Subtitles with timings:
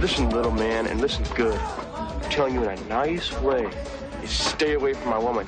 [0.00, 1.60] Listen, little man, and listen good.
[1.94, 3.70] I'm telling you in a nice way.
[4.22, 5.44] You stay away from my woman.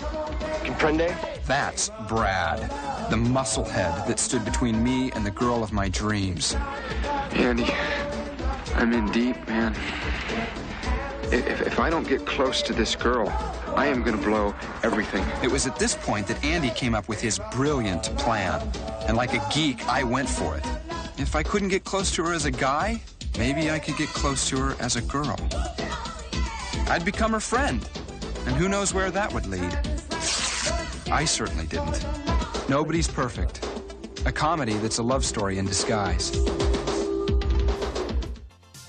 [0.62, 1.16] Comprende?
[1.46, 2.60] That's Brad,
[3.10, 6.54] the musclehead that stood between me and the girl of my dreams.
[7.32, 7.72] Andy,
[8.74, 9.74] I'm in deep, man.
[11.32, 13.30] If, if I don't get close to this girl,
[13.74, 15.24] I am gonna blow everything.
[15.42, 18.60] It was at this point that Andy came up with his brilliant plan.
[19.08, 20.66] And like a geek, I went for it.
[21.16, 23.00] If I couldn't get close to her as a guy,
[23.38, 25.36] maybe I could get close to her as a girl.
[26.88, 27.86] I'd become her friend.
[28.46, 29.78] And who knows where that would lead.
[31.10, 32.04] I certainly didn't.
[32.68, 33.64] Nobody's perfect.
[34.26, 36.32] A comedy that's a love story in disguise.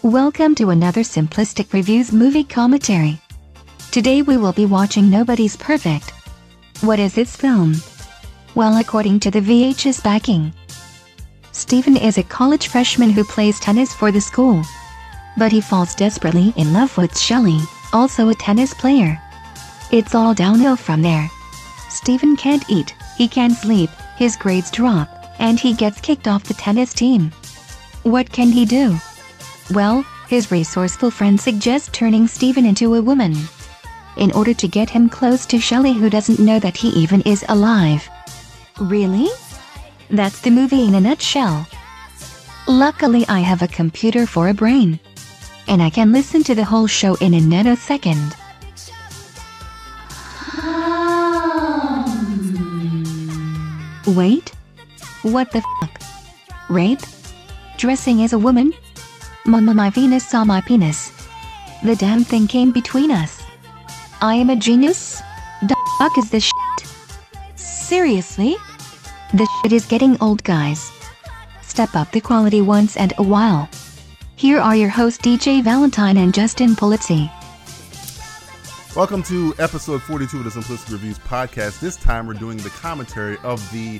[0.02, 3.20] Welcome to another Simplistic Reviews movie commentary.
[3.92, 6.12] Today we will be watching Nobody's Perfect.
[6.82, 7.76] What is this film?
[8.56, 10.54] Well, according to the VHS backing,
[11.54, 14.64] Stephen is a college freshman who plays tennis for the school.
[15.38, 17.60] But he falls desperately in love with Shelley,
[17.94, 19.22] also a tennis player.
[19.92, 21.30] It's all downhill from there.
[21.90, 26.56] Stephen can't eat, he can't sleep, his grades drop, and he gets kicked off the
[26.56, 27.32] tennis team.
[28.02, 28.98] What can he do?
[29.72, 33.36] Well, his resourceful friend suggests turning Stephen into a woman.
[34.18, 37.46] In order to get him close to Shelley who doesn't know that he even is
[37.48, 38.10] alive.
[38.80, 39.30] Really?
[40.14, 41.66] That's the movie in a nutshell.
[42.68, 45.00] Luckily I have a computer for a brain.
[45.68, 48.36] And I can listen to the whole show in a nanosecond.
[54.16, 54.50] Wait?
[55.24, 56.00] What the fuck?
[56.70, 57.02] Rape?
[57.78, 58.72] Dressing as a woman?
[59.48, 61.12] Mama, my Venus saw my penis.
[61.84, 63.42] The damn thing came between us.
[64.22, 65.24] I am a genius?
[65.64, 66.88] The fuck is this shit?
[67.56, 68.58] Seriously?
[69.36, 70.92] This shit is getting old, guys.
[71.64, 73.68] Step up the quality once and a while.
[74.36, 77.32] Here are your hosts DJ Valentine and Justin Polizzi.
[78.96, 81.80] Welcome to episode 42 of the Simplistic Reviews podcast.
[81.80, 84.00] This time we're doing the commentary of the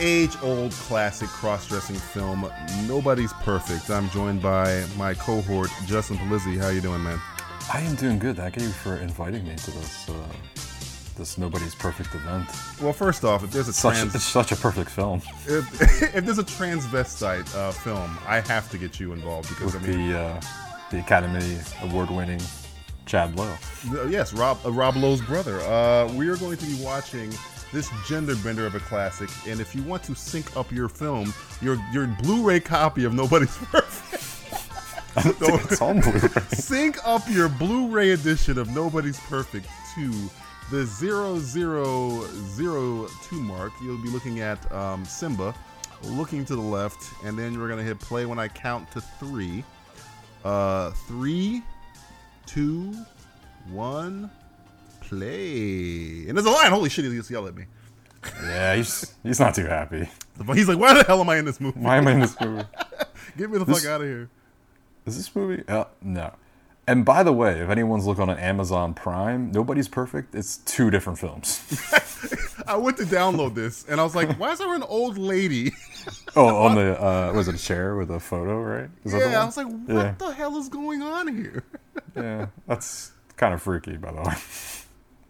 [0.00, 2.50] age old classic cross dressing film,
[2.88, 3.88] Nobody's Perfect.
[3.88, 6.58] I'm joined by my cohort, Justin Polizzi.
[6.60, 7.20] How you doing, man?
[7.72, 8.34] I am doing good.
[8.34, 10.14] Thank you for inviting me to this uh,
[11.20, 12.48] this Nobody's Perfect event.
[12.80, 15.82] Well, first off, if there's a Such, trans it's such a perfect film if,
[16.14, 19.86] if there's a transvestite uh, film, I have to get you involved because with I
[19.86, 20.40] mean, the uh,
[20.90, 22.40] the Academy Award winning
[23.04, 23.54] Chad Lowe.
[23.92, 25.60] Uh, yes, Rob uh, Rob Lowe's brother.
[25.60, 27.30] Uh, we are going to be watching
[27.72, 31.34] this gender bender of a classic, and if you want to sync up your film,
[31.60, 34.24] your your Blu-ray copy of Nobody's Perfect.
[35.16, 36.28] I don't think it's on Blu-ray.
[36.52, 39.66] sync up your Blu-ray edition of Nobody's Perfect
[39.96, 40.30] to
[40.70, 40.84] the
[42.56, 43.72] 0002 mark.
[43.82, 45.54] You'll be looking at um, Simba,
[46.04, 49.64] looking to the left, and then we're gonna hit play when I count to three.
[50.44, 51.62] Uh, three,
[52.46, 52.94] two,
[53.70, 54.30] one,
[55.00, 56.26] play.
[56.28, 56.70] And there's a line.
[56.70, 57.04] Holy shit!
[57.04, 57.64] He just yelled at me.
[58.42, 60.08] Yeah, he's he's not too happy.
[60.54, 61.78] He's like, "Why the hell am I in this movie?
[61.80, 62.64] Why am I in this movie?
[63.36, 64.28] Get me the This- fuck out of here!"
[65.06, 65.62] Is this movie?
[65.66, 66.32] Uh, no.
[66.90, 70.34] And by the way, if anyone's looking on Amazon Prime, Nobody's Perfect.
[70.34, 71.62] It's two different films.
[72.66, 75.70] I went to download this, and I was like, "Why is there an old lady?"
[76.36, 78.60] oh, on the uh, was it a chair with a photo?
[78.60, 78.90] Right?
[79.04, 80.14] Is yeah, I was like, "What Yeah.
[80.18, 81.62] the hell is going on here?"
[82.16, 84.34] yeah, that's kind of freaky, by the way.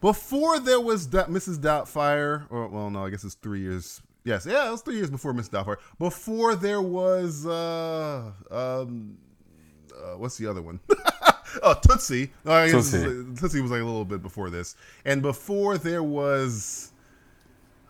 [0.01, 1.59] Before there was da- Mrs.
[1.59, 4.01] Doubtfire, or well, no, I guess it's three years.
[4.25, 5.51] Yes, yeah, it was three years before Mrs.
[5.51, 5.77] Doubtfire.
[5.99, 9.19] Before there was, uh, um,
[9.95, 10.81] uh, what's the other one?
[11.63, 12.31] oh, Tootsie.
[12.47, 12.97] I guess Tootsie.
[12.99, 16.93] it's- Tootsie was like a little bit before this, and before there was.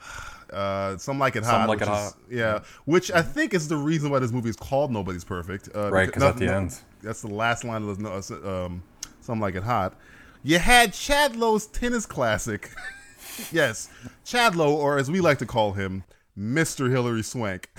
[0.52, 2.16] Uh, some like it Some hot, Like which It is- Hot.
[2.28, 5.68] yeah, which I think is the reason why this movie is called Nobody's Perfect.
[5.72, 6.76] Uh, Right, 'cause at the no- end.
[7.04, 8.82] that's the last line of the no, um,
[9.20, 9.94] some like it hot.
[10.42, 12.68] You had Chad Lowe's tennis classic.
[13.52, 13.90] yes,
[14.24, 16.02] Chad Lowe, or as we like to call him,
[16.36, 16.90] Mr.
[16.90, 17.70] Hilary Swank.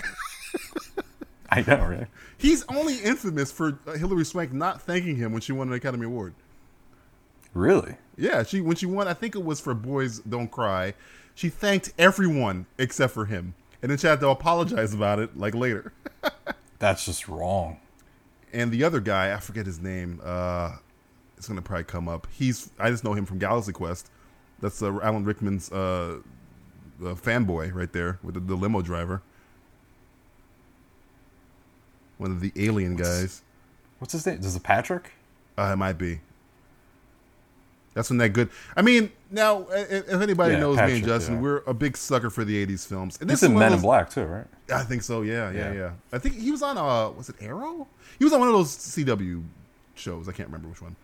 [1.50, 2.06] I know, right?
[2.42, 6.06] He's only infamous for uh, Hilary Swank not thanking him when she won an Academy
[6.06, 6.34] Award.
[7.54, 7.94] Really?
[8.16, 10.94] Yeah, she when she won, I think it was for Boys Don't Cry.
[11.36, 15.54] She thanked everyone except for him, and then she had to apologize about it like
[15.54, 15.92] later.
[16.80, 17.78] That's just wrong.
[18.52, 20.20] and the other guy, I forget his name.
[20.22, 20.76] Uh,
[21.36, 22.26] it's gonna probably come up.
[22.32, 24.10] He's I just know him from Galaxy Quest.
[24.60, 26.18] That's uh, Alan Rickman's uh,
[27.00, 29.22] uh, fanboy right there with the, the limo driver.
[32.22, 33.42] One of the alien guys.
[33.98, 34.38] What's his name?
[34.38, 35.10] Is it Patrick?
[35.58, 36.20] Uh, it might be.
[37.94, 38.48] That's when that good.
[38.76, 41.40] I mean, now if, anybody Yeah, knows me and Justin, yeah.
[41.40, 43.18] we're a big sucker for the '80s films.
[43.20, 44.46] And He's is in Men of in Black too, right?
[44.72, 45.22] I think so.
[45.22, 45.90] Yeah, yeah, yeah, Yeah.
[46.12, 47.88] I think he was on uh was it Arrow?
[48.18, 49.42] He was on one of those CW
[49.96, 50.28] shows.
[50.28, 50.94] I can't remember which one.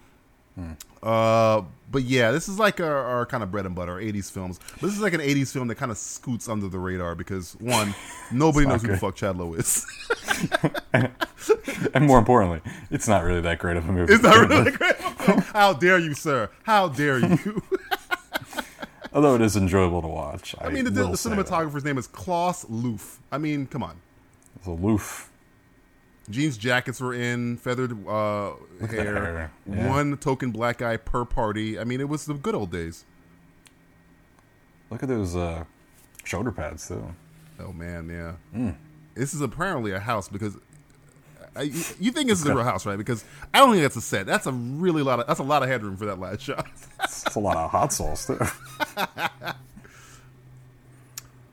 [1.03, 4.31] Uh, but yeah, this is like our, our kind of bread and butter, our 80s
[4.31, 4.59] films.
[4.75, 7.53] But this is like an 80s film that kind of scoots under the radar because
[7.61, 7.95] one,
[8.33, 9.87] nobody knows who the fuck Chad Lowe is.
[11.95, 12.61] And more importantly,
[12.91, 14.13] it's not really that great of a movie.
[14.13, 14.97] it's not really great.
[15.53, 16.51] How dare you, sir?
[16.65, 17.63] How dare you?
[19.13, 20.55] Although it is enjoyable to watch.
[20.61, 21.13] I mean, the, the that.
[21.13, 23.21] cinematographer's name is Klaus Loof.
[23.33, 23.97] I mean, come on.
[24.57, 25.31] It's aloof.
[26.31, 28.53] Jeans jackets were in, feathered uh,
[28.89, 29.89] hair, yeah.
[29.89, 31.79] one token black guy per party.
[31.79, 33.05] I mean, it was the good old days.
[34.91, 35.65] Look at those uh,
[36.25, 37.15] shoulder pads too.
[37.61, 38.33] Oh man, yeah.
[38.53, 38.71] Hmm.
[39.15, 40.57] This is apparently a house because
[41.57, 42.97] I, you you think this is a real house, right?
[42.97, 44.27] Because I don't think that's a set.
[44.27, 46.67] That's a really lot of that's a lot of headroom for that last shot.
[47.03, 48.39] It's a lot of hot sauce too.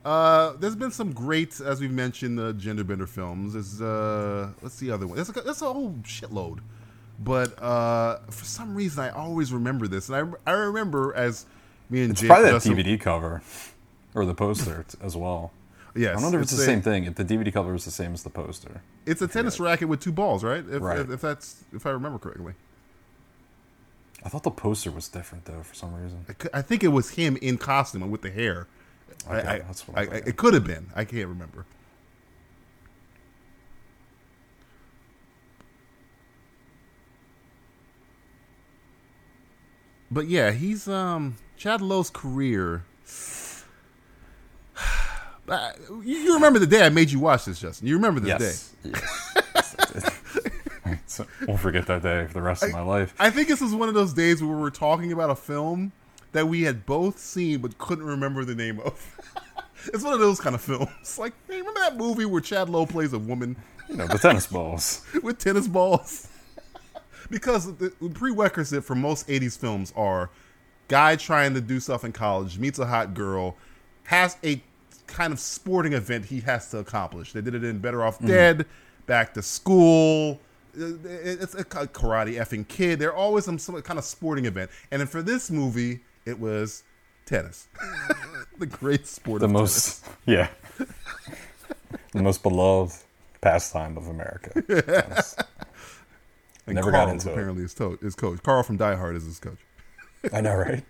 [0.06, 3.54] Uh, there's been some great, as we've mentioned, uh, gender bender films.
[3.54, 5.16] There's uh, what's the other one?
[5.16, 6.60] That's a, that's a whole shitload.
[7.18, 11.44] But uh, for some reason, I always remember this, and I I remember as
[11.90, 13.42] me and It's Jake probably that Justin- DVD cover
[14.14, 15.50] or the poster as well.
[15.96, 17.04] Yes, I wonder if it's, the a- same thing.
[17.04, 18.82] If the DVD cover is the same as the poster.
[19.06, 20.62] It's a tennis racket with two balls, right?
[20.70, 21.00] If, Right.
[21.00, 22.52] if, if that's if I remember correctly.
[24.24, 26.26] I thought the poster was different though for some reason.
[26.52, 28.68] I I think it was him in costume and with the hair.
[29.28, 30.24] I, Okay, I, that's what I I, thought, I- yeah.
[30.26, 30.86] it could have been.
[30.94, 31.64] I can't remember.
[40.10, 42.84] But yeah, he's um Chad Lowe's career.
[45.48, 45.70] Uh,
[46.02, 47.86] you, remember the day I made you watch this, Justin?
[47.86, 48.90] You remember this day?
[48.90, 49.76] Yes.
[50.84, 51.00] yes.
[51.06, 53.14] so, won't forget that day for the rest of my life.
[53.16, 55.92] I think this is one of those days where we're talking about a film
[56.36, 59.16] that we had both seen but couldn't remember the name of.
[59.92, 60.90] it's one of those kind of films.
[61.18, 63.56] Like, hey, remember that movie where Chad Lowe plays a woman
[63.88, 65.02] You know, the tennis balls.
[65.22, 66.28] with tennis balls?
[67.30, 70.30] because the prerequisite for most 80s films are
[70.88, 73.56] guy trying to do stuff in college, meets a hot girl,
[74.04, 74.62] has a
[75.06, 77.32] kind of sporting event he has to accomplish.
[77.32, 78.28] They did it in Better Off mm.
[78.28, 78.66] Dead,
[79.06, 80.38] Back to School.
[80.74, 82.98] It's a karate effing kid.
[82.98, 84.70] They're always some, some kind of sporting event.
[84.90, 86.82] And then for this movie, it was
[87.24, 87.68] tennis.
[88.58, 90.48] the great sport of The most, yeah,
[92.12, 92.94] the most beloved
[93.40, 94.60] pastime of America.
[94.82, 95.36] Tennis.
[96.66, 97.32] And Never Carl got into it.
[97.32, 98.42] apparently his, to- coach.
[98.42, 99.58] Carl from Die Hard is his coach.
[100.32, 100.82] I know, right?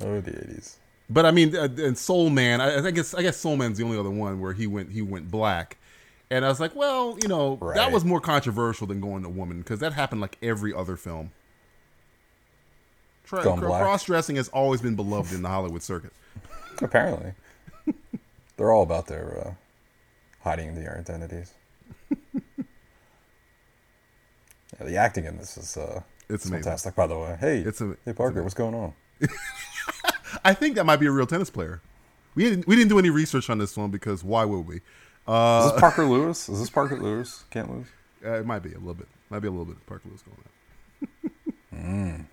[0.00, 0.76] oh, the eighties.
[1.08, 3.84] But I mean, uh, and Soul Man, I, I guess I guess Soul Man's the
[3.84, 5.78] only other one where he went he went black,
[6.30, 9.58] and I was like, well, you know, that was more controversial than going to woman
[9.58, 11.32] because that happened like every other film.
[13.30, 13.82] Tra- black.
[13.82, 16.12] Cross dressing has always been beloved in the Hollywood circuit.
[16.82, 17.32] Apparently,
[18.56, 19.54] they're all about their uh,
[20.42, 21.52] hiding their identities.
[22.10, 22.16] yeah,
[24.80, 26.94] the acting in this is uh, It's fantastic.
[26.94, 28.94] By the way, hey, It's a- hey Parker, what's going on?
[30.44, 31.80] I think that might be a real tennis player.
[32.34, 34.76] We didn't we didn't do any research on this one because why would we?
[34.76, 34.80] Is
[35.26, 36.48] Uh, this Parker Lewis?
[36.48, 37.44] Is this Parker Lewis?
[37.50, 37.86] Can't lose.
[38.24, 40.22] uh, it might be a little bit, might be a little bit of Parker Lewis
[40.22, 42.28] going on.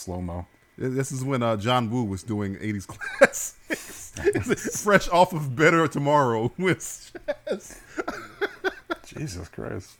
[0.00, 0.46] Slow mo.
[0.78, 2.86] This is when uh, John Woo was doing 80s
[3.18, 4.12] classics.
[4.82, 6.78] Fresh off of Better Tomorrow with
[7.46, 7.78] Chaz.
[9.04, 9.98] Jesus Christ!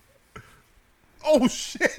[1.24, 1.90] Oh, shit.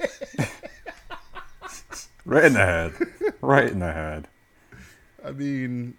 [2.24, 2.92] Right in the head.
[3.40, 4.26] Right in the head.
[5.24, 5.94] I mean,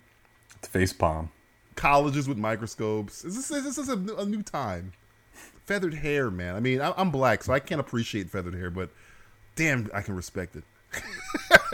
[0.58, 1.30] it's Face palm.
[1.76, 3.22] colleges with microscopes.
[3.22, 4.92] This is, this is a, a new time.
[5.66, 6.56] Feathered hair, man.
[6.58, 8.90] I mean, I, I'm black, so I can't appreciate feathered hair, but
[9.56, 10.64] damn, I can respect it.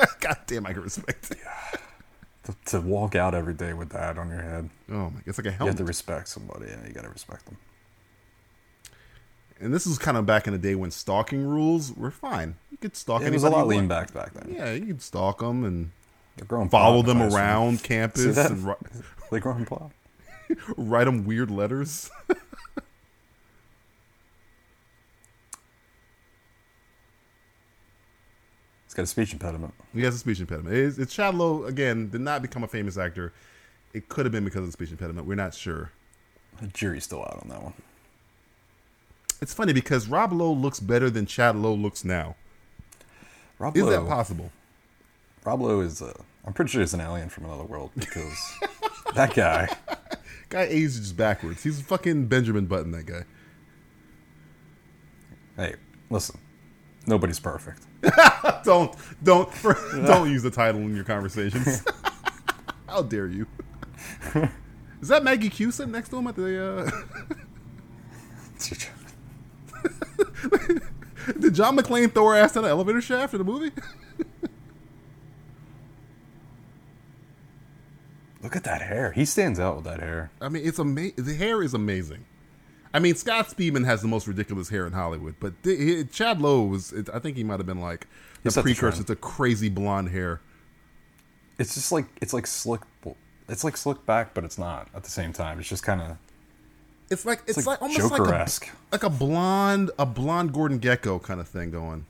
[0.19, 1.37] God damn, I can respect it.
[2.43, 5.45] To, to walk out every day with that on your head, Oh, my, it's like
[5.45, 5.59] a helmet.
[5.59, 7.57] you have to respect somebody, and you got to respect them.
[9.61, 12.55] and this is kind of back in the day when stalking rules were fine.
[12.71, 14.51] You could stalk It was a lot lean back back then.
[14.55, 15.91] Yeah, you could stalk them and
[16.71, 18.73] follow them around campus and ri-
[19.31, 19.91] They growing plot.
[20.75, 22.09] write them weird letters.
[28.99, 29.73] Got a speech impediment.
[29.93, 30.75] he has a speech impediment.
[30.75, 33.31] It's, it's Chad Lowe, again, did not become a famous actor.
[33.93, 35.25] It could have been because of the speech impediment.
[35.25, 35.91] We're not sure.
[36.61, 37.73] The jury's still out on that one.
[39.41, 42.35] It's funny because Rob Lowe looks better than Chad Lowe looks now.
[43.57, 44.51] Rob Is Lowe, that possible?
[45.45, 46.13] Rob Lowe is, uh,
[46.45, 48.53] I'm pretty sure he's an alien from another world because
[49.15, 49.69] that guy,
[50.49, 51.63] Guy ages backwards.
[51.63, 53.23] He's fucking Benjamin Button, that guy.
[55.55, 55.75] hey,
[56.09, 56.39] listen,
[57.09, 57.85] nobody's perfect.
[58.63, 59.49] Don't, don't,
[60.05, 61.83] don't use the title in your conversations.
[62.87, 63.47] How dare you?
[65.01, 66.61] Is that Maggie Q sitting next to him at the?
[66.61, 66.91] Uh...
[71.39, 73.71] Did John McClane throw her ass down the elevator shaft in the movie?
[78.43, 79.11] Look at that hair.
[79.13, 80.31] He stands out with that hair.
[80.41, 81.23] I mean, it's amazing.
[81.23, 82.25] The hair is amazing.
[82.93, 86.41] I mean, Scott Speedman has the most ridiculous hair in Hollywood, but th- he- Chad
[86.41, 86.91] Lowe was.
[86.91, 88.07] It, I think he might have been like
[88.43, 89.07] the set precursor trend.
[89.07, 90.41] to crazy blonde hair.
[91.59, 92.81] It's just like it's like slick.
[93.47, 95.59] It's like slick back, but it's not at the same time.
[95.59, 96.17] It's just kind of
[97.11, 98.47] It's like it's, like like, almost like a,
[98.91, 102.05] like a blonde a blonde Gordon Gekko kind of thing going.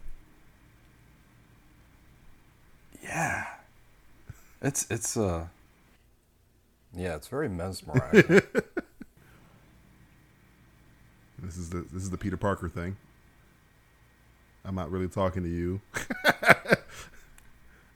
[3.04, 3.46] yeah.
[4.62, 5.48] It's it's uh
[6.94, 8.42] yeah, it's very mesmerizing.
[11.44, 12.98] This is the this is the Peter Parker thing.
[14.66, 15.82] I'm not really talking to you.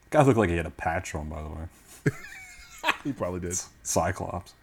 [0.09, 2.13] Guy looked like he had a patch on, by the way.
[3.03, 3.57] he probably did.
[3.83, 4.53] Cyclops,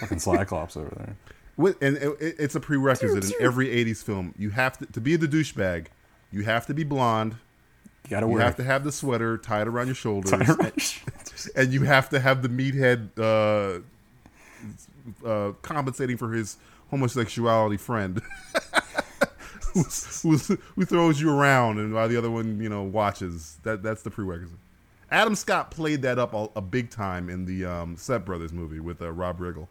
[0.00, 1.16] fucking Cyclops over there.
[1.56, 4.34] With, and it, it- it's a prerequisite in every '80s film.
[4.38, 5.86] You have to to be the douchebag.
[6.32, 7.36] You have to be blonde.
[8.04, 10.48] You gotta You wear You have to have the sweater tied around your shoulders, Tied
[10.48, 10.96] around and,
[11.56, 13.80] and you have to have the meathead uh,
[15.26, 16.56] uh, compensating for his
[16.90, 18.20] homosexuality friend,
[19.74, 20.36] who, who,
[20.76, 23.58] who throws you around, and while the other one, you know, watches.
[23.62, 24.58] That that's the prerequisite.
[25.10, 28.80] Adam Scott played that up a, a big time in the um, Step Brothers movie
[28.80, 29.68] with uh, Rob Riggle.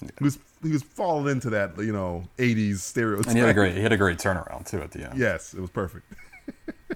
[0.00, 3.26] He was he was falling into that you know '80s stereotype.
[3.28, 5.18] and he had a great he had a great turnaround too at the end.
[5.18, 6.12] Yes, it was perfect.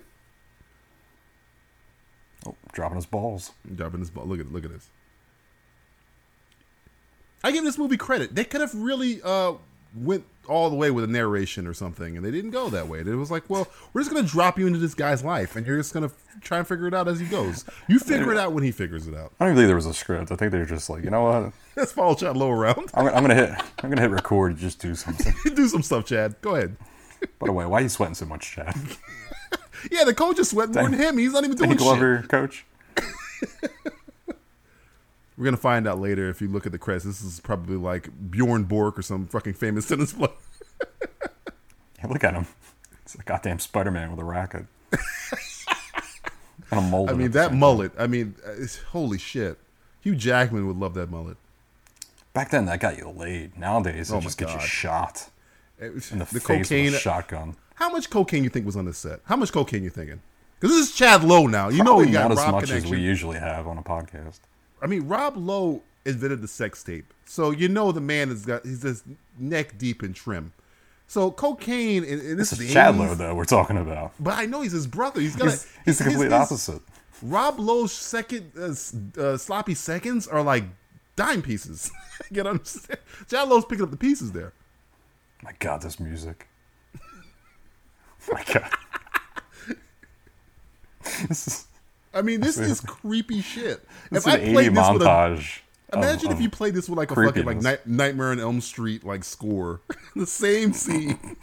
[2.47, 3.53] Oh, dropping his balls.
[3.75, 4.25] Dropping this ball.
[4.25, 4.89] Look at look at this.
[7.43, 8.35] I give this movie credit.
[8.35, 9.53] They could have really uh,
[9.95, 13.01] went all the way with a narration or something, and they didn't go that way.
[13.01, 15.77] It was like, well, we're just gonna drop you into this guy's life, and you're
[15.77, 17.65] just gonna f- try and figure it out as he goes.
[17.89, 19.33] You figure it out when he figures it out.
[19.39, 20.33] I don't even think there was a script.
[20.33, 21.53] I think they were just like, you know what?
[21.77, 22.91] Let's follow Chad Lowe around.
[22.95, 23.51] I'm, gonna- I'm gonna hit
[23.83, 24.53] I'm gonna hit record.
[24.53, 25.33] and Just do something.
[25.55, 26.35] Do some stuff, Chad.
[26.41, 26.77] Go ahead.
[27.39, 28.75] By the way, why are you sweating so much, Chad?
[29.91, 31.17] Yeah, the coach is sweating more than him.
[31.17, 31.83] He's not even doing Danny shit.
[31.87, 32.67] Glover, coach.
[35.41, 37.07] We're gonna find out later if you look at the credits.
[37.07, 40.31] This is probably like Bjorn Borg or some fucking famous tennis player.
[41.99, 42.47] Yeah, look at him.
[43.03, 44.67] It's a goddamn Spider Man with a racket.
[46.71, 47.09] and a mold.
[47.09, 47.93] I mean, that mullet.
[47.99, 49.59] I mean, uh, it's, holy shit.
[50.03, 51.39] Hugh Jackman would love that mullet.
[52.35, 53.57] Back then, that got you laid.
[53.59, 55.31] Nowadays, it Oh just gets you shot
[55.81, 56.85] It was- in the, the face cocaine.
[56.87, 57.57] with a shotgun.
[57.77, 59.21] How much cocaine you think was on this set?
[59.25, 60.21] How much cocaine you thinking?
[60.61, 61.71] Because this is Chad Lowe now.
[61.71, 62.85] You know Probably he got not as much connection.
[62.85, 64.41] as we usually have on a podcast.
[64.83, 68.65] I mean, Rob Lowe invented the sex tape, so you know the man has got
[68.65, 69.05] he's just
[69.39, 70.53] neck deep in trim.
[71.07, 73.35] So cocaine, and, and this, This is is the Chad 80s, Lowe, though.
[73.35, 74.13] We're talking about.
[74.21, 75.21] But I know he's his brother.
[75.21, 76.83] He's got He's, he's the complete opposite.
[77.23, 80.65] Rob Lowe's second uh, uh, sloppy seconds are like
[81.17, 81.91] dime pieces.
[82.31, 83.01] you know what I'm saying?
[83.29, 84.53] Chad Lowe's picking up the pieces there.
[85.43, 86.47] My God, this music.
[88.33, 88.71] My God.
[91.29, 91.67] this is
[92.13, 93.87] I mean, this is creepy shit.
[94.11, 95.39] this if is I an played 80 this with a montage.
[95.93, 97.61] of- Imagine if you played this with like a fucking like.
[97.63, 99.81] Night- Nightmare on Elm Street like score,
[100.17, 101.19] the same scene.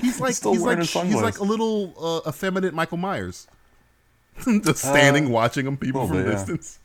[0.00, 3.46] he's like still he's like he's like a little uh, effeminate Michael Myers,
[4.44, 6.32] just standing watching him people from bit, yeah.
[6.32, 6.78] distance.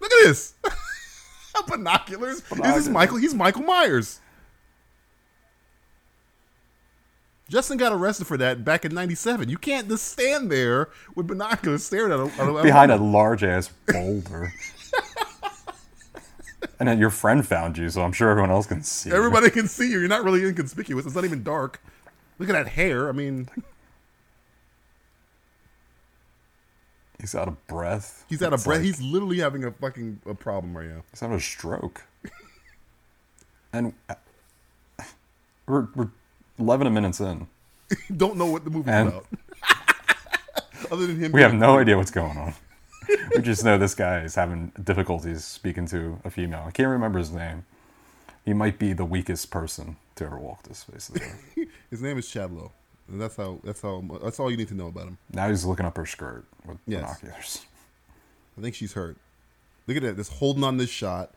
[0.00, 0.54] Look at this
[1.66, 2.40] binoculars.
[2.40, 2.88] This is Binoculars.
[2.88, 3.16] Michael.
[3.18, 4.20] He's Michael Myers.
[7.48, 9.48] Justin got arrested for that back in '97.
[9.48, 14.52] You can't just stand there with binoculars staring at him behind a large ass boulder.
[16.80, 19.10] and then your friend found you, so I'm sure everyone else can see.
[19.10, 19.16] you.
[19.16, 20.00] Everybody can see you.
[20.00, 21.06] You're not really inconspicuous.
[21.06, 21.80] It's not even dark.
[22.38, 23.08] Look at that hair.
[23.08, 23.48] I mean,
[27.20, 28.24] He's out of breath.
[28.28, 28.78] he's out of breath.
[28.78, 31.02] like- he's literally having a fucking a problem right now.
[31.10, 32.02] He's having a stroke.
[33.72, 34.14] and uh,
[35.66, 36.10] we're, we're
[36.58, 37.46] 11 minutes in.
[38.16, 39.26] Don't know what the movie's And- about.
[40.90, 42.54] Other than him, We have no idea what's going on.
[43.34, 46.64] we just know this guy is having difficulties speaking to a female.
[46.66, 47.64] I can't remember his name.
[48.44, 51.68] He might be the weakest person to ever walk this face of the earth.
[51.90, 52.72] His name is Chad Lowe.
[53.08, 53.58] And that's how.
[53.64, 54.02] That's how.
[54.22, 55.18] That's all you need to know about him.
[55.32, 57.02] Now he's looking up her skirt with Yes.
[57.02, 57.64] binoculars.
[58.58, 59.16] I think she's hurt.
[59.86, 60.16] Look at that.
[60.16, 61.32] Just holding on this shot.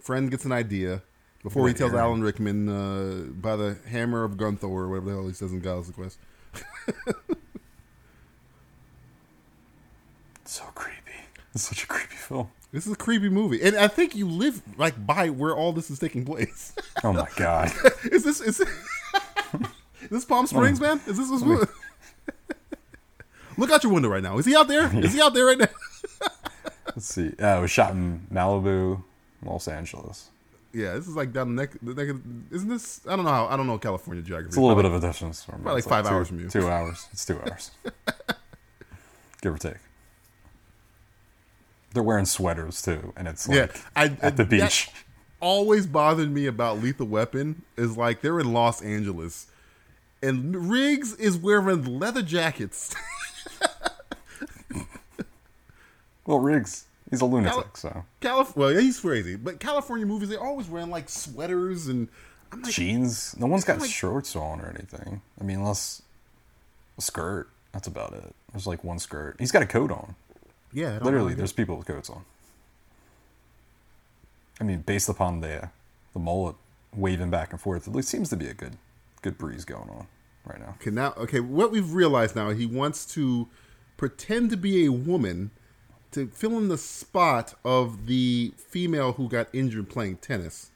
[0.00, 1.02] Friend gets an idea
[1.44, 1.94] before he tells.
[1.94, 5.60] Alan Rickman uh, by the hammer of Gunthor or whatever the hell he says in
[5.60, 6.18] Galaxy Quest.
[10.44, 10.98] So creepy.
[11.54, 12.48] It's such a creepy film.
[12.70, 15.90] This is a creepy movie, and I think you live like by where all this
[15.90, 16.74] is taking place.
[17.02, 17.72] Oh my god.
[18.04, 18.68] is this is, is
[20.10, 21.00] this Palm Springs, man?
[21.06, 21.72] Is this what's
[23.56, 24.38] Look out your window right now.
[24.38, 24.90] Is he out there?
[25.04, 25.68] Is he out there right now?
[26.86, 27.32] Let's see.
[27.40, 29.02] Uh, it was shot in Malibu,
[29.44, 30.30] Los Angeles.
[30.74, 31.70] Yeah, this is like down the neck.
[31.80, 32.20] The neck of,
[32.52, 33.00] isn't this?
[33.06, 33.46] I don't know how.
[33.46, 34.48] I don't know California geography.
[34.48, 35.62] It's a little bit of a distance from me.
[35.62, 36.48] Probably It's like five two- hours from you.
[36.50, 37.06] Two hours.
[37.12, 37.70] It's two hours.
[39.40, 39.74] Give or take.
[41.92, 44.88] They're wearing sweaters too, and it's like Yeah, I, at the beach.
[45.38, 49.46] always bothered me about Lethal Weapon is like they're in Los Angeles,
[50.20, 52.94] and Riggs is wearing leather jackets.
[56.26, 60.28] Well, Riggs, he's a lunatic, Cali- so Calif- well, yeah, he's crazy, but California movies
[60.28, 62.08] they're always wearing like sweaters and
[62.52, 63.34] I'm like, jeans.
[63.38, 65.22] No one's got like- shorts on or anything.
[65.40, 66.02] I mean, unless
[66.98, 67.48] a skirt.
[67.72, 68.34] That's about it.
[68.52, 69.36] There's like one skirt.
[69.40, 70.14] He's got a coat on.
[70.72, 71.38] yeah, I don't Literally, know.
[71.38, 72.24] there's people with coats on.
[74.60, 75.70] I mean, based upon the
[76.12, 76.54] the mullet
[76.94, 78.76] waving back and forth, it seems to be a good
[79.22, 80.06] good breeze going on
[80.46, 80.76] right now.
[80.80, 83.48] Okay, now, okay, what we've realized now, he wants to
[83.96, 85.50] pretend to be a woman
[86.14, 90.70] to fill in the spot of the female who got injured playing tennis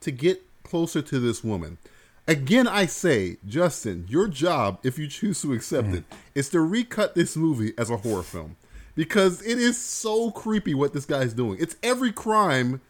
[0.00, 1.78] to get closer to this woman.
[2.26, 7.14] Again, I say, Justin, your job, if you choose to accept it, is to recut
[7.14, 8.56] this movie as a horror film
[8.94, 11.58] because it is so creepy what this guy's doing.
[11.60, 12.80] It's every crime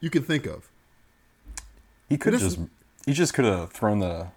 [0.00, 0.68] you can think of.
[2.08, 2.58] He could have just
[3.06, 4.28] he just could have thrown the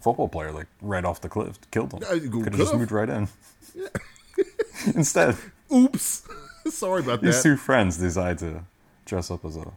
[0.00, 2.02] football player like right off the cliff, killed him.
[2.02, 3.28] Uh, Could have just moved right in.
[4.94, 5.36] Instead,
[5.72, 6.28] Oops.
[6.70, 7.26] Sorry about that.
[7.26, 8.64] these two friends decide to
[9.04, 9.72] dress up as a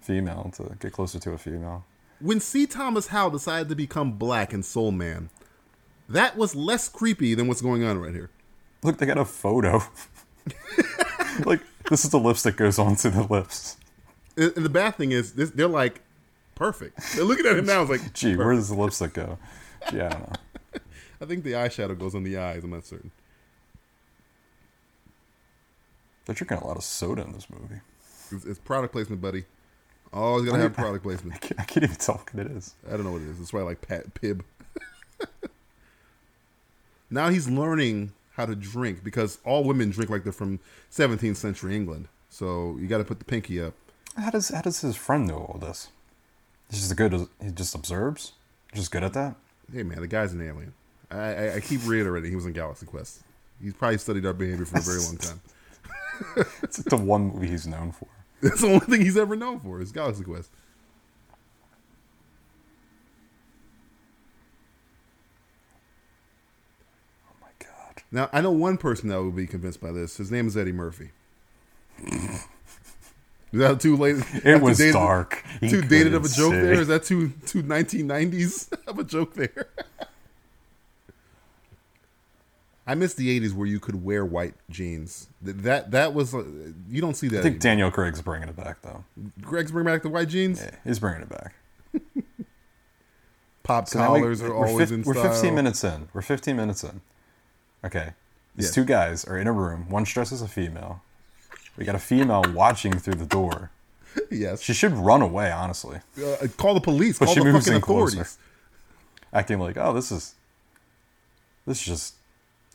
[0.00, 1.84] female to get closer to a female.
[2.20, 2.66] when C.
[2.66, 5.30] Thomas Howell decided to become black in Soul Man,
[6.08, 8.30] that was less creepy than what's going on right here.
[8.82, 9.80] Look, they got a photo.
[11.44, 13.76] like this is the lipstick goes onto the lips.
[14.36, 16.00] And, and the bad thing is, this, they're like
[16.54, 16.98] perfect.
[17.14, 17.82] They're looking at him now.
[17.82, 18.44] It's like, Gee, perfect.
[18.46, 19.38] where does the lipstick go?
[19.90, 20.32] Gee, I don't know.
[21.20, 22.62] I think the eyeshadow goes on the eyes.
[22.64, 23.10] I'm not certain.
[26.26, 27.80] They're drinking a lot of soda in this movie.
[28.30, 29.44] It's, it's product placement, buddy.
[30.12, 31.40] Always gotta have product I placement.
[31.40, 32.74] can't, I can't even tell what it is.
[32.86, 33.38] I don't know what it is.
[33.38, 34.44] That's why I like Pat Pib.
[37.10, 40.60] now he's learning how to drink because all women drink like they're from
[40.92, 42.08] 17th century England.
[42.28, 43.74] So you got to put the pinky up.
[44.16, 45.88] How does how does his friend know all this?
[46.70, 47.28] He's just good.
[47.42, 48.32] He just observes.
[48.74, 49.36] Just good at that.
[49.72, 50.72] Hey man, the guy's an alien.
[51.10, 53.20] I, I, I keep reiterating he was in Galaxy Quest.
[53.62, 55.40] He's probably studied our behavior for a very long time.
[56.62, 58.08] It's the one movie he's known for.
[58.40, 60.50] That's the only thing he's ever known for is Galaxy Quest.
[67.28, 68.02] Oh my god.
[68.10, 70.16] Now I know one person that would be convinced by this.
[70.16, 71.10] His name is Eddie Murphy.
[73.52, 74.16] Is that too late?
[74.44, 75.42] It was dark.
[75.60, 76.60] He too dated of a joke see.
[76.60, 76.72] there?
[76.74, 79.68] Is that too too 1990s of a joke there?
[82.86, 85.26] I miss the 80s where you could wear white jeans.
[85.44, 86.44] Th- That that was uh,
[86.88, 87.40] you don't see that.
[87.40, 87.60] I think anymore.
[87.60, 89.04] Daniel Craig's bringing it back though.
[89.40, 90.60] Greg's bringing back the white jeans.
[90.62, 91.54] Yeah, he's bringing it back.
[93.62, 95.32] Pop So we- collars are we're always fif- in We're style.
[95.32, 96.08] 15 minutes in.
[96.12, 97.00] We're 15 minutes in.
[97.84, 98.10] Okay.
[98.54, 98.74] These Yes.
[98.74, 99.88] two guys are in a room.
[99.90, 101.02] One dressed as a female.
[101.76, 103.70] We got a female watching through the door.
[104.30, 104.62] Yes.
[104.62, 107.18] She should run away, honestly, uh, call the police.
[107.18, 108.20] But call she the moves fucking in closer.
[108.20, 108.38] authorities.
[109.30, 110.34] acting like, "Oh, this is
[111.66, 112.14] this is just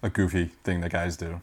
[0.02, 1.42] a goofy thing that guys do."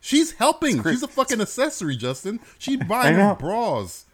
[0.00, 0.82] She's helping.
[0.84, 2.38] She's a fucking accessory, Justin.
[2.58, 4.04] She's buying him bras.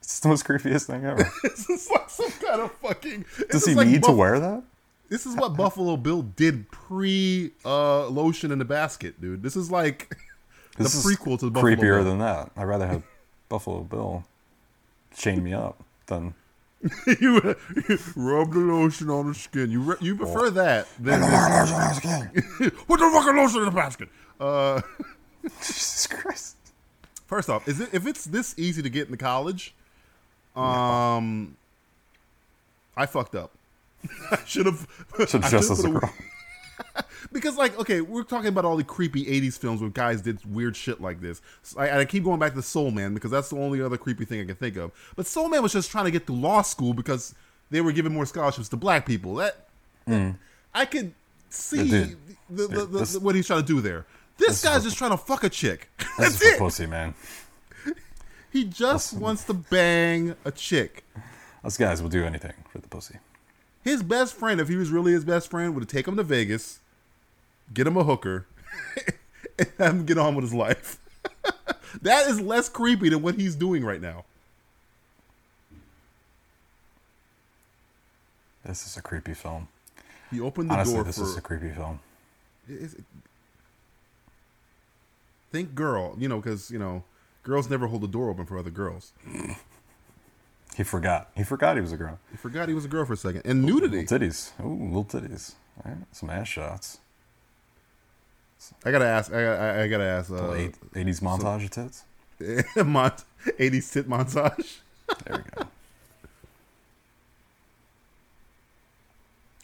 [0.00, 1.28] It's the most creepiest thing ever.
[1.42, 3.24] This is like some kind of fucking.
[3.50, 4.62] Does he like need to wear that?
[5.08, 9.42] This is what Buffalo Bill did pre uh, lotion in the basket, dude.
[9.42, 10.14] This is like
[10.78, 12.04] This the is prequel to the Buffalo creepier Bill.
[12.04, 12.50] than that.
[12.56, 13.02] I'd rather have
[13.48, 14.24] Buffalo Bill
[15.16, 16.34] chain me up than
[17.20, 17.40] you
[18.16, 19.70] rub the lotion on the skin.
[19.70, 22.00] You re- you prefer that than this-
[22.86, 24.08] put the fucking lotion in the basket.
[24.38, 24.80] Uh,
[25.58, 26.56] Jesus Christ.
[27.26, 29.74] first off, is it if it's this easy to get into college?
[30.54, 31.56] Um,
[32.96, 33.50] I fucked up.
[34.30, 34.86] I should have.
[35.26, 36.12] Should dress as a- girl.
[37.32, 40.76] Because, like, okay, we're talking about all the creepy '80s films where guys did weird
[40.76, 41.42] shit like this.
[41.62, 44.24] So I, I keep going back to Soul Man because that's the only other creepy
[44.24, 44.92] thing I can think of.
[45.16, 47.34] But Soul Man was just trying to get through law school because
[47.70, 49.36] they were giving more scholarships to black people.
[49.36, 49.68] That
[50.06, 50.36] mm.
[50.72, 51.12] I could
[51.48, 52.16] see the,
[52.50, 54.06] the, the, what he's trying to do there.
[54.36, 55.90] This, This guy's for- just trying to fuck a chick.
[56.18, 56.58] That's it.
[56.58, 57.14] pussy, man.
[58.52, 61.04] He just wants to bang a chick.
[61.64, 63.16] Us guys will do anything for the pussy.
[63.84, 66.80] His best friend, if he was really his best friend, would take him to Vegas,
[67.72, 68.46] get him a hooker,
[69.58, 70.98] and have him get on with his life.
[72.02, 74.24] that is less creepy than what he's doing right now.
[78.64, 79.68] This is a creepy film.
[80.30, 82.00] He opened the Honestly, door this for is a creepy film.
[82.66, 82.96] is-
[85.52, 87.04] think girl, you know, because you know
[87.44, 89.12] Girls never hold the door open for other girls.
[90.76, 91.30] He forgot.
[91.36, 92.18] He forgot he was a girl.
[92.30, 93.42] He forgot he was a girl for a second.
[93.44, 93.98] And nudity.
[94.02, 94.50] Little titties.
[94.60, 95.54] Ooh, little titties.
[95.84, 96.98] All right, some ass shots.
[98.84, 99.32] I gotta ask.
[99.32, 100.30] I, I, I gotta ask.
[100.30, 102.04] Uh, eight, 80s montage of tits.
[102.40, 104.78] 80s tit montage.
[105.26, 105.68] There we go.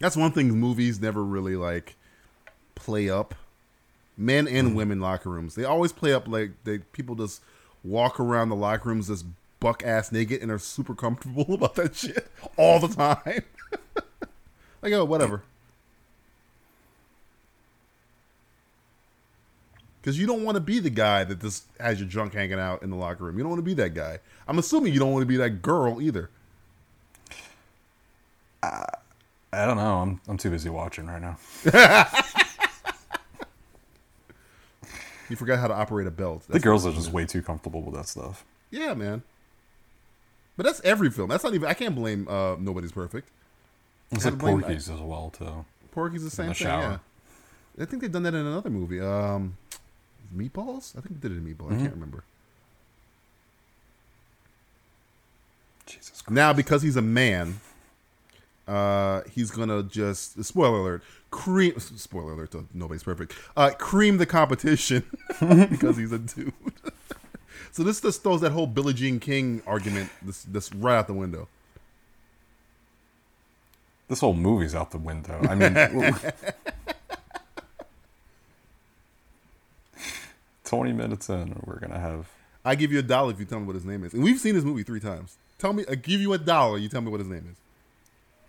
[0.00, 1.96] That's one thing movies never really like
[2.74, 3.34] play up.
[4.16, 5.54] Men and women locker rooms.
[5.54, 7.42] They always play up like they people just
[7.82, 9.24] walk around the locker rooms just
[9.60, 13.42] buck ass naked and are super comfortable about that shit all the time.
[14.82, 15.42] like oh whatever.
[20.00, 22.82] Because you don't want to be the guy that just has your junk hanging out
[22.82, 23.36] in the locker room.
[23.36, 24.18] You don't want to be that guy.
[24.48, 26.30] I'm assuming you don't want to be that girl either.
[28.62, 29.98] I don't know.
[29.98, 31.36] I'm I'm too busy watching right now.
[35.30, 36.42] You forgot how to operate a belt.
[36.48, 38.44] The girls are just way too comfortable with that stuff.
[38.72, 39.22] Yeah, man.
[40.60, 41.30] But that's every film.
[41.30, 41.66] That's not even.
[41.70, 43.30] I can't blame uh, Nobody's Perfect.
[44.12, 45.64] It's like Porky's as well too.
[45.90, 46.66] Porky's the same the thing.
[46.66, 47.00] shower.
[47.78, 47.82] Yeah.
[47.82, 49.00] I think they've done that in another movie.
[49.00, 49.56] Um,
[50.36, 50.98] Meatballs.
[50.98, 51.68] I think they did it in Meatball.
[51.70, 51.80] I Mm-hmm.
[51.84, 52.24] can't remember.
[55.86, 56.30] Jesus Christ.
[56.30, 57.60] Now because he's a man,
[58.68, 61.02] uh, he's gonna just spoiler alert.
[61.30, 61.78] Cream.
[61.80, 62.50] Spoiler alert.
[62.50, 63.32] To Nobody's Perfect.
[63.56, 65.04] Uh, cream the competition
[65.70, 66.52] because he's a dude.
[67.72, 71.14] so this just throws that whole Billie Jean King argument this this right out the
[71.14, 71.48] window.
[74.08, 75.38] This whole movie's out the window.
[75.48, 75.74] I mean,
[80.64, 82.28] twenty minutes in, we're gonna have.
[82.64, 84.12] I give you a dollar if you tell me what his name is.
[84.12, 85.36] And we've seen this movie three times.
[85.58, 86.78] Tell me, I give you a dollar.
[86.78, 87.56] You tell me what his name is.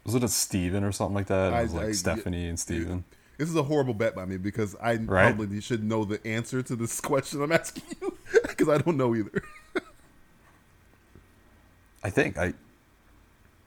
[0.05, 1.53] Was it a Steven or something like that?
[1.53, 3.03] It was like I- Stephanie and Steven.
[3.37, 5.35] This is a horrible bet by me because I Right?
[5.35, 8.15] probably should know the answer to this question I'm asking you
[8.47, 9.43] because I don't know either.
[12.03, 12.53] I think I.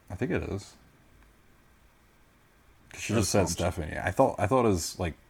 [0.09, 0.73] I think it is.
[2.97, 3.49] She just said.
[3.49, 3.97] Stephanie.
[3.97, 5.13] I thought I thought his like.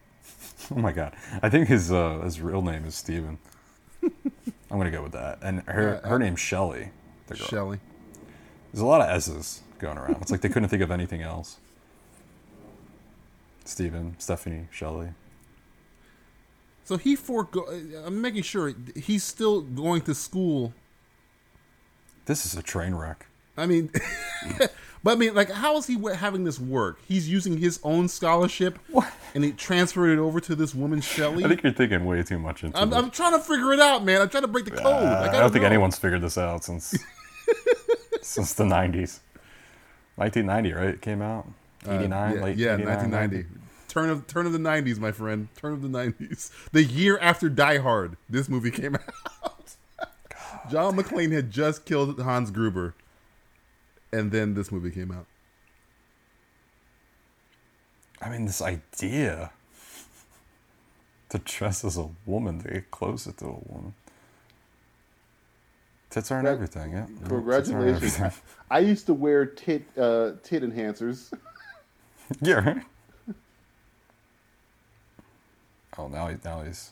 [0.71, 1.13] Oh my god!
[1.43, 3.37] I think his uh, his real name is Steven.
[4.03, 5.39] I'm gonna go with that.
[5.43, 6.89] And her Yeah, her name's Shelly.
[7.27, 7.47] The girl.
[7.47, 7.79] Shelly.
[8.71, 10.17] There's a lot of S's going around.
[10.21, 11.57] It's like they couldn't think of anything else.
[13.63, 15.09] Steven, Stephanie, Shelly.
[16.85, 17.65] So he forego.
[18.05, 20.73] I'm making sure he's still going to school.
[22.25, 23.25] This is a train wreck.
[23.57, 23.89] I mean,
[25.03, 26.99] but I mean, like, how is he having this work?
[27.07, 28.77] He's using his own scholarship
[29.33, 31.43] and he transferred it over to this woman, Shelly.
[31.43, 32.99] I think you're thinking way too much into I'm, this.
[32.99, 34.21] I'm trying to figure it out, man.
[34.21, 34.85] I'm trying to break the code.
[34.85, 36.95] Uh, I, I don't think anyone's figured this out since
[38.21, 39.19] since the 90s.
[40.17, 40.89] 1990, right?
[40.89, 41.47] It came out.
[41.87, 43.64] 89, Uh, yeah, late yeah 89, 1990.
[43.95, 45.47] Turn of turn of the 90s, my friend.
[45.55, 46.51] Turn of the 90s.
[46.73, 48.95] The year after Die Hard, this movie came
[49.45, 49.75] out.
[50.69, 52.93] John McClane had just killed Hans Gruber,
[54.11, 55.27] and then this movie came out.
[58.21, 59.51] I mean, this idea
[61.29, 63.93] to dress as a woman, to get closer to a woman.
[66.09, 67.05] Tits aren't That- everything, yeah.
[67.05, 68.03] Tits aren't Congratulations.
[68.19, 68.31] everything.
[68.69, 71.31] I used to wear tit uh, tit enhancers.
[72.41, 72.83] yeah, right?
[75.97, 76.91] Oh, now, he's now he's,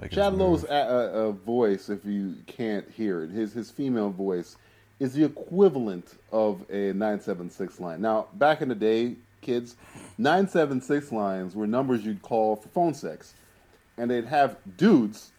[0.00, 0.70] he's Chad Lowe's move.
[0.70, 4.56] uh, uh, voice, if you can't hear it, his his female voice
[4.98, 8.00] is the equivalent of a 976 line.
[8.00, 9.76] Now, back in the day, kids,
[10.18, 13.34] 976 lines were numbers you'd call for phone sex,
[13.98, 15.32] and they'd have dudes.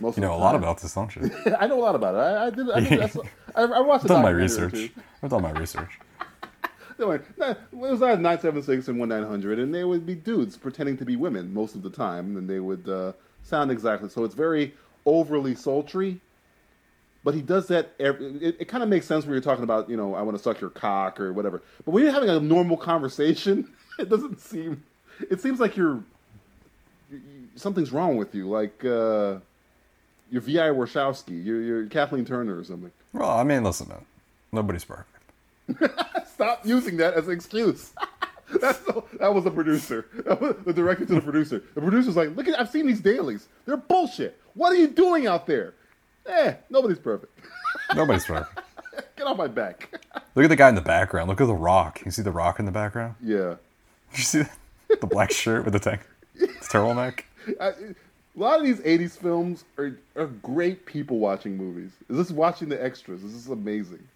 [0.00, 1.30] Most You know a lot about this, don't you?
[1.58, 2.18] I know a lot about it.
[2.18, 2.70] I, I did.
[2.70, 3.16] I, did
[3.54, 4.92] I, I watched I've done my research.
[5.22, 5.98] I've done my research.
[7.10, 11.52] It was either 976 and 1900, and they would be dudes pretending to be women
[11.52, 13.12] most of the time, and they would uh,
[13.42, 14.08] sound exactly.
[14.08, 16.20] So it's very overly sultry,
[17.24, 17.92] but he does that.
[17.98, 20.36] Every, it it kind of makes sense when you're talking about, you know, I want
[20.36, 21.62] to suck your cock or whatever.
[21.84, 24.82] But when you're having a normal conversation, it doesn't seem.
[25.30, 26.02] It seems like you're
[27.10, 29.36] you- you- something's wrong with you, like uh,
[30.30, 32.90] you're Vi Warshawski, you're, you're Kathleen Turner or something.
[33.12, 34.04] Well, I mean, listen, man.
[34.52, 35.08] Nobody's perfect.
[36.26, 37.92] Stop using that as an excuse.
[38.60, 40.06] That's the, that was the producer.
[40.26, 41.62] That was the director to the producer.
[41.74, 43.48] The producer's like, look at I've seen these dailies.
[43.64, 44.38] They're bullshit.
[44.54, 45.72] What are you doing out there?
[46.26, 47.32] Eh, nobody's perfect.
[47.94, 48.60] Nobody's perfect.
[49.16, 49.88] Get off my back.
[50.34, 51.28] Look at the guy in the background.
[51.28, 52.02] Look at the rock.
[52.04, 53.14] You see the rock in the background?
[53.22, 53.56] yeah.
[54.10, 55.00] Did you see that?
[55.00, 56.02] the black shirt with the tank,
[56.38, 57.20] the turtleneck?
[57.60, 57.94] I, a
[58.36, 61.90] lot of these 80s films are, are great people watching movies.
[62.08, 63.22] Is this watching the extras?
[63.22, 64.06] This is amazing.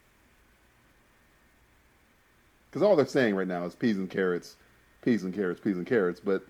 [2.76, 4.56] Because all they're saying right now is peas and carrots,
[5.00, 6.20] peas and carrots, peas and carrots.
[6.20, 6.44] But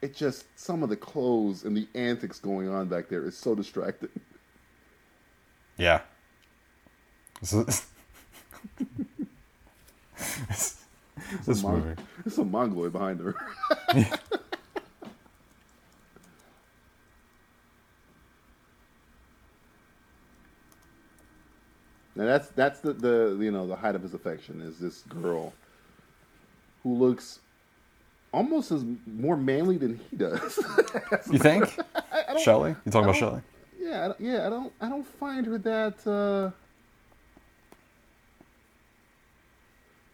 [0.00, 3.54] it just, some of the clothes and the antics going on back there is so
[3.54, 4.08] distracting.
[5.76, 6.00] Yeah.
[7.42, 7.86] This is.
[11.44, 12.00] this Mon- movie.
[12.24, 13.34] There's some mongoloid behind her.
[22.14, 25.52] Now that's that's the, the you know the height of his affection is this girl
[26.86, 27.40] who looks
[28.32, 30.58] almost as more manly than he does.
[31.30, 31.64] You think?
[32.42, 32.76] Shelley?
[32.84, 33.40] You talking about Shelley?
[33.80, 34.46] yeah, I yeah.
[34.46, 36.06] I don't I don't find her that.
[36.06, 36.50] Uh,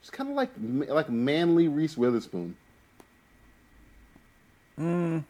[0.00, 0.50] she's kind of like
[0.88, 2.56] like manly Reese Witherspoon.
[4.78, 5.24] Mm.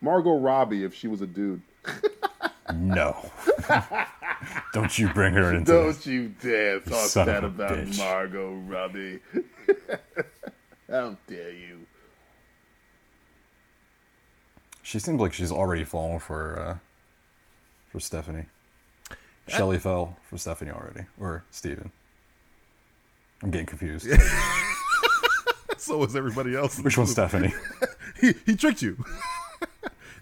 [0.00, 1.62] Margot Robbie, if she was a dude.
[2.74, 3.30] No.
[4.72, 6.04] Don't you bring her into this.
[6.04, 7.98] Don't you dare talk son that about bitch.
[7.98, 9.20] Margot Robbie.
[10.90, 11.86] How dare you?
[14.82, 16.76] She seems like she's already fallen for uh,
[17.90, 18.46] for Stephanie.
[19.48, 21.90] Shelley fell for Stephanie already, or Steven.
[23.42, 24.08] I'm getting confused.
[25.78, 26.80] So is everybody else.
[26.80, 27.54] Which one's Stephanie?
[28.20, 29.04] he, he tricked you.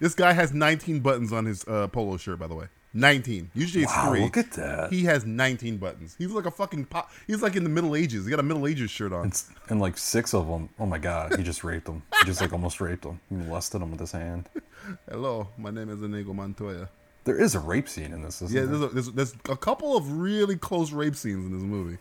[0.05, 2.67] This guy has 19 buttons on his uh, polo shirt, by the way.
[2.93, 3.49] 19.
[3.55, 4.21] Usually it's Wow, three.
[4.21, 4.91] look at that.
[4.93, 6.15] He has 19 buttons.
[6.19, 7.11] He's like a fucking pop.
[7.25, 8.23] He's like in the Middle Ages.
[8.25, 9.23] He got a Middle Ages shirt on.
[9.25, 10.69] And, and like six of them.
[10.79, 12.03] Oh my god, he just raped them.
[12.19, 13.19] He just like almost raped them.
[13.29, 14.47] He molested them with his hand.
[15.09, 16.87] Hello, my name is Inigo Montoya.
[17.25, 18.77] There is a rape scene in this, isn't Yeah, there?
[18.77, 21.97] there's a, there's, there's a couple of really close rape scenes in this movie,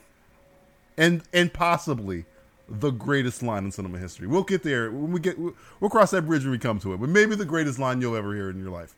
[0.98, 2.26] and and possibly
[2.68, 4.26] the greatest line in cinema history.
[4.26, 5.38] We'll get there when we get.
[5.38, 7.00] We'll, cross that bridge when we come to it.
[7.00, 8.94] But maybe the greatest line you'll ever hear in your life.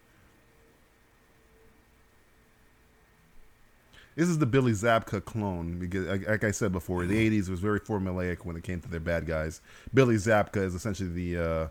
[4.15, 7.81] This is the Billy Zabka clone because, like- I said before, the '80s was very
[7.81, 9.61] formulaic when it came to their bad guys.
[9.93, 11.69] Billy Zabka is essentially the uh,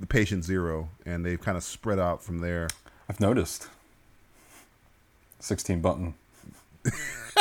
[0.00, 2.68] the patient zero, and they've kind of spread out from there.
[3.08, 3.68] I've noticed.
[5.38, 6.14] 16 button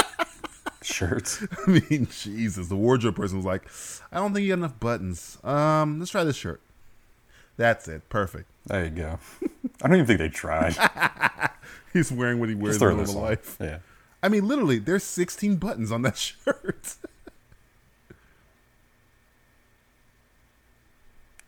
[0.86, 1.46] shirts.
[1.68, 3.70] I mean, Jesus, the wardrobe person was like,
[4.12, 5.38] I don't think you got enough buttons.
[5.44, 6.62] Um, let's try this shirt.
[7.58, 8.10] That's it.
[8.10, 8.50] Perfect.
[8.66, 9.20] There you go.
[9.82, 10.76] I don't even think they tried.
[11.94, 13.58] He's wearing what he wears in real life.
[13.60, 13.80] Yeah.
[14.22, 16.96] I mean, literally, there's 16 buttons on that shirt.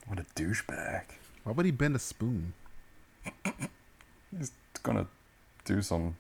[0.08, 1.04] What a douchebag.
[1.44, 2.54] Why would he bend a spoon?
[4.38, 4.52] He's
[4.84, 5.08] gonna
[5.66, 6.16] do some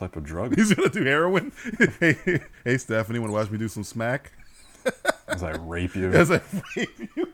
[0.00, 1.52] type of drug He's gonna do heroin.
[2.00, 4.32] hey, hey, Stephanie, want to watch me do some smack?
[5.28, 6.10] as I rape you.
[6.10, 6.40] As I
[6.76, 7.28] rape you.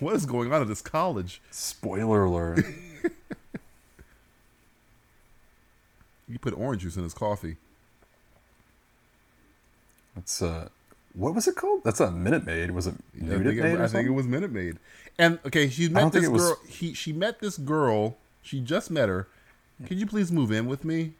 [0.00, 1.40] what is going on at this college?
[1.50, 2.64] Spoiler alert.
[6.28, 7.56] You put orange juice in his coffee.
[10.14, 10.68] That's uh,
[11.12, 11.82] what was it called?
[11.84, 12.70] That's a Minute Maid.
[12.70, 13.72] Was it I Minute think, Maid?
[13.74, 14.78] it, I think it was Minute Maid.
[15.18, 16.56] And okay, she met this it was- girl.
[16.66, 18.16] He she met this girl.
[18.42, 19.28] She just met her.
[19.86, 21.12] Could you please move in with me?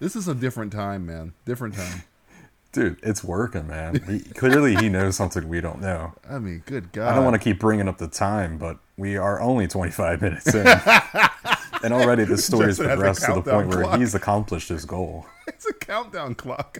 [0.00, 1.32] This is a different time, man.
[1.44, 2.02] Different time.
[2.72, 4.02] Dude, it's working, man.
[4.06, 6.12] He, clearly, he knows something we don't know.
[6.28, 7.10] I mean, good God.
[7.10, 10.54] I don't want to keep bringing up the time, but we are only 25 minutes
[10.54, 10.66] in.
[11.82, 13.98] and already the story's Justin has progressed to the point where clock.
[13.98, 15.26] he's accomplished his goal.
[15.48, 16.78] It's a countdown clock.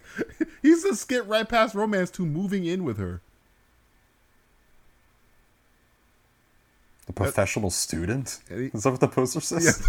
[0.60, 3.22] He's just skip right past romance to moving in with her.
[7.06, 8.40] The professional student?
[8.48, 9.82] He- Is that what the poster says?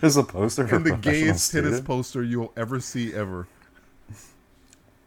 [0.00, 3.46] There's a poster And the gayest tennis poster you'll ever see ever.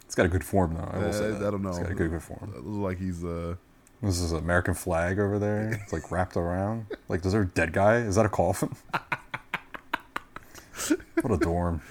[0.05, 0.89] It's got a good form, though.
[0.91, 1.47] I will say Uh, that.
[1.47, 1.69] I don't know.
[1.69, 2.53] It's got a good, good form.
[2.55, 3.55] It looks like he's uh
[4.01, 5.71] This is an American flag over there.
[5.83, 6.87] It's like wrapped around.
[7.07, 7.97] Like, is there a dead guy?
[7.97, 8.75] Is that a coffin?
[11.21, 11.81] what a dorm.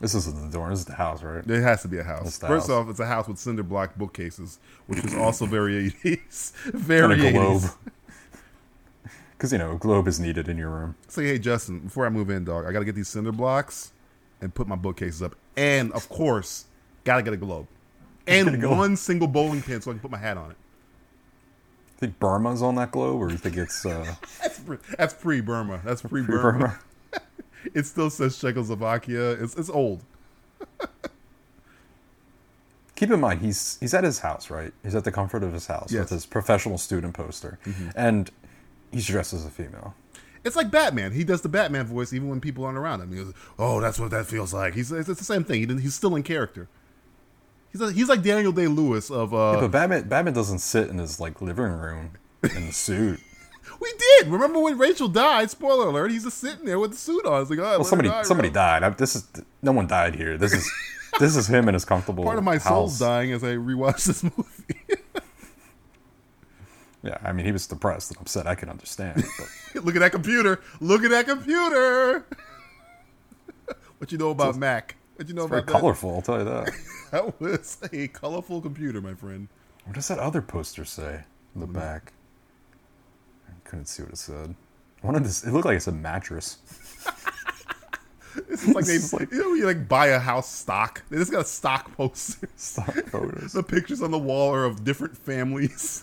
[0.00, 0.70] This isn't the dorm.
[0.70, 1.44] This is the house, right?
[1.48, 2.38] It has to be a house.
[2.38, 2.70] First house.
[2.70, 6.52] off, it's a house with cinder block bookcases, which is also very 80s.
[6.72, 7.32] Very And a 80s.
[7.32, 7.62] globe.
[9.44, 10.94] Because, you know, a globe is needed in your room.
[11.06, 13.92] Say, hey, Justin, before I move in, dog, I got to get these cinder blocks
[14.40, 15.36] and put my bookcases up.
[15.54, 16.64] And, of course,
[17.04, 17.66] got to get a globe.
[18.26, 20.56] And one single bowling pin so I can put my hat on it.
[21.98, 25.82] think Burma's on that globe, or you think it's uh, That's pre, that's pre-Burma.
[25.84, 26.40] That's pre-Burma.
[26.58, 26.80] Burma?
[27.74, 29.32] It still says Czechoslovakia.
[29.32, 30.02] It's, it's old.
[32.96, 34.72] Keep in mind, he's he's at his house, right?
[34.82, 36.00] He's at the comfort of his house Yes.
[36.04, 37.58] with his professional student poster,
[37.94, 38.30] and
[38.94, 39.94] he's dressed as a female.
[40.44, 41.12] It's like Batman.
[41.12, 43.10] He does the Batman voice even when people aren't around him.
[43.10, 45.68] He goes, "Oh, that's what that feels like." He's it's the same thing.
[45.68, 46.68] He he's still in character.
[47.72, 49.34] He's a, he's like Daniel Day Lewis of.
[49.34, 52.10] Uh, Yeah, but Batman Batman doesn't sit in his like living room
[52.42, 53.20] in the suit.
[53.80, 55.50] we did remember when Rachel died.
[55.50, 56.10] Spoiler alert.
[56.10, 57.40] He's just sitting there with the suit on.
[57.40, 58.54] It's like, oh, Well, somebody die, somebody bro.
[58.62, 58.82] died.
[58.82, 59.26] I, this is
[59.62, 60.36] no one died here.
[60.36, 60.70] This is
[61.18, 62.22] this is him in his comfortable.
[62.32, 62.98] Part of my soul's house.
[63.00, 65.02] dying as I rewatch this movie.
[67.04, 68.46] Yeah, I mean, he was depressed and upset.
[68.46, 69.22] I can understand.
[69.74, 70.60] Look at that computer.
[70.80, 72.24] Look at that computer.
[73.98, 74.96] what you know about Mac?
[75.16, 75.80] What you know very about that?
[75.80, 76.70] colorful, I'll tell you that.
[77.10, 79.46] That was a colorful computer, my friend.
[79.84, 81.20] What does that other poster say
[81.54, 82.12] in the back?
[83.46, 84.56] I couldn't see what it said.
[85.02, 86.58] One of this, it looked like it's a mattress.
[88.48, 91.02] It's like they, like- you know, you like buy a house stock.
[91.08, 92.48] They just got a stock poster.
[92.56, 93.52] Stock photos.
[93.52, 96.02] the pictures on the wall are of different families.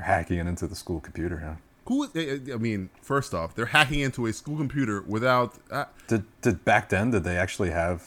[0.00, 1.58] They're hacking it into the school computer.
[1.86, 2.04] Who?
[2.14, 6.64] is- I mean, first off, they're hacking into a school computer without uh, Did did
[6.64, 7.10] back then?
[7.10, 8.02] Did they actually have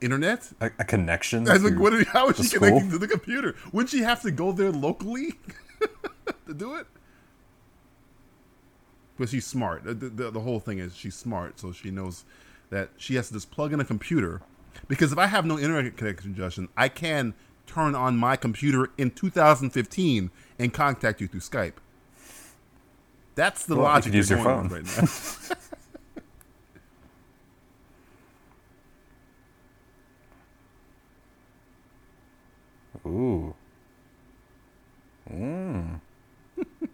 [0.00, 0.50] internet.
[0.60, 1.48] a, a connection?
[1.48, 1.92] I was like, what?
[1.94, 2.60] Are, how is she school?
[2.68, 3.54] connecting to the computer?
[3.72, 5.38] Wouldn't she have to go there locally
[6.48, 6.86] to do it?
[9.18, 9.84] But she's smart.
[9.84, 12.24] The, the, the whole thing is she's smart, so she knows
[12.70, 14.42] that she has to just plug in a computer.
[14.88, 17.32] Because if I have no internet connection, Justin, I can
[17.66, 21.74] turn on my computer in 2015 and contact you through Skype.
[23.34, 24.04] That's the Well, you logic.
[24.12, 24.68] could use you're your phone.
[24.68, 25.56] right now.
[33.06, 33.54] Ooh.
[35.30, 36.00] Mm.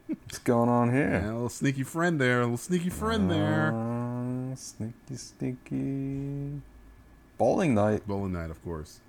[0.07, 1.31] What's going on Yeah, here?
[1.31, 2.41] a little sneaky friend there.
[2.41, 3.73] A little sneaky friend there.
[3.75, 6.61] Uh, sneaky, sneaky.
[7.39, 8.07] Bowling night.
[8.07, 9.01] Bowling night, of course.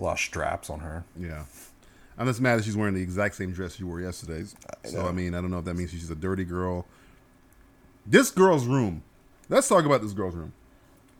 [0.00, 1.04] A lot of straps on her.
[1.16, 1.44] Yeah.
[2.18, 4.44] I'm just mad that she's wearing the exact same dress she wore yesterday.
[4.84, 6.86] So, I mean, I don't know if that means she's a dirty girl.
[8.06, 9.02] This girl's room.
[9.48, 10.52] Let's talk about this girl's room.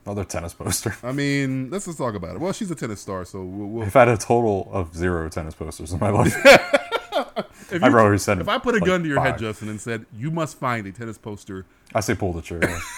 [0.05, 0.97] Another tennis poster.
[1.03, 2.41] I mean, let's just talk about it.
[2.41, 3.69] Well, she's a tennis star, so we'll.
[3.69, 6.35] we'll I've had a total of zero tennis posters in my life.
[6.45, 9.39] if, I'd you- rather send if I put a like gun to your head.
[9.39, 12.77] Justin, and said, you must find a tennis poster, I say pull the trigger.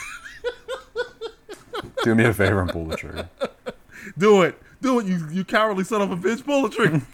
[2.05, 3.29] Do me a favor and pull the trigger.
[4.18, 4.61] do it.
[4.83, 6.45] Do it, you, you cowardly son of a bitch.
[6.45, 7.03] Pull the trigger.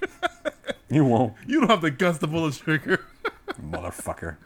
[0.91, 3.05] You won't, you don't have the guts to pull the trigger.
[3.63, 4.39] motherfucker.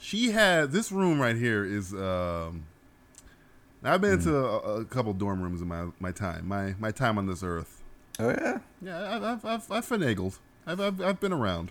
[0.00, 2.64] she had this room right here is um
[3.84, 7.16] I've been into a, a couple dorm rooms in my my time my my time
[7.16, 7.80] on this earth
[8.18, 8.58] Oh yeah.
[8.82, 11.70] yeah I've I've I've, I've finagled I've, I've I've been around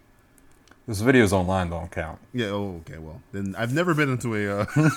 [0.88, 2.20] Those videos online don't count.
[2.34, 4.66] yeah oh okay well then I've never been into a uh,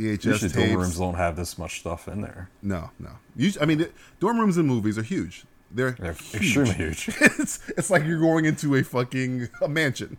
[0.00, 2.48] VHS Usually dorm rooms don't have this much stuff in there.
[2.62, 3.86] no no Us- I mean
[4.18, 6.34] dorm rooms in movies are huge they're, They're huge.
[6.56, 7.08] extremely huge.
[7.20, 10.16] it's it's like you're going into a fucking a mansion.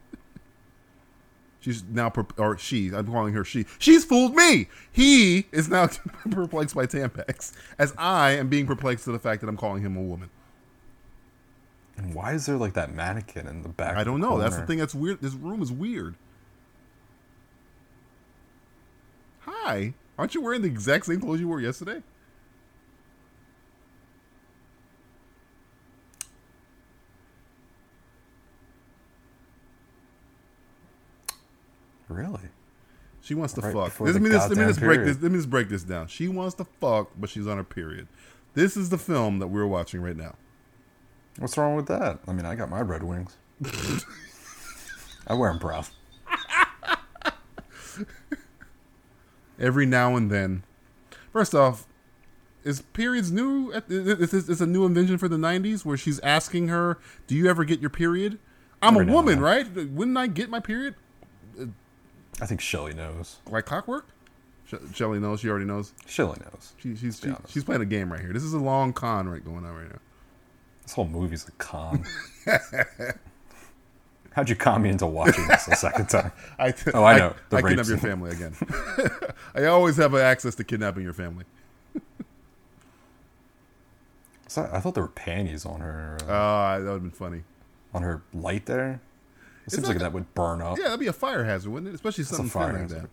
[1.59, 2.87] She's now or she.
[2.91, 3.65] I'm calling her she.
[3.77, 4.67] She's fooled me.
[4.91, 5.89] He is now
[6.31, 9.95] perplexed by Tampax, as I am being perplexed to the fact that I'm calling him
[9.95, 10.29] a woman.
[11.97, 13.95] And why is there like that mannequin in the back?
[13.95, 14.39] I don't know.
[14.39, 15.21] That's the thing that's weird.
[15.21, 16.15] This room is weird.
[19.63, 22.01] Hi, aren't you wearing the exact same clothes you wore yesterday?
[32.09, 32.39] Really?
[33.21, 33.99] She wants to Right fuck.
[33.99, 35.15] Let me just, let me just break period.
[35.15, 35.21] this.
[35.21, 36.07] Let me just break this down.
[36.07, 38.07] She wants to fuck, but she's on her period.
[38.55, 40.33] This is the film that we're watching right now.
[41.37, 42.19] What's wrong with that?
[42.27, 43.37] I mean, I got my Red Wings.
[45.27, 45.87] I wear them proud.
[49.61, 50.63] Every now and then.
[51.31, 51.87] First off,
[52.65, 53.71] is periods new?
[53.87, 56.97] Is this a new invention for the '90s where she's asking her,
[57.27, 58.39] "Do you ever get your period?"
[58.81, 59.67] I'm a woman, right?
[59.73, 60.95] Wouldn't I get my period
[62.41, 63.37] I think Shelly knows.
[63.49, 64.07] like clockwork?
[64.65, 65.41] Sh- Shelly knows.
[65.41, 65.93] She already knows.
[66.07, 66.73] Shelly knows.
[66.77, 68.33] She, she's she, she's playing a game right here.
[68.33, 69.99] This is a long con right going on right now.
[70.83, 72.03] This whole movie's a con.
[74.33, 76.31] How'd you con me into watching this a second time?
[76.59, 77.33] I Oh, I know.
[77.49, 78.55] The I, rape kidnap your family again.
[79.55, 81.45] I always have access to kidnapping your family.
[84.55, 87.43] That- I thought there were panties on her uh, Ah, that would have been funny.
[87.93, 88.99] on her light there.
[89.65, 90.77] It seems like the- that would burn up.
[90.77, 91.95] Yeah, that'd be a fire hazard, wouldn't it?
[91.95, 93.01] Especially a something like hazard.
[93.03, 93.09] that.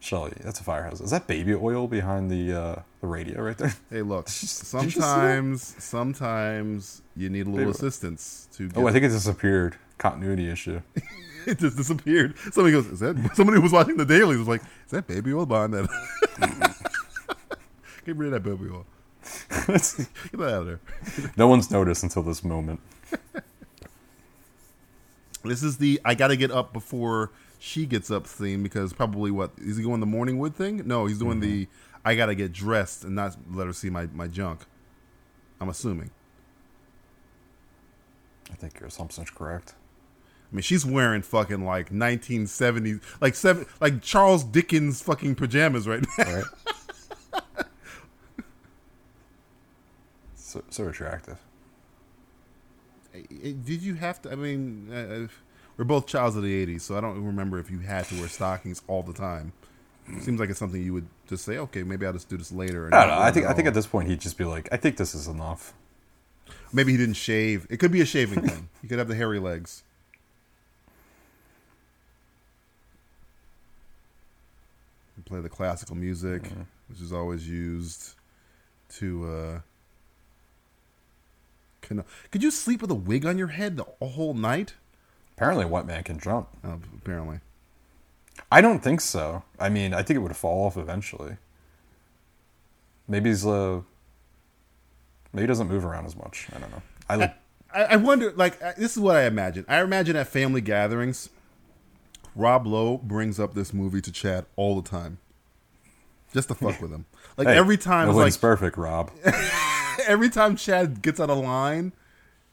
[0.00, 1.04] Shelly, that's a fire hazard.
[1.04, 3.74] Is that baby oil behind the uh, the radio right there?
[3.90, 4.26] Hey, look.
[4.26, 4.92] Did you see that?
[4.92, 8.68] Sometimes, sometimes you need a little Baby- assistance to.
[8.68, 9.76] Get Oh, I think it disappeared.
[9.98, 10.80] Continuity issue.
[11.46, 12.38] it just disappeared.
[12.52, 15.32] Somebody goes, "Is that?" Somebody who was watching the dailies was like, "Is that baby
[15.32, 15.88] oil behind that?"
[18.06, 18.86] Get rid of that baby oil.
[19.50, 20.80] Get that out of there.
[21.36, 22.80] no one's noticed until this moment.
[25.44, 29.30] This is the I got to get up before she gets up theme because probably
[29.30, 30.82] what is he going the morning wood thing?
[30.86, 31.96] No, he's doing the mm-hmm.
[32.04, 34.60] I got to get dressed and not let her see my my junk.
[35.60, 36.10] I'm assuming.
[38.50, 39.74] I think your assumption's correct.
[40.50, 46.04] I mean, she's wearing fucking like 1970s, like seven, like Charles Dickens fucking pajamas right
[46.16, 46.34] now.
[46.34, 46.44] Right?
[50.34, 51.38] so, so attractive.
[53.14, 54.32] Eh, eh, did you have to?
[54.32, 55.28] I mean, uh,
[55.78, 58.28] we're both childs of the '80s, so I don't remember if you had to wear
[58.28, 59.52] stockings all the time.
[60.08, 62.50] It seems like it's something you would just say, okay, maybe I'll just do this
[62.52, 62.88] later.
[62.94, 63.22] I don't know.
[63.22, 65.14] I think at I think at this point he'd just be like, I think this
[65.14, 65.72] is enough.
[66.72, 67.66] maybe he didn't shave.
[67.70, 68.68] It could be a shaving thing.
[68.82, 69.82] He could have the hairy legs.
[75.26, 76.62] Play the classical music, Mm-hmm.
[76.88, 78.14] which is always used
[78.94, 79.30] to.
[79.30, 79.60] uh
[82.30, 84.74] Could you sleep with a wig on your head the whole night?
[85.38, 86.48] Apparently, White Man can jump.
[86.64, 87.38] Uh, apparently.
[88.50, 89.44] I don't think so.
[89.60, 91.36] I mean, I think it would fall off eventually.
[93.06, 93.82] Maybe he's uh,
[95.32, 96.48] maybe he doesn't move around as much.
[96.52, 96.82] I don't know.
[97.08, 97.36] I like.
[97.72, 99.64] I, I wonder, like, uh, this is what I imagine.
[99.68, 101.30] I imagine at family gatherings,
[102.34, 105.18] Rob Lowe brings up this movie to Chad all the time,
[106.32, 107.04] just to fuck with him.
[107.36, 109.12] Like Hey, every time, it's like perfect, Rob.
[110.04, 111.92] every time Chad gets out of line,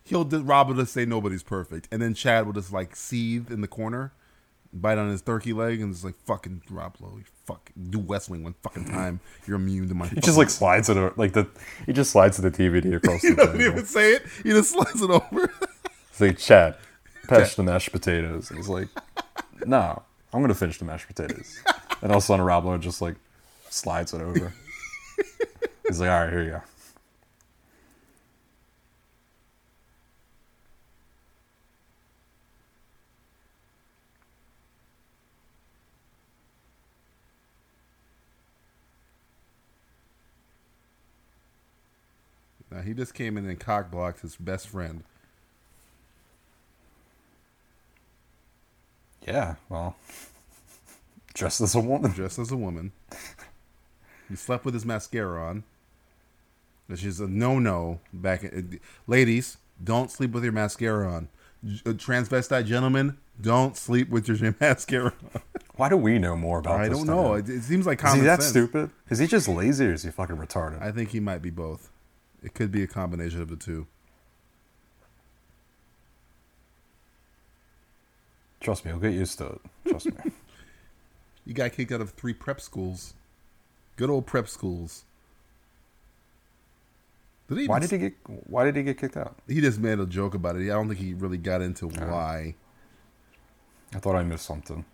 [0.06, 3.60] he'll Rob will just say nobody's perfect, and then Chad will just like seethe in
[3.62, 4.14] the corner,
[4.74, 8.30] bite on his turkey leg, and just like fucking Rob Lowe, you fuck, do West
[8.30, 9.20] Wing one fucking time.
[9.48, 10.08] You're immune to my.
[10.08, 11.48] He just like slides it o- like the
[11.86, 13.72] he just slides the DVD across the he doesn't table.
[13.74, 14.24] even say it.
[14.44, 15.52] He just slides it over.
[16.10, 16.78] It's like Chad,
[17.28, 18.50] patch the mashed potatoes.
[18.50, 18.88] And he's like,
[19.66, 20.02] No,
[20.34, 21.60] I'm gonna finish the mashed potatoes.
[22.02, 23.16] And all of a sudden, Rob Lowe just like
[23.70, 24.54] slides it over.
[25.88, 26.62] He's like, All right, here you go.
[42.76, 45.04] Now, he just came in and cock blocked his best friend.
[49.26, 49.96] Yeah, well,
[51.34, 52.12] dressed as a woman.
[52.12, 52.92] dressed as a woman.
[54.28, 55.64] He slept with his mascara on.
[56.88, 58.00] Which is a no-no.
[58.14, 61.30] Back, in, ladies, don't sleep with your mascara on.
[61.66, 65.42] Uh, Transvestite gentlemen, don't sleep with your mascara on.
[65.78, 66.84] Why do we know more about it?
[66.84, 67.36] I don't know.
[67.36, 68.50] It, it seems like Is common he that sense.
[68.52, 68.92] stupid?
[69.10, 70.82] Is he just lazy or is he fucking retarded?
[70.82, 71.90] I think he might be both.
[72.46, 73.88] It could be a combination of the two.
[78.62, 79.62] Trust me, he'll get used to it.
[79.90, 80.14] Trust me.
[81.48, 83.14] You got kicked out of three prep schools.
[83.98, 85.06] Good old prep schools.
[87.48, 88.14] Did he Why did he get?
[88.48, 89.36] Why did he get kicked out?
[89.48, 90.64] He just made a joke about it.
[90.64, 92.08] I don't think he really got into uh-huh.
[92.08, 92.56] why.
[93.94, 94.86] I thought I missed something.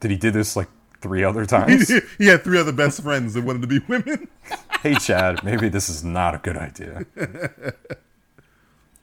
[0.00, 0.68] Did he do this like
[1.02, 1.92] three other times?
[2.16, 4.26] he had three other best friends that wanted to be women.
[4.82, 7.04] hey, Chad, maybe this is not a good idea.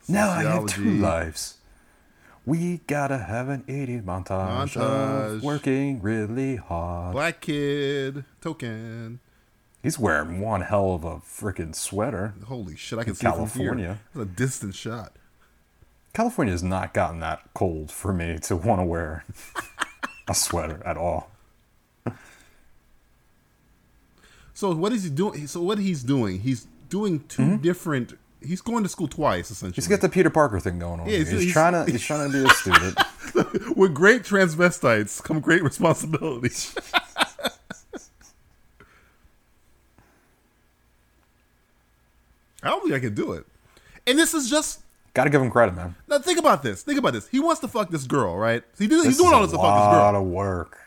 [0.07, 1.57] now I have two lives.
[2.45, 5.35] We gotta have an 80 montage, Montage.
[5.37, 7.13] of working really hard.
[7.13, 9.19] Black kid token.
[9.81, 12.33] He's wearing one hell of a freaking sweater.
[12.47, 12.99] Holy shit!
[12.99, 13.45] I can In see it from here.
[13.47, 13.99] California.
[14.13, 15.13] That's a distant shot.
[16.13, 19.25] California has not gotten that cold for me to want to wear
[20.27, 21.29] a sweater at all.
[24.55, 25.45] So what is he doing?
[25.47, 26.39] So what he's doing?
[26.39, 28.17] He's doing 2 different.
[28.41, 29.71] He's going to school twice essentially.
[29.71, 29.75] Mm-hmm.
[29.81, 31.07] He's got the Peter Parker thing going on.
[31.07, 32.97] Yeah, he's, he's- he's- trying to he's trying to be a student.
[33.77, 36.73] With great transvestites come great responsibilities.
[42.63, 43.45] I don't think I can do it.
[44.07, 44.81] And this is just
[45.13, 45.95] Got to give him credit, man.
[46.09, 46.19] now.
[46.19, 46.83] Think about this.
[46.83, 47.27] Think about this.
[47.29, 48.63] He wants to fuck this girl, right?
[48.77, 49.93] He do, he's doing all this to fuck this girl.
[50.01, 50.77] A lot of work.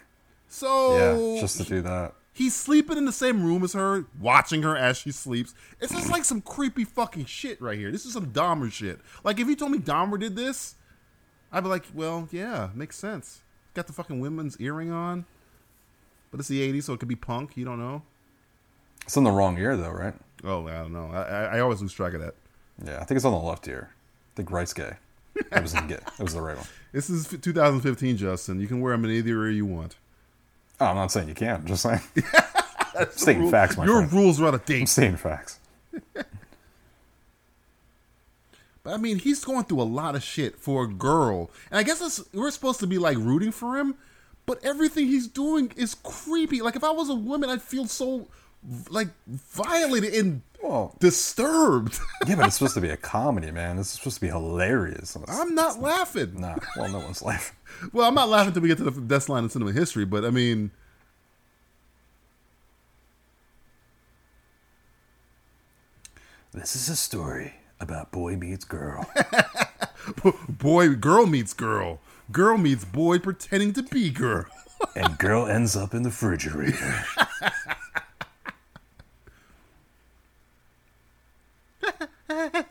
[0.49, 2.13] So Yeah, just to do that.
[2.39, 5.55] He's sleeping in the same room as her, watching her as she sleeps.
[5.81, 7.91] It's just like some creepy fucking shit right here.
[7.91, 9.01] This is some Dahmer shit.
[9.25, 10.77] Like if you told me Dahmer did this,
[11.53, 13.43] I'd be like, well, yeah, makes sense.
[13.75, 15.25] Got the fucking women's earring on,
[16.31, 17.57] but it's the '80s, so it could be punk.
[17.57, 18.03] You don't know.
[19.05, 20.15] It's in the wrong ear, though, right?
[20.45, 21.11] Oh, I don't know.
[21.13, 22.35] I, I, I always lose track of that.
[22.85, 23.91] Yeah, I think it's on the left ear.
[23.93, 24.95] I think right's gay.
[25.51, 25.81] That was gay.
[25.89, 26.67] That was the right one.
[26.91, 28.61] This is 2015, Justin.
[28.61, 29.97] You can wear them in either ear you want.
[30.81, 31.61] Oh, I'm not saying you can't.
[31.63, 32.01] I'm just saying.
[32.99, 34.13] I'm stating Rule- facts, my Your friend.
[34.13, 34.89] rules are out of I'm date.
[34.89, 35.59] stating facts.
[38.85, 41.83] But I mean, he's going through a lot of shit for a girl, and I
[41.83, 43.97] guess it's, we're supposed to be like rooting for him.
[44.47, 46.63] But everything he's doing is creepy.
[46.63, 48.29] Like if I was a woman, I'd feel so
[48.89, 51.99] like violated and Well- disturbed.
[52.27, 53.77] Yeah, but it's supposed to be a comedy, man.
[53.77, 55.17] This is supposed to be hilarious.
[55.29, 56.41] I'm not laughing.
[56.41, 57.57] Nah, well, no one's laughing.
[57.93, 60.05] Well, I'm not laughing until we get to the best line in cinema history.
[60.05, 60.71] But I mean,
[66.53, 69.09] This is a story about boy meets girl.
[70.49, 72.01] boy, girl meets girl.
[72.33, 74.47] Girl meets boy pretending to be girl.
[74.97, 77.05] and girl ends up in the refrigerator.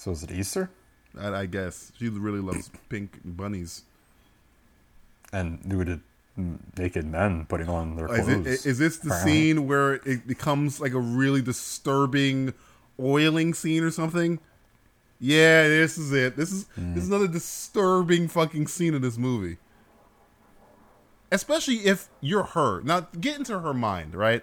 [0.00, 0.70] so is it Easter?
[1.18, 3.82] I, I guess she really loves pink bunnies.
[5.30, 6.00] And nude
[6.78, 8.46] naked men putting on their Is, clothes.
[8.46, 9.32] it, is this the apparently.
[9.32, 12.54] scene where it becomes like a really disturbing
[12.98, 14.38] oiling scene or something?
[15.20, 16.34] Yeah, this is it.
[16.34, 17.14] This is this is mm.
[17.14, 19.58] another disturbing fucking scene in this movie.
[21.30, 22.80] Especially if you're her.
[22.80, 24.42] Now get into her mind, right?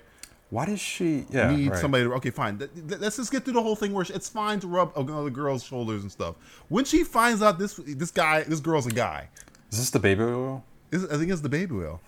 [0.50, 1.26] Why does she?
[1.30, 1.80] Yeah, need right.
[1.80, 4.30] somebody to okay fine Th- th- let's just get through the whole thing where it's
[4.30, 6.36] fine to rub another girl's shoulders and stuff
[6.70, 9.28] when she finds out this this guy this girl's a guy
[9.72, 10.64] Is this the baby oil?
[10.90, 12.00] this, i think it's the baby oil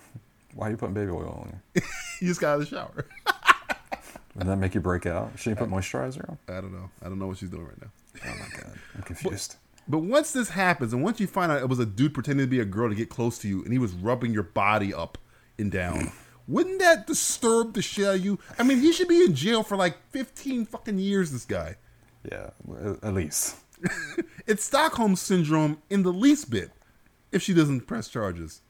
[0.55, 1.81] Why are you putting baby oil on you?
[2.21, 3.05] he just got out of the shower
[4.35, 5.31] Would that make you break out?
[5.35, 6.37] Should you put moisturizer on?
[6.47, 7.89] i don't know i don't know what she's doing right now
[8.25, 9.55] Oh my god, I'm confused.
[9.87, 12.49] but once this happens and once you find out it was a dude pretending to
[12.49, 15.17] be a girl to get close to you and he was rubbing your body up
[15.57, 16.11] and down
[16.49, 19.61] wouldn't that disturb the shit out of you i mean he should be in jail
[19.63, 21.75] for like 15 fucking years this guy
[22.29, 22.49] Yeah,
[23.03, 23.55] at- least.
[24.47, 26.71] it's stockholm syndrome in the least bit
[27.31, 28.61] if she doesn't press charges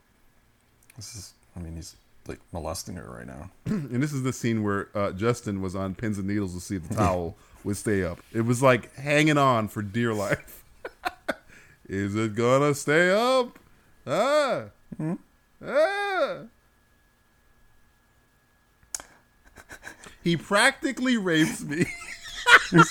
[0.98, 1.34] This is.
[1.56, 1.96] I mean, he's
[2.28, 3.50] like molesting her right now.
[3.66, 6.76] And this is the scene where uh, Justin was on pins and needles to see
[6.76, 8.20] if the towel would stay up.
[8.34, 10.64] It was like hanging on for dear life.
[11.90, 13.58] is it gonna stay up?
[14.06, 14.66] Ah.
[15.66, 16.38] Ah.
[20.24, 21.86] He practically rapes me.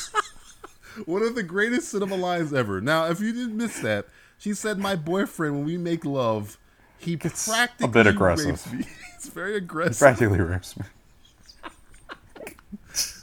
[1.05, 2.81] One of the greatest cinema lines ever.
[2.81, 4.07] Now, if you didn't miss that,
[4.39, 6.59] she said, "My boyfriend, when we make love,
[6.99, 8.47] he practically bit aggressive.
[8.47, 9.99] rapes me." it's very aggressive.
[9.99, 10.85] Practically rapes me.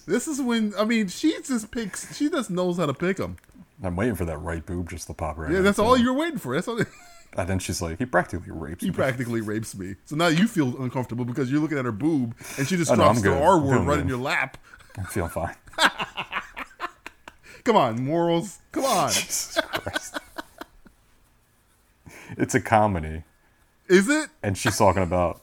[0.08, 2.16] This is when I mean she just picks.
[2.16, 3.38] She just knows how to pick them.
[3.84, 5.51] I'm waiting for that right boob just to pop right.
[5.51, 6.56] Yeah, that's all you're waiting for.
[6.56, 6.80] That's all.
[7.38, 8.94] And then she's like, he practically rapes He me.
[8.94, 9.96] He practically rapes me.
[10.06, 12.96] So now you feel uncomfortable because you're looking at her boob and she just Oh,
[12.96, 13.38] drops I'm the.
[13.38, 14.00] R I'm word right good.
[14.02, 14.58] in your lap.
[14.98, 15.56] I feel fine.
[17.66, 18.60] Come on, morals.
[18.72, 19.10] Come on.
[19.12, 20.18] Jesus Christ.
[22.38, 23.24] It's a comedy,
[23.88, 24.30] Is it?
[24.44, 25.42] and she's talking about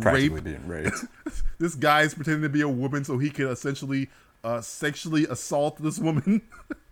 [0.00, 0.44] practically Rape.
[0.44, 1.04] being raped.
[1.58, 4.08] This guy's pretending to be a woman so he can essentially
[4.44, 6.42] uh, sexually assault this woman.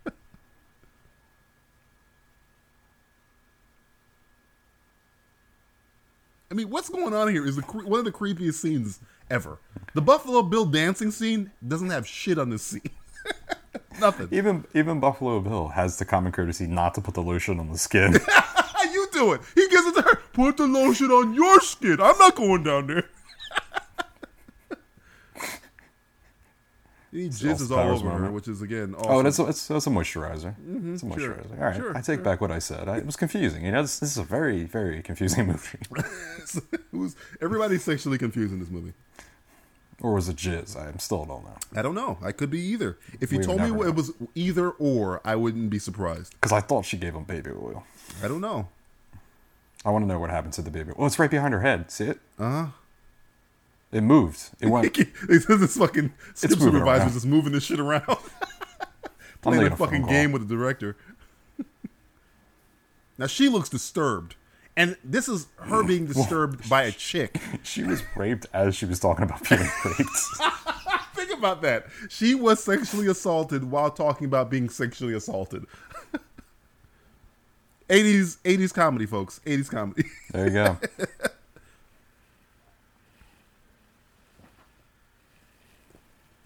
[6.49, 9.59] I mean, what's going on here is the cre- one of the creepiest scenes ever.
[9.93, 12.89] The Buffalo Bill dancing scene doesn't have shit on this scene.
[13.99, 14.29] Nothing.
[14.31, 17.77] Even even Buffalo Bill has the common courtesy not to put the lotion on the
[17.77, 18.15] skin.
[18.93, 19.41] You do it?
[19.53, 20.15] He gives it to her.
[20.33, 21.97] Put the lotion on your skin.
[22.01, 23.03] I'm not going down there.
[27.11, 29.11] He jizzes all over her, which is again awesome.
[29.11, 30.53] oh, that's a, it's, that's a moisturizer.
[30.93, 31.19] it's a Mm-hmm.
[31.19, 31.59] sure, moisturizer.
[31.59, 32.23] All right, sure, I take sure.
[32.23, 32.87] back what I said.
[32.89, 33.63] I, it was confusing.
[33.65, 35.79] You know, this, this is a very very confusing movie.
[36.91, 38.93] Who's everybody's sexually confused in this movie?
[39.99, 40.75] or was it jizz?
[40.77, 41.57] I still don't know.
[41.75, 42.19] I don't know.
[42.21, 42.99] I could be either.
[43.19, 46.35] If you We told me it was either or, I wouldn't be surprised.
[46.39, 47.83] Because I thought she gave him baby oil.
[48.23, 48.67] I don't know.
[49.83, 50.91] I want to know what happened to the baby.
[50.95, 51.89] Well, it's right behind her head.
[51.89, 52.19] See it?
[52.37, 52.65] Uh huh.
[53.91, 54.49] It moved.
[54.59, 54.93] It went.
[55.27, 58.03] this fucking script supervisor's just moving this shit around,
[59.41, 60.09] playing a a fucking call.
[60.09, 60.97] game with the director.
[63.17, 64.35] now she looks disturbed,
[64.75, 67.39] and this is her being disturbed by a chick.
[67.63, 70.09] She was raped as she was talking about being raped.
[71.15, 71.87] Think about that.
[72.09, 75.65] She was sexually assaulted while talking about being sexually assaulted.
[77.89, 79.39] 80s 80s comedy, folks.
[79.45, 80.03] 80s comedy.
[80.31, 80.77] There you go.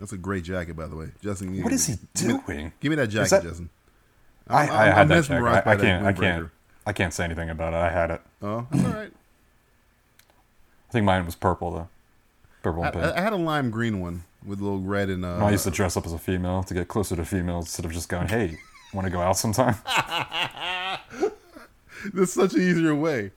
[0.01, 1.61] That's a great jacket, by the way, Justin.
[1.63, 2.73] What is he give me- doing?
[2.79, 3.69] Give me that jacket, that- Justin.
[4.47, 5.45] I, I'm- I I'm had that jacket.
[5.45, 6.05] I, I that can't.
[6.07, 6.49] I can't.
[6.87, 7.77] I can't say anything about it.
[7.77, 8.21] I had it.
[8.41, 9.11] Oh, that's all right.
[10.89, 11.87] I think mine was purple though.
[12.63, 13.05] Purple I, and pink.
[13.05, 15.37] I I had a lime green one with a little red and uh.
[15.37, 17.91] I used to dress up as a female to get closer to females instead of
[17.91, 18.57] just going, "Hey,
[18.95, 19.75] want to go out sometime?"
[22.13, 23.29] There's such an easier way.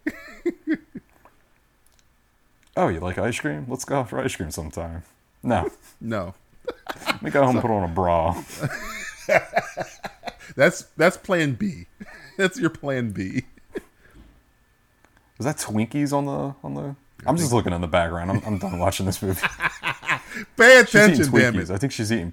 [2.76, 3.66] oh, you like ice cream?
[3.68, 5.02] Let's go out for ice cream sometime.
[5.42, 6.34] No, No,
[7.06, 8.42] let me go home and put on a bra.
[10.56, 11.86] that's that's Plan B.
[12.36, 13.44] That's your Plan B.
[15.38, 16.96] Is that Twinkies on the on the?
[17.26, 18.30] I'm just looking in the background.
[18.30, 19.40] I'm, I'm done watching this movie.
[20.56, 21.70] Pay attention, damn Twinkies.
[21.70, 21.74] it.
[21.74, 22.32] I think she's eating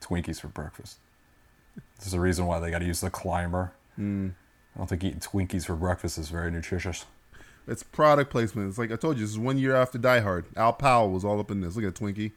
[0.00, 0.98] Twinkies for breakfast.
[1.98, 3.72] There's a reason why they got to use the climber.
[3.96, 4.30] Hmm.
[4.74, 7.04] I don't think eating Twinkies for breakfast is very nutritious.
[7.68, 8.70] It's product placement.
[8.70, 10.46] It's like I told you, this is one year after Die Hard.
[10.56, 11.76] Al Powell was all up in this.
[11.76, 12.32] Look at Twinkie.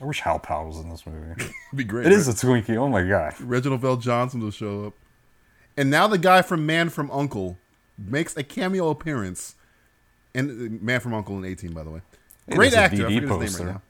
[0.00, 1.32] I wish Al Powell was in this movie.
[1.38, 2.06] It'd be great.
[2.06, 2.64] it is a right?
[2.64, 2.76] Twinkie.
[2.76, 3.34] Oh my god.
[3.40, 4.94] Reginald VelJohnson will show up.
[5.76, 7.58] And now the guy from Man from Uncle
[7.96, 9.56] makes a cameo appearance.
[10.34, 12.00] And uh, Man from Uncle in 18, by the way.
[12.50, 13.06] Great a actor.
[13.06, 13.82] I forget his name right now.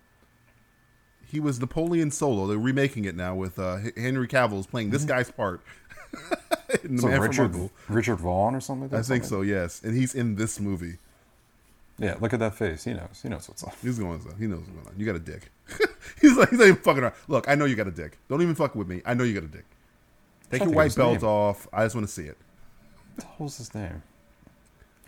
[1.31, 2.47] He was Napoleon Solo.
[2.47, 5.61] They're remaking it now with uh, Henry Cavill is playing this guy's part.
[6.85, 7.71] in So Man from Richard Uncle.
[7.89, 8.99] Richard Vaughn or something like that.
[8.99, 9.83] I think so, yes.
[9.85, 10.97] And he's in this movie.
[11.99, 12.85] Yeah, look at that face.
[12.85, 13.21] He knows.
[13.23, 13.75] He knows what's up.
[13.83, 14.21] He's going.
[14.39, 14.95] He knows what's going on.
[14.97, 15.51] You got a dick.
[16.21, 17.15] he's like he's not even fucking around.
[17.27, 18.19] Look, I know you got a dick.
[18.29, 19.03] Don't even fuck with me.
[19.05, 19.65] I know you got a dick.
[20.51, 21.29] Take your to think of white belt name.
[21.31, 21.67] off.
[21.73, 22.37] I just want to see it.
[23.37, 24.03] What his name?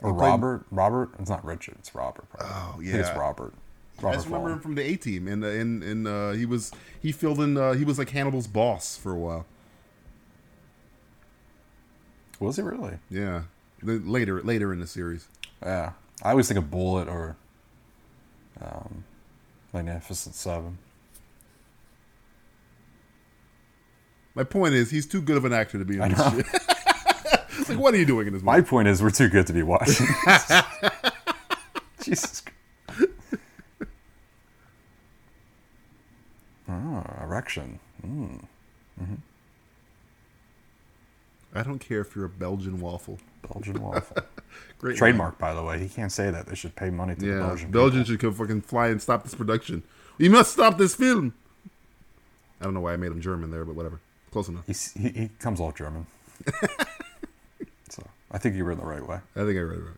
[0.02, 0.64] Or He played- Robert?
[0.70, 1.10] Robert?
[1.20, 1.76] It's not Richard.
[1.78, 2.28] It's Robert.
[2.30, 2.48] Probably.
[2.50, 3.18] Oh, think it's yeah.
[3.18, 3.54] Robert.
[3.98, 4.56] I Robert just remember Vaughn.
[4.56, 7.56] him from the A Team, and and and uh, he was he filled in.
[7.56, 9.46] Uh, he was like Hannibal's boss for a while.
[12.40, 12.98] Was he really?
[13.10, 13.42] Yeah,
[13.82, 15.28] later later in the series.
[15.62, 15.92] Yeah.
[16.22, 17.36] I always think of Bullitt or
[18.60, 19.04] um,
[19.72, 20.78] Magnificent Seven.
[24.34, 26.46] My point is, he's too good of an actor to be in this shit.
[27.58, 28.58] it's like, what are you doing in this movie?
[28.58, 30.06] My point is, we're too good to be watching.
[32.02, 32.42] Jesus.
[32.42, 33.10] Christ.
[36.68, 37.80] Oh, erection.
[38.06, 38.44] Mm.
[41.52, 43.18] I don't care if you're a Belgian waffle.
[43.48, 44.22] Belgian waffle.
[44.78, 45.78] Great Trademark, by the way.
[45.78, 46.46] He can't say that.
[46.46, 47.70] They should pay money to Yeah, the Belgian.
[47.70, 49.82] Belgians should come fucking fly and stop this production.
[50.18, 51.34] We must stop this film.
[52.60, 54.00] I don't know why I made him German there, but whatever.
[54.30, 54.64] Close enough.
[54.66, 56.06] He's, he he comes off German.
[57.88, 59.18] so I think you were in the right way.
[59.34, 59.96] I think I read it right.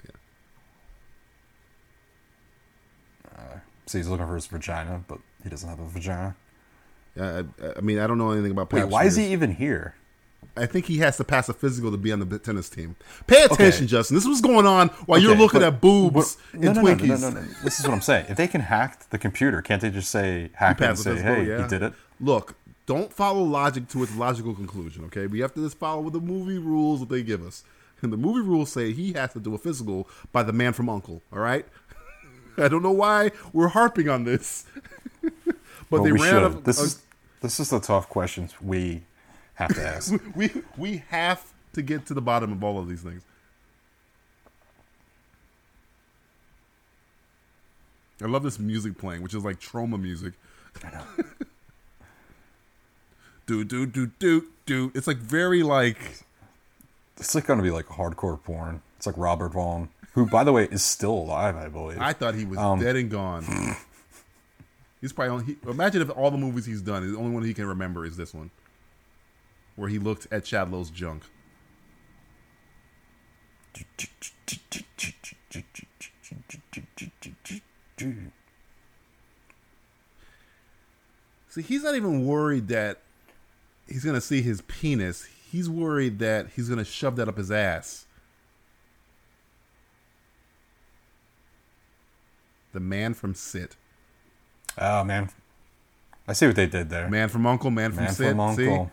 [3.34, 3.38] Yeah.
[3.38, 6.34] Uh, so he's looking for his vagina, but he doesn't have a vagina.
[7.16, 8.72] Yeah, I, I mean, I don't know anything about.
[8.72, 9.94] Wait, why is he even here?
[10.56, 12.96] I think he has to pass a physical to be on the tennis team.
[13.26, 14.14] Pay attention, Justin.
[14.16, 16.82] This is what's going on while you're looking but- at boobs but- and no, no,
[16.82, 17.08] Twinkies.
[17.20, 17.46] No, no, no, no.
[17.64, 18.26] This is what I'm saying.
[18.28, 21.46] If they can hack the computer, can't they just say hack it and say, hey,
[21.46, 21.62] yeah.
[21.62, 21.94] he did it?
[22.20, 22.54] Look,
[22.86, 25.04] don't follow logic to its logical conclusion.
[25.06, 27.64] Okay, we have to just follow the movie rules that they give us.
[28.02, 30.88] And the movie rules say he has to do a physical by the man from
[30.88, 31.22] Uncle.
[31.32, 31.64] All right.
[32.58, 34.66] I don't know why we're harping on this,
[35.22, 35.54] but
[35.88, 36.44] Well, they we ran out should.
[36.58, 36.64] of.
[36.64, 37.02] This uh, is
[37.40, 39.02] this is the tough questions we
[39.54, 40.12] have to ask.
[40.34, 43.22] we we have to get to the bottom of all of these things.
[48.22, 50.34] I love this music playing, which is like trauma music.
[53.46, 54.92] do do do do do.
[54.94, 56.22] It's like very like
[57.18, 58.80] it's like going to be like hardcore porn.
[58.96, 61.98] It's like Robert Vaughn, who, by the way, is still alive, I believe.
[62.00, 63.44] I thought he was Um, dead and gone.
[65.00, 67.52] he's probably only, he, imagine if all the movies he's done, the only one he
[67.52, 68.50] can remember is this one,
[69.76, 71.22] where he looked at Chad Lowe's junk.
[81.48, 83.00] See, he's not even worried that
[83.86, 85.26] he's gonna see his penis.
[85.50, 88.06] He's worried that he's gonna shove that up his ass.
[92.72, 93.76] The man from Sit.
[94.78, 95.28] Oh man,
[96.26, 97.08] I see what they did there.
[97.10, 98.34] Man from Uncle, Man from Man Sit.
[98.34, 98.86] from See?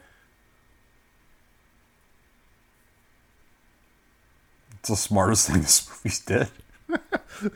[4.80, 6.50] It's the smartest thing this movie's did.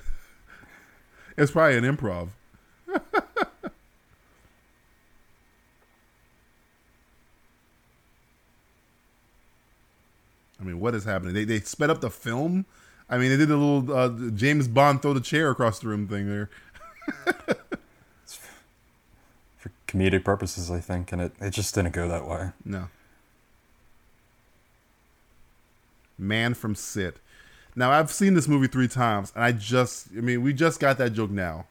[1.36, 2.30] It's probably an improv.
[10.60, 11.34] I mean, what is happening?
[11.34, 12.66] They they sped up the film.
[13.10, 16.08] I mean, they did a little uh, James Bond throw the chair across the room
[16.08, 16.50] thing there.
[19.58, 22.52] For comedic purposes, I think, and it, it just didn't go that way.
[22.64, 22.90] No.
[26.28, 27.20] Man from Sit.
[27.76, 30.98] Now I've seen this movie three times, and I just, I mean, we just got
[31.00, 31.66] that joke now.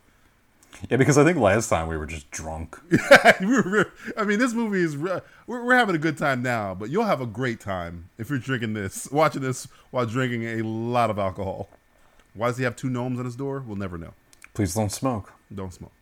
[0.91, 2.77] Yeah, because I think last time we were just drunk.
[3.41, 3.85] We're-
[4.17, 7.21] I mean, this movie is we're, we're having a good time now, but you'll have
[7.21, 11.69] a great time if you're drinking this, watching this while drinking a lot of alcohol.
[12.35, 13.63] Why does he have two gnomes on his door?
[13.65, 14.15] We'll never know.
[14.55, 15.93] Please don't smoke, Don't smoke.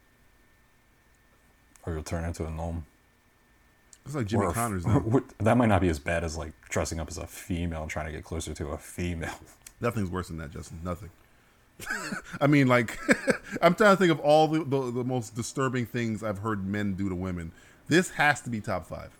[1.84, 2.86] or you'll turn into a gnome.
[4.10, 4.98] It's like Jimmy Or Connors now.
[4.98, 7.90] what- that might not be as bad as like dressing up as a female and
[7.90, 9.34] trying to get closer to a female.
[9.80, 10.80] Nothing's worse than that, Justin.
[10.82, 11.10] Nothing.
[12.40, 12.98] I mean, like,
[13.62, 16.94] I'm trying to think of all the, the, the most disturbing things I've heard men
[16.94, 17.52] do to women.
[17.88, 19.10] This has to be top five.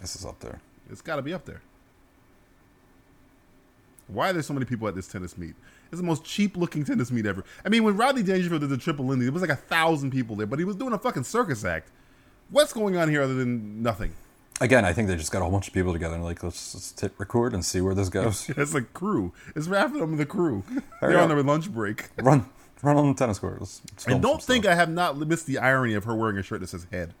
[0.00, 0.60] This is up there.
[0.90, 1.60] It's got to be up there.
[4.06, 5.54] Why are there so many people at this tennis meet?
[5.90, 7.44] It's the most cheap looking tennis meet ever.
[7.64, 10.36] I mean, when Rodney Dangerfield did the Triple Lindy, there was like a thousand people
[10.36, 11.90] there, but he was doing a fucking circus act.
[12.50, 14.12] What's going on here other than nothing?
[14.60, 16.72] Again, I think they just got a whole bunch of people together and like let's
[16.72, 18.48] just hit record and see where this goes.
[18.56, 19.32] It's like crew.
[19.54, 20.62] It's half of them the crew.
[21.00, 22.08] Hurry They're on their lunch break.
[22.16, 22.46] run,
[22.82, 23.60] run on the tennis court.
[23.60, 24.72] Let's, let's And don't think stuff.
[24.72, 27.12] I have not missed the irony of her wearing a shirt that says head.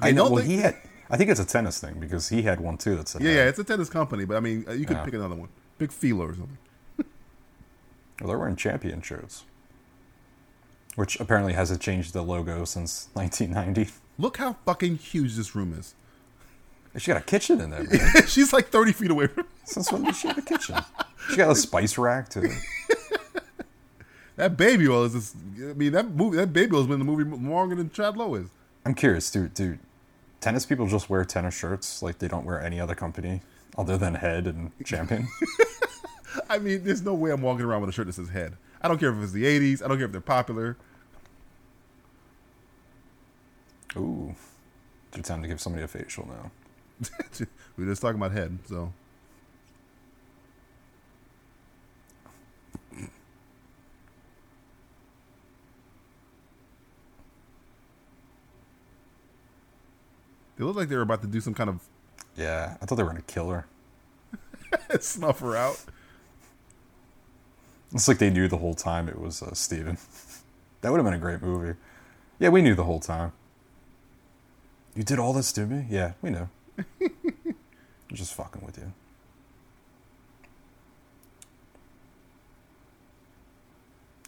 [0.00, 0.24] I know.
[0.30, 0.76] Well, think- he had.
[1.12, 2.96] I think it's a tennis thing because he had one too.
[2.96, 3.36] That said, Yeah, head.
[3.36, 5.04] yeah, it's a tennis company, but I mean, uh, you could Yeah.
[5.04, 5.48] pick another one.
[5.78, 6.58] Pick Fila or something.
[6.98, 9.44] Well, they're wearing champion shirts,
[10.94, 13.92] which apparently hasn't changed the logo since 1990.
[14.18, 15.94] Look how fucking huge this room is.
[16.98, 17.84] She got a kitchen in there.
[17.84, 18.26] Man.
[18.26, 19.48] She's like 30 feet away from me.
[19.64, 20.76] Since when did she have a kitchen?
[21.30, 22.50] She got a spice rack too.
[24.36, 25.04] that baby oil.
[25.04, 25.34] Is this,
[25.70, 28.34] I mean, that movie, that baby oil's been in the movie longer than Chad Lowe
[28.34, 28.48] is.
[28.84, 29.78] I'm curious, do do
[30.40, 33.42] tennis people just wear tennis shirts like they don't wear any other company
[33.78, 35.28] other than Head and Champion?
[36.50, 38.56] I mean, there's no way I'm walking around with a shirt that says head.
[38.82, 39.84] I don't care if it's the 80s.
[39.84, 40.76] I don't care if they're popular.
[43.96, 44.34] Ooh,
[45.12, 46.50] it's time to give somebody a facial now.
[47.00, 47.46] We
[47.84, 48.92] were just talking about head, so.
[60.56, 61.80] They look like they were about to do some kind of
[62.36, 63.66] Yeah, I thought they were gonna kill her.
[65.00, 65.82] snuff her out.
[67.94, 69.96] It's like they knew the whole time it was uh, Steven.
[70.82, 71.78] that would have been a great movie.
[72.38, 73.32] Yeah, we knew the whole time.
[74.94, 75.86] You did all this to me?
[75.88, 76.48] Yeah, we knew.
[77.00, 78.92] I'm just fucking with you.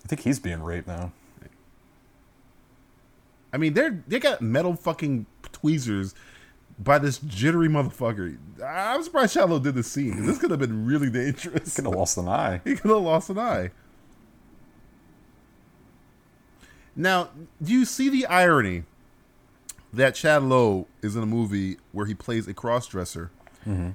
[0.05, 1.13] I think he's being raped now.
[3.53, 6.15] I mean, they're they got metal fucking tweezers
[6.79, 8.39] by this jittery motherfucker.
[8.65, 10.27] I'm surprised Shallow did the scene.
[10.27, 11.75] This could have been really dangerous.
[11.75, 12.61] He Could have lost an eye.
[12.65, 13.71] He could have lost an eye.
[16.97, 17.31] Now,
[17.63, 18.85] do you see the irony
[19.93, 23.29] that Chad Lowe is in a movie where he plays a crossdresser,
[23.67, 23.95] and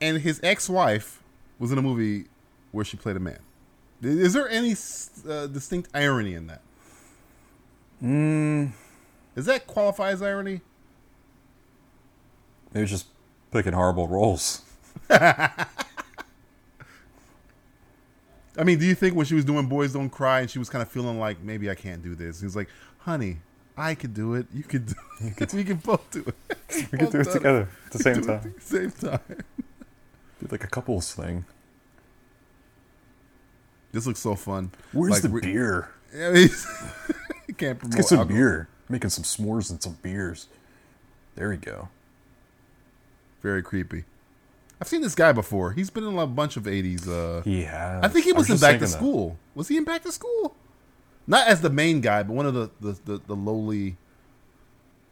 [0.00, 1.22] his ex-wife
[1.58, 2.26] was in a movie
[2.72, 3.38] where she played a man?
[4.02, 4.72] Is there any
[5.28, 6.60] uh, distinct irony in that?
[8.02, 8.72] Mm,
[9.36, 10.60] Does that qualify as irony?
[12.74, 13.06] maybe just
[13.52, 14.62] picking horrible roles.
[15.10, 15.66] I
[18.64, 20.82] mean, do you think when she was doing Boys Don't Cry and she was kind
[20.82, 22.40] of feeling like maybe I can't do this?
[22.40, 22.68] He was like,
[22.98, 23.38] "Honey,
[23.76, 24.46] I could do it.
[24.52, 24.94] You could do
[25.38, 25.52] it.
[25.54, 26.56] we can both do it.
[26.92, 28.54] We can do it together at the same time.
[28.60, 29.20] same time."
[30.40, 31.44] Do like a couples thing.
[33.92, 34.70] This looks so fun.
[34.92, 35.90] Where's Like, the re- beer?
[36.14, 36.48] I mean,
[37.56, 38.36] can't promote Get some alcohol.
[38.38, 38.68] beer.
[38.88, 40.48] Making some s'mores and some beers.
[41.34, 41.88] There we go.
[43.42, 44.04] Very creepy.
[44.80, 45.72] I've seen this guy before.
[45.72, 47.06] He's been in a bunch of '80s.
[47.08, 48.02] Uh, He has.
[48.04, 48.88] I think he was, in Back to that.
[48.88, 49.38] School.
[49.54, 50.56] Was he in Back to School?
[51.26, 53.96] Not as the main guy, but one of the the, the, the lowly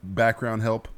[0.03, 0.89] background help.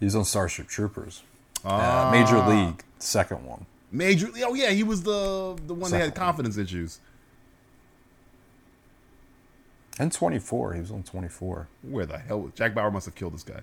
[0.00, 1.22] He's on Starship Troopers.
[1.64, 2.08] Ah.
[2.08, 3.66] Uh, Major League, second one.
[3.90, 4.28] Major.
[4.44, 7.00] Oh yeah, he was the the one that had confidence issues.
[9.98, 10.74] And 24.
[10.74, 11.68] He was on 24.
[11.82, 12.50] Where the hell?
[12.56, 13.60] Jack Bauer must have killed this guy.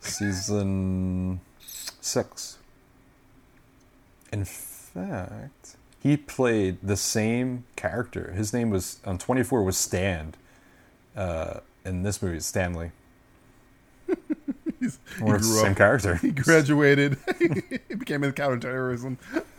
[0.00, 1.40] Season
[2.00, 2.58] six.
[4.32, 8.30] In fact, he played the same character.
[8.32, 10.34] His name was, on 24 was Stan.
[11.16, 12.92] Uh, in this movie, it's Stanley.
[14.80, 16.16] He's, I wonder if it's the same character.
[16.16, 17.16] He graduated.
[17.88, 19.18] he became in counterterrorism.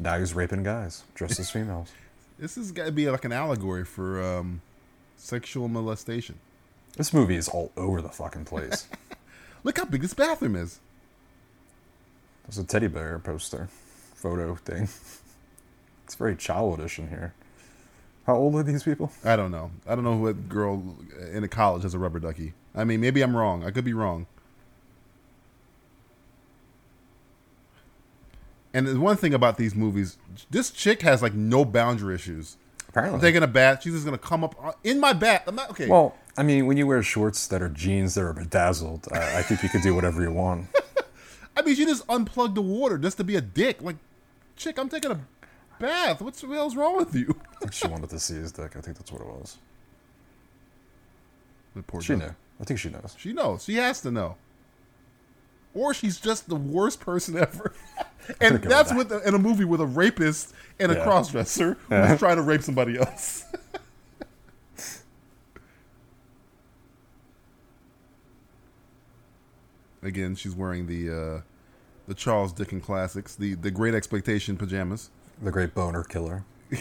[0.00, 1.90] Now he's raping guys dressed as females.
[2.38, 4.60] This has got to be like an allegory for um,
[5.16, 6.36] sexual molestation.
[6.96, 8.86] This movie is all over the fucking place.
[9.64, 10.78] Look how big this bathroom is.
[12.48, 13.68] There's a teddy bear poster
[14.14, 14.88] photo thing.
[16.04, 17.34] It's very childish in here.
[18.26, 19.12] How old are these people?
[19.22, 19.70] I don't know.
[19.86, 20.96] I don't know what girl
[21.32, 22.54] in a college has a rubber ducky.
[22.74, 23.62] I mean, maybe I'm wrong.
[23.64, 24.26] I could be wrong.
[28.72, 30.16] And the one thing about these movies,
[30.50, 32.56] this chick has like no boundary issues.
[32.80, 33.20] I'm Apparently.
[33.20, 33.82] taking a bath.
[33.82, 35.42] She's just gonna come up in my bath.
[35.46, 35.88] I'm not okay.
[35.88, 39.42] Well, I mean, when you wear shorts that are jeans that are bedazzled, I, I
[39.42, 40.68] think you could do whatever you want.
[41.58, 43.82] I mean, she just unplugged the water just to be a dick.
[43.82, 43.96] Like,
[44.56, 45.20] chick, I'm taking a
[45.80, 46.20] bath.
[46.22, 47.34] What's the hell's wrong with you?
[47.56, 48.76] I think she wanted to see his dick.
[48.76, 49.58] I think that's what it was.
[51.74, 52.18] The poor She guy.
[52.20, 52.34] knew.
[52.60, 53.16] I think she knows.
[53.18, 53.64] She knows.
[53.64, 54.36] She has to know.
[55.74, 57.72] Or she's just the worst person ever.
[58.40, 58.98] and that's that.
[58.98, 62.06] with a, in a movie with a rapist and a crossdresser Yeah.
[62.06, 63.44] who's trying to rape somebody else.
[70.02, 71.40] Again, she's wearing the uh,
[72.06, 75.10] the Charles Dickens classics, the the Great Expectation pajamas,
[75.42, 76.44] the Great Boner Killer.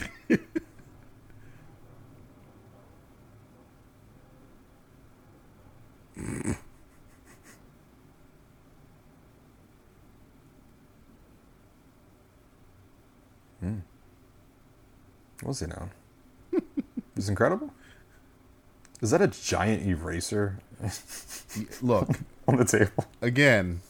[13.60, 13.78] Hmm.
[15.42, 15.70] What's Mm.
[15.72, 15.90] He now?
[17.16, 17.72] It's incredible.
[19.02, 20.60] Is that a giant eraser?
[21.82, 22.10] Look,
[22.48, 23.06] on the table?
[23.22, 23.82] again,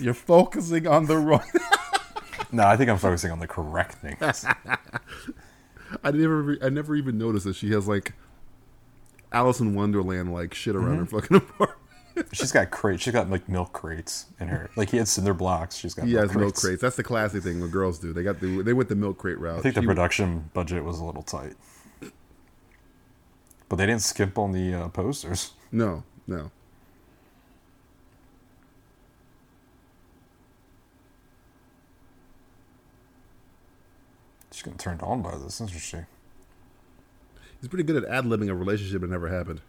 [0.00, 1.42] you're focusing on the wrong.
[2.50, 4.46] No, I think I'm focusing on the correct things.
[6.02, 8.14] I never, I never even noticed that she has like
[9.32, 11.78] Alice in Wonderland like shit around her fucking apartment.
[12.32, 13.02] She's got crates.
[13.02, 14.70] She's got like milk crates in her.
[14.76, 15.76] Like he had cinder blocks.
[15.76, 16.64] She's got He milk has milk crates.
[16.64, 16.80] crates.
[16.80, 18.14] That's the classy thing what girls do.
[18.14, 19.58] They got the they went the milk crate route.
[19.58, 21.52] I think the She- production budget was a little tight,
[23.68, 25.52] but they didn't skimp on the uh, posters.
[25.70, 26.50] No, no.
[34.50, 35.98] She's getting turned on by this, isn't she?
[37.60, 39.60] He's pretty good at ad libbing a relationship that never happened.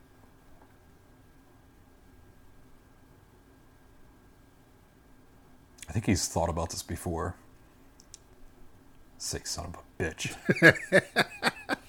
[5.87, 7.35] I think he's thought about this before.
[9.17, 10.35] Sick son of a bitch.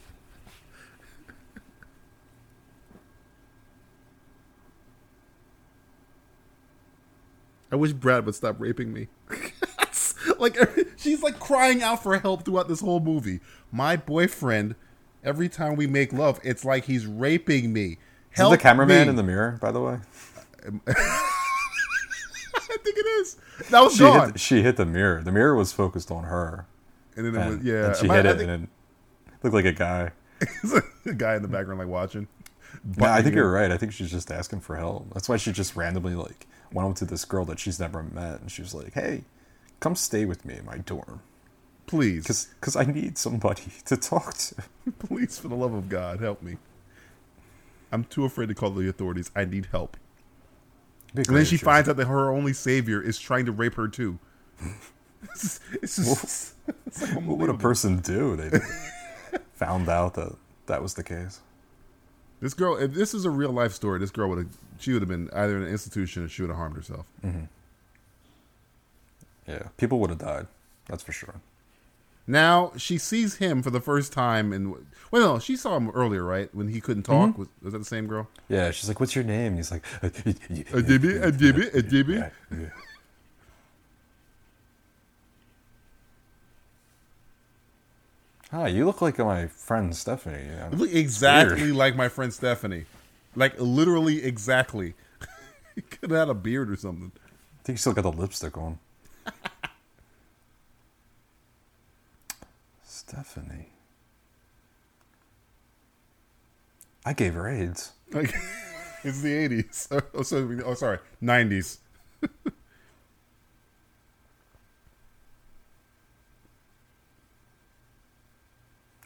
[7.72, 9.08] I wish Brad would stop raping me.
[10.40, 10.56] like
[10.96, 13.40] she's like crying out for help throughout this whole movie.
[13.72, 14.74] My boyfriend,
[15.24, 17.98] every time we make love, it's like he's raping me.
[18.36, 19.08] Is the cameraman me.
[19.10, 19.98] in the mirror, by the way?
[22.62, 23.36] I think it is.
[23.70, 24.28] That was She gone.
[24.32, 25.22] hit, she hit the mirror.
[25.22, 26.66] The mirror was focused on her.
[27.16, 27.86] and then it And, was yeah.
[27.86, 28.70] and she Am hit I it, think- and it
[29.44, 30.12] looked like a guy.
[31.06, 32.28] a guy in the background like watching.
[32.96, 33.70] No, I think you're right.
[33.70, 35.12] I think she's just asking for help.
[35.12, 38.40] That's why she just randomly like went up to this girl that she's never met,
[38.40, 39.24] and she was like, "Hey,
[39.80, 41.20] come stay with me in my dorm,
[41.86, 44.54] Please, because I need somebody to talk to."
[44.98, 46.56] please, for the love of God, help me.
[47.92, 49.30] I'm too afraid to call the authorities.
[49.34, 49.96] I need help.
[51.14, 53.88] It'd And then she finds out that her only savior is trying to rape her
[53.88, 54.18] too.
[55.24, 56.54] it's just, it's just
[56.86, 58.36] it's like What would a person do?
[58.36, 58.60] They
[59.54, 61.40] found out that that was the case.
[62.40, 65.02] This girl, if this is a real life story, this girl would have, she would
[65.02, 67.06] have been either in an institution or she would have harmed herself.
[67.24, 67.44] Mm-hmm.
[69.50, 70.46] Yeah, people would have died.
[70.86, 71.34] That's for sure.
[72.26, 74.74] Now she sees him for the first time, and
[75.10, 76.54] well, no, she saw him earlier, right?
[76.54, 77.36] When he couldn't talk.
[77.36, 78.28] Was, was that the same girl?
[78.48, 82.18] Yeah, she's like, "What's your name?" And he's like, A dibby, a dibby, a dibby.
[82.18, 82.66] Yeah, yeah.
[88.52, 90.44] Ah, you look like my friend Stephanie.
[90.72, 91.76] You Look exactly weird.
[91.76, 92.84] like my friend Stephanie,
[93.36, 94.94] like literally exactly.
[95.74, 97.12] he could have had a beard or something.
[97.14, 98.78] I think you still got the lipstick on.
[103.10, 103.66] Stephanie.
[107.04, 107.90] I gave her AIDS.
[108.12, 108.32] Like
[109.04, 109.88] it's the eighties.
[110.14, 111.78] Oh, so, oh, sorry, nineties.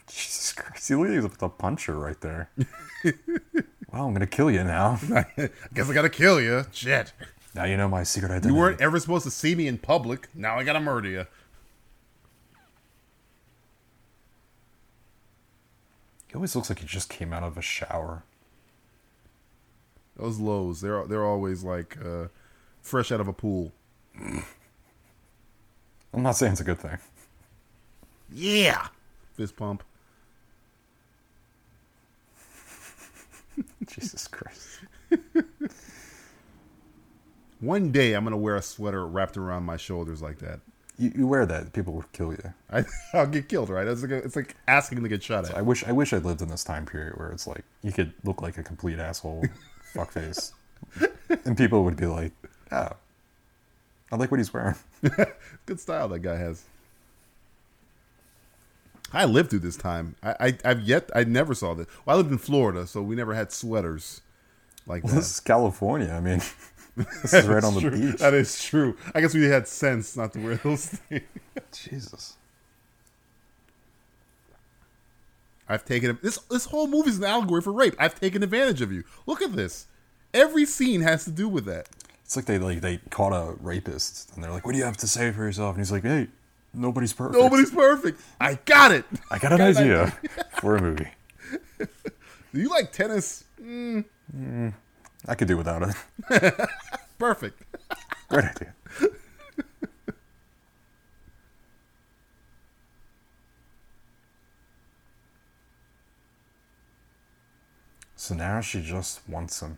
[0.07, 2.51] Jesus Christ, you look like a puncher right there.
[3.91, 4.99] wow, I'm gonna kill you now.
[5.15, 5.25] I
[5.73, 6.65] guess I gotta kill you.
[6.71, 7.11] Shit.
[7.55, 8.53] Now you know my secret identity.
[8.53, 10.29] You weren't ever supposed to see me in public.
[10.35, 11.25] Now I gotta murder you.
[16.35, 18.23] He always looks like he just came out of a shower.
[20.17, 22.27] Those Lowes, they're they're always like uh,
[22.81, 23.71] fresh out of a pool.
[24.19, 24.43] I'm
[26.13, 26.97] not saying it's a good thing.
[28.29, 28.87] Yeah.
[29.37, 29.81] Fist pump.
[33.87, 34.79] Jesus Christ.
[37.61, 40.59] One day I'm gonna wear a sweater wrapped around my shoulders like that.
[40.97, 42.53] You, you wear that, people will kill you.
[42.71, 43.85] I, I'll get killed, right?
[43.87, 45.55] It's like, a, it's like asking to get shot at.
[45.57, 48.13] I wish I wish I lived in this time period where it's like you could
[48.23, 49.43] look like a complete asshole,
[49.93, 50.53] fuckface,
[51.45, 52.31] and people would be like,
[52.71, 52.89] "Oh,
[54.11, 54.75] I like what he's wearing."
[55.65, 56.63] Good style that guy has.
[59.13, 60.15] I lived through this time.
[60.23, 61.87] I, I I've yet I never saw this.
[62.05, 64.21] Well, I lived in Florida, so we never had sweaters
[64.87, 65.19] like Well, that.
[65.19, 66.11] this is California.
[66.11, 66.41] I mean,
[66.95, 67.91] this is right on the True.
[67.91, 68.19] beach.
[68.19, 68.95] That is true.
[69.13, 71.23] I guess we had sense not to wear those things.
[71.71, 72.37] Jesus.
[75.67, 76.37] I've taken this.
[76.49, 77.95] This whole movie's an allegory for rape.
[77.97, 79.03] I've taken advantage of you.
[79.25, 79.87] Look at this.
[80.33, 81.89] Every scene has to do with that.
[82.23, 84.97] It's like they like they caught a rapist and they're like, "What do you have
[84.97, 86.27] to say for yourself?" And he's like, "Hey,
[86.73, 87.39] nobody's perfect.
[87.39, 88.21] Nobody's perfect.
[88.39, 89.05] I got it.
[89.31, 90.17] I got an got an idea
[90.59, 91.09] for a movie.
[92.53, 93.43] Do you like tennis?
[93.61, 94.05] Mm.
[94.35, 94.73] Mm.
[95.27, 96.53] I could do without it.
[97.19, 97.61] Perfect.
[98.29, 98.73] Great idea."
[108.15, 109.77] So now she just wants him.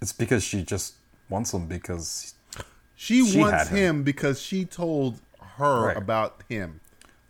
[0.00, 0.94] It's because she just
[1.28, 2.34] wants him because
[2.94, 3.76] She, She wants him.
[3.76, 4.02] him.
[4.02, 5.20] because she told
[5.58, 5.96] her Right.
[5.96, 6.80] about him.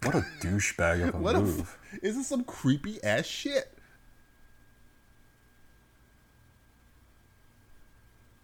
[0.02, 1.60] What a douchebag of a What a move.
[1.60, 3.75] f- is this some creepy ass shit?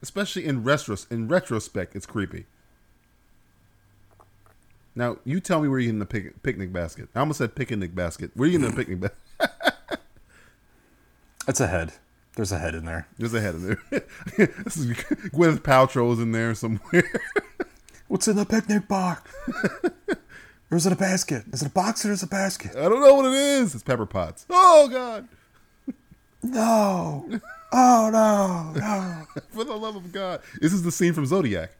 [0.03, 2.47] Especially in retros in retrospect, it's creepy.
[4.95, 7.09] Now you tell me where you in the pic- picnic basket.
[7.15, 8.33] I almost said picnic basket.
[8.35, 9.19] Where you in the picnic basket?
[11.49, 11.95] It's a head.
[12.37, 13.09] There's a head in there.
[13.19, 13.83] There's a head in there.
[14.37, 17.03] this is Gwyneth Paltrow's in there somewhere.
[18.09, 19.35] What's in the picnic box?
[20.71, 21.45] or is it a basket?
[21.53, 22.77] Is it a box or is it a basket?
[22.77, 23.75] I don't know what it is.
[23.75, 24.47] It's Pepper Potts.
[24.49, 25.27] Oh God!
[26.43, 27.41] No.
[27.73, 29.23] Oh no, no.
[29.51, 30.43] For the love of God!
[30.61, 31.71] This is the scene from Zodiac.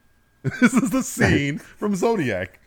[0.59, 2.59] This is the scene from Zodiac.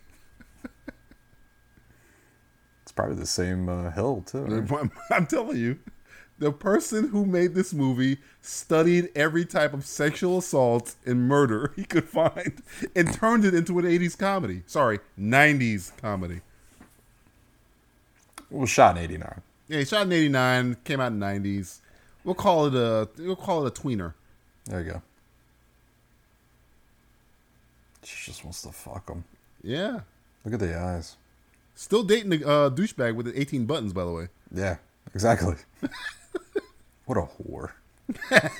[2.82, 4.44] It's probably the same uh, hill too.
[4.44, 4.90] right?
[5.10, 5.78] I'm, telling you,
[6.38, 11.84] the person who made this movie studied every type of sexual assault and murder he
[11.84, 12.62] could find
[12.94, 14.62] and turned it into an 80s comedy.
[14.66, 16.40] Sorry, 90s comedy.
[18.50, 19.42] It was shot in '89.
[19.68, 21.80] Yeah, he shot in 89, came out in 90s.
[22.26, 24.12] We'll call it a we'll call it a tweener.
[24.66, 25.02] There you go.
[28.02, 29.24] She just wants to fuck him.
[29.62, 30.00] Yeah.
[30.44, 31.16] Look at the eyes.
[31.76, 34.28] Still dating the uh, douchebag with the 18 buttons, by the way.
[34.52, 34.76] Yeah,
[35.14, 35.54] exactly.
[37.06, 37.70] what a whore.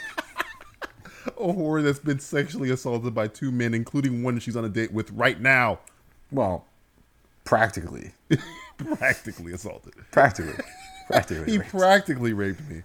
[1.39, 4.93] A whore that's been sexually assaulted by two men, including one she's on a date
[4.93, 5.81] with right now.
[6.31, 6.65] Well,
[7.45, 8.13] practically,
[8.79, 9.95] Practically assaulted.
[10.13, 10.55] practically,
[11.09, 11.51] practically.
[11.51, 11.71] He raped.
[11.71, 12.83] practically raped me.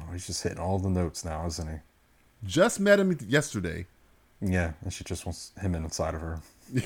[0.00, 1.76] Oh, he's just hitting all the notes now, isn't he?
[2.44, 3.86] Just met him yesterday.
[4.40, 6.40] Yeah, and she just wants him inside of her.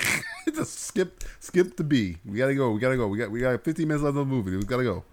[0.54, 2.16] Just skip skip the B.
[2.24, 2.70] We gotta go.
[2.72, 3.06] We gotta go.
[3.08, 4.56] We got we got 15 minutes left of the movie.
[4.56, 5.04] We gotta go.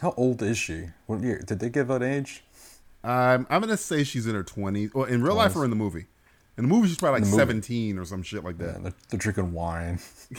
[0.00, 0.84] How old is she?
[1.06, 1.42] What year?
[1.44, 2.44] Did they give an age?
[3.02, 4.94] Um, I'm gonna say she's in her 20s.
[4.94, 6.06] Well, in real life or in the movie.
[6.56, 7.52] In the movie, she's probably like In the movie.
[7.62, 8.82] 17 or some shit like Yeah, that.
[8.82, 9.98] they're, they're drinking wine.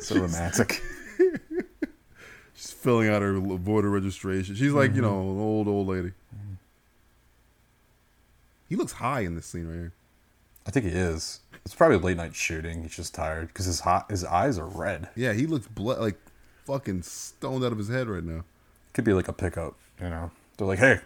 [0.00, 0.82] so romantic.
[2.58, 4.56] She's filling out her voter registration.
[4.56, 5.02] She's like, you Mm-hmm.
[5.02, 6.12] know, an old old lady.
[8.68, 9.92] He looks high in this scene right here.
[10.66, 11.40] I think he is.
[11.64, 12.82] It's probably a late night shooting.
[12.82, 15.08] He's just tired because his hot his eyes are red.
[15.14, 16.18] Yeah, he looks ble- like
[16.66, 18.44] fucking stoned out of his head right now.
[18.92, 19.74] Could be like a pickup.
[20.02, 20.98] You know, they're like, hey,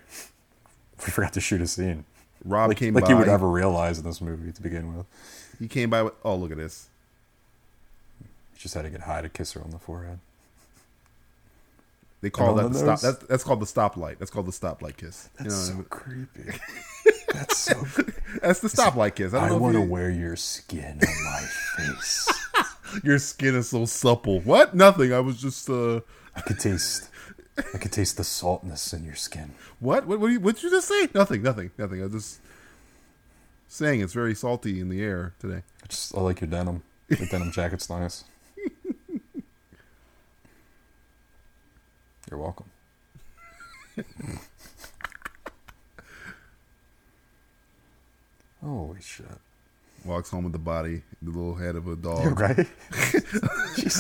[0.99, 2.05] we forgot to shoot a scene.
[2.45, 3.11] Rob Like, came like by.
[3.11, 5.07] you would ever realize in this movie to begin with.
[5.61, 6.15] He came by with.
[6.25, 6.89] Oh, look at this.
[8.55, 10.19] He just had to get high to kiss her on the forehead.
[12.23, 13.01] They call that the stop.
[13.01, 14.19] That's that's called the stoplight.
[14.19, 15.29] That's called the stoplight kiss.
[15.41, 16.53] You know, so creepy.
[17.33, 17.75] That's so.
[18.43, 19.35] that's the stoplight kiss.
[19.35, 21.41] I don't I want to you- wear your skin on my
[21.77, 22.29] face.
[23.05, 24.39] your skin is so supple.
[24.41, 24.75] What?
[24.75, 25.13] Nothing.
[25.13, 26.01] I was just uh.
[26.37, 27.09] I could taste.
[27.59, 29.55] I could taste the saltness in your skin.
[29.81, 30.07] What?
[30.07, 30.21] What?
[30.21, 31.09] What did you, did you just say?
[31.15, 31.43] Nothing.
[31.43, 31.71] Nothing.
[31.77, 32.01] Nothing.
[32.01, 32.41] I was just
[33.67, 35.63] saying it's very salty in the air today.
[35.83, 36.83] I just I like your denim.
[37.09, 38.25] Your denim jacket's nice.
[42.33, 42.71] You're welcome.
[48.65, 49.27] Holy shit!
[50.07, 52.25] Walks home with the body, the little head of a dog.
[52.25, 52.59] You're right.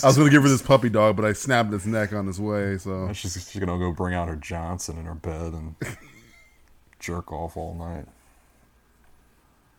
[0.02, 2.40] I was gonna give her this puppy dog, but I snapped its neck on his
[2.40, 2.78] way.
[2.78, 5.74] So She's, she's gonna go bring out her Johnson in her bed and
[7.00, 8.06] jerk off all night.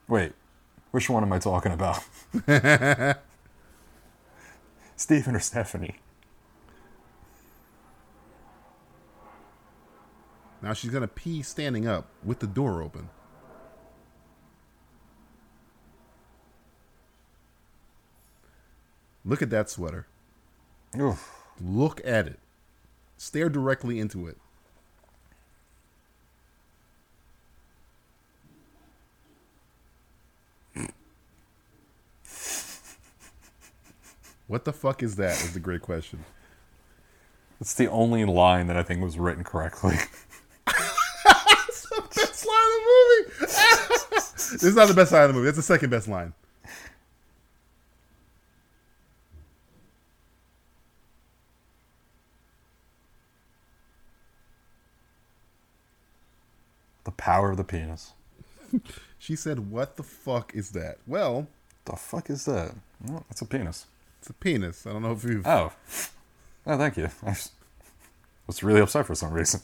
[0.07, 0.33] Wait,
[0.91, 2.03] which one am I talking about?
[4.95, 5.95] Stephen or Stephanie?
[10.63, 13.09] Now she's gonna pee standing up with the door open.
[19.25, 20.07] Look at that sweater.
[20.99, 21.43] Oof.
[21.61, 22.39] Look at it.
[23.17, 24.37] Stare directly into it.
[34.47, 35.31] What the fuck is that?
[35.41, 36.25] Is the great question.
[37.59, 39.95] It's the only line that I think was written correctly.
[40.65, 41.91] Best
[42.45, 43.47] line of the movie.
[44.53, 45.45] This is not the best line of the movie.
[45.45, 46.33] That's the second best line.
[57.03, 58.13] the power of the penis.
[59.19, 61.47] She said, "What the fuck is that?" Well,
[61.85, 62.75] The fuck is that?
[63.07, 63.85] Well, it's a penis.
[64.19, 64.85] it's a penis.
[64.85, 65.47] I don't know if you've.
[65.47, 65.71] Oh.
[66.67, 67.07] Oh, thank you.
[67.25, 67.33] I
[68.47, 69.61] was really upset for some reason.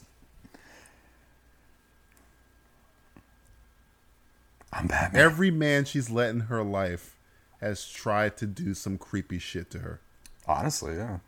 [4.80, 5.20] I'm Batman.
[5.20, 7.18] Every man she's let in her life
[7.60, 10.00] has tried to do some creepy shit to her.
[10.46, 11.18] Honestly, yeah.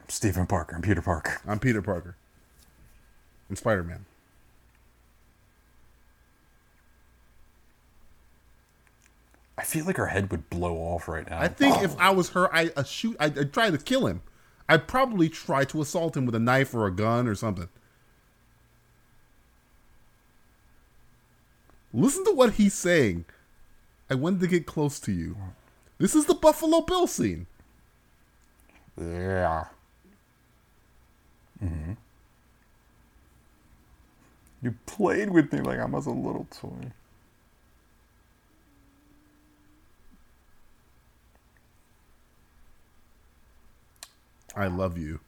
[0.00, 0.76] I'm Stephen Parker.
[0.76, 1.42] I'm Peter Parker.
[1.46, 2.16] I'm Peter Parker.
[3.50, 4.06] I'm Spider Man.
[9.58, 11.38] I feel like her head would blow off right now.
[11.38, 13.14] I think if I was her, I uh, shoot.
[13.20, 14.22] I I'd try to kill him.
[14.70, 17.68] I'd probably try to assault him with a knife or a gun or something.
[21.92, 23.24] Listen to what he's saying.
[24.08, 25.36] I wanted to get close to you.
[25.98, 27.46] This is the Buffalo Bill scene.
[28.98, 29.66] Yeah.
[31.62, 31.92] Mm-hmm.
[34.62, 36.92] You played with me like I was a little toy.
[44.54, 45.20] I love you.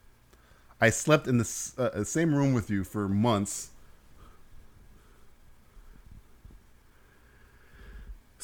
[0.79, 3.71] I slept in the uh, same room with you for months.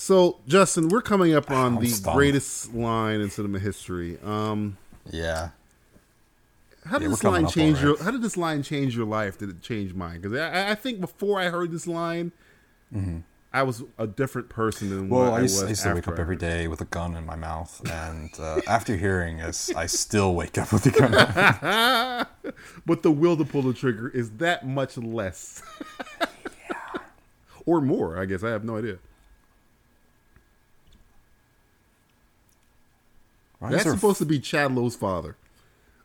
[0.01, 2.17] So, Justin, we're coming up on I'm the stunned.
[2.17, 4.17] greatest line in cinema history.
[4.23, 4.77] Um,
[5.11, 5.49] Yeah.
[6.85, 8.01] how did Yeah, this line change your?
[8.03, 9.37] How did this line change your life?
[9.37, 10.19] Did it change mine?
[10.19, 12.31] Because I, I think before I heard this line,
[13.53, 15.09] I was a different person than Mm-hmm.
[15.09, 16.85] Well, what I used, was I used to wake up I every day with a
[16.85, 20.89] gun in my mouth, and uh, after hearing this, I still wake up with a
[20.89, 21.09] gun.
[21.09, 22.27] In my mouth.
[22.87, 25.61] but the will to pull the trigger is that much less,
[27.67, 28.17] or more.
[28.19, 28.97] I guess I have no idea.
[33.61, 35.37] Why That's supposed to be Chad Lowe's father.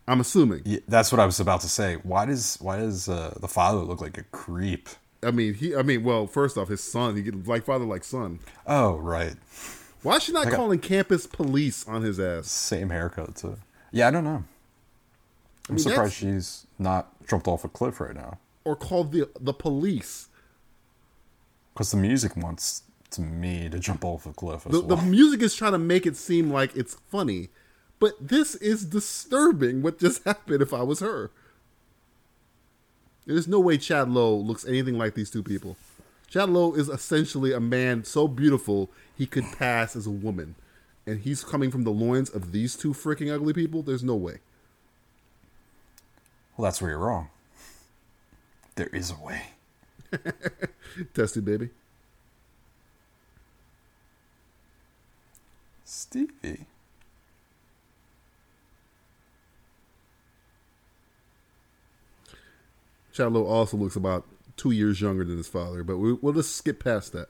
[0.07, 0.61] I'm assuming.
[0.65, 1.97] Yeah, that's what I was about to say.
[2.03, 4.89] Why does why does uh, the father look like a creep?
[5.23, 5.75] I mean, he.
[5.75, 7.17] I mean, well, first off, his son.
[7.17, 8.39] He get like father, like son.
[8.67, 9.35] Oh, right,
[10.03, 12.49] Why is she not a- calling campus police on his ass?
[12.51, 13.57] same haircut too.
[13.91, 14.45] Yeah, I don't know.
[15.69, 19.55] I'm mean, surprised she's not jumped off a cliff right now Or called the the
[19.55, 20.29] police.
[21.75, 22.83] because the music wants
[23.17, 26.07] to me to jump off a cliff as The, the music is trying to make
[26.07, 27.49] it seem like it's funny,
[27.99, 29.83] but this is disturbing.
[29.83, 30.63] What just happened?
[30.63, 31.31] If I was her,
[33.27, 35.77] there's no way Chad Lowe looks anything like these two people.
[36.29, 40.55] Chad Lowe is essentially a man so beautiful he could pass as a woman,
[41.07, 43.83] and he's coming from the loins of these two freaking ugly people.
[43.83, 44.39] There's no way.
[46.57, 47.29] Well, that's where you're wrong.
[48.77, 49.43] There is a way.
[51.15, 51.71] Testy baby.
[55.87, 56.67] Stevie.
[63.13, 64.27] Chad Lowe also looks about
[64.57, 67.29] two years younger than his father, but we, we'll just skip past that.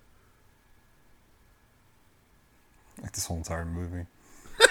[3.02, 4.06] Like this whole entire movie.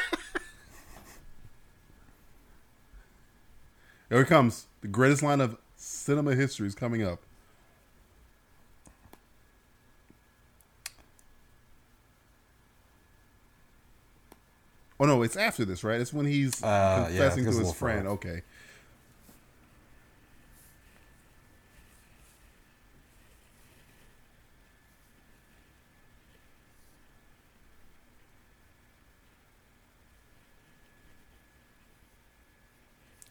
[4.09, 4.65] Here it comes.
[4.81, 7.21] The greatest line of cinema history is coming up.
[15.05, 16.01] Oh no, it's after this, right?
[16.01, 17.99] It's when he's Uh, confessing think it's to his friend.
[17.99, 18.09] further.
[18.15, 18.41] Okay.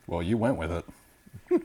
[0.06, 0.84] Well, you went with it.
[1.50, 1.60] I'm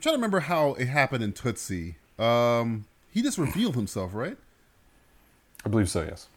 [0.00, 1.96] trying to remember how it happened in Tootsie.
[2.18, 4.36] Um, he just revealed himself, right?
[5.64, 6.02] I believe so.
[6.02, 6.28] Yes.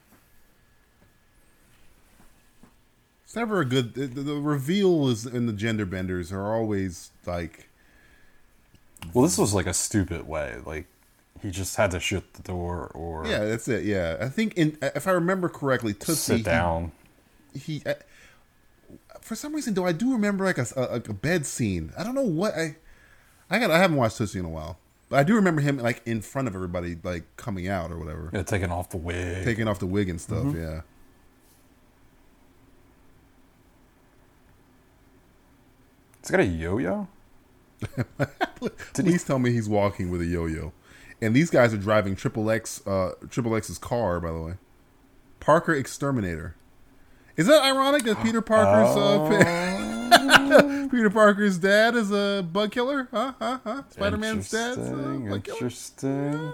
[3.28, 3.94] It's never a good.
[3.94, 7.68] The, the reveal is in the gender benders are always like
[9.14, 10.56] Well, this was like a stupid way.
[10.66, 10.86] Like
[11.42, 13.84] he just had to shut the door or yeah, that's it.
[13.84, 16.94] Yeah, I think in if I remember correctly, Tootsie sit down.
[17.54, 17.96] he, uh,
[19.20, 21.92] for some reason though I do remember like a, a, a bed scene.
[21.98, 22.78] I don't know what I
[23.50, 24.78] I got I haven't watched Tootsie in a while.
[25.10, 28.30] But I do remember him like in front of everybody like coming out or whatever.
[28.34, 29.44] Yeah, taking off the wig.
[29.44, 30.62] Taking off the wig and stuff, Mm-hmm.
[30.62, 30.82] yeah.
[36.28, 37.08] It's got a yo-yo.
[38.94, 40.74] Please tell me he's walking with a yo-yo.
[41.22, 44.54] And these guys are driving Triple X uh Triple X's car, by the way.
[45.40, 46.58] Parker Exterminator.
[47.38, 53.08] Is that ironic that Peter Parker's uh, Peter Parker's dad is a bug killer?
[53.10, 53.32] Huh?
[53.40, 53.60] Huh?
[53.64, 53.84] Huh?
[53.92, 55.56] Spider-Man's dad's a Interesting, bug killer?
[55.56, 56.54] Interesting.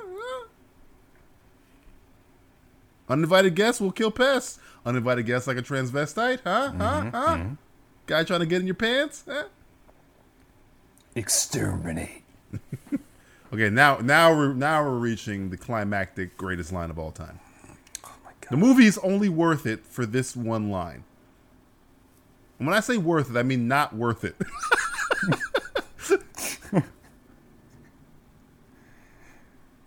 [3.09, 4.59] Uninvited guests will kill pests.
[4.85, 6.73] Uninvited guests like a transvestite, huh?
[6.77, 7.09] Huh?
[7.11, 7.43] Huh?
[8.05, 9.23] Guy trying to get in your pants?
[9.27, 9.45] Huh?
[11.15, 12.23] Exterminate.
[13.53, 17.39] Okay, now now we're now we're reaching the climactic greatest line of all time.
[18.03, 18.49] Oh my god.
[18.49, 21.03] The movie is only worth it for this one line.
[22.57, 24.35] And when I say worth it, I mean not worth it.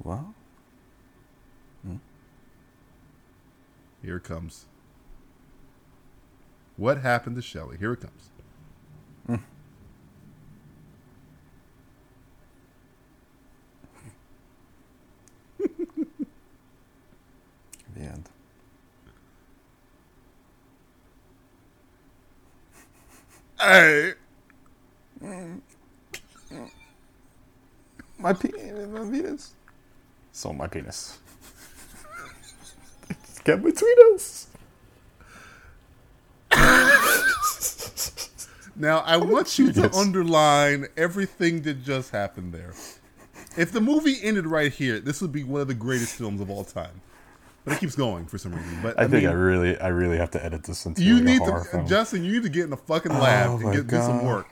[0.07, 0.35] Well,
[1.85, 1.97] hmm.
[4.01, 4.67] Here it comes.
[6.77, 7.77] What happened to Shelley?
[7.77, 8.31] Here it comes.
[23.67, 24.15] Hey,
[28.19, 28.51] My, pe-
[28.87, 29.55] my penis.
[30.33, 31.19] So my penis.
[33.45, 34.49] Get between us.
[38.77, 42.75] now I want you to underline everything that just happened there.
[43.57, 46.51] If the movie ended right here, this would be one of the greatest films of
[46.51, 47.01] all time.
[47.67, 48.79] But it keeps going for some reason.
[48.81, 51.25] But I, think mean, I really, I really have to edit this into you like
[51.25, 51.87] need a to, film.
[51.87, 52.25] Justin.
[52.25, 54.47] You need to get in the fucking oh lab Oh and get do some work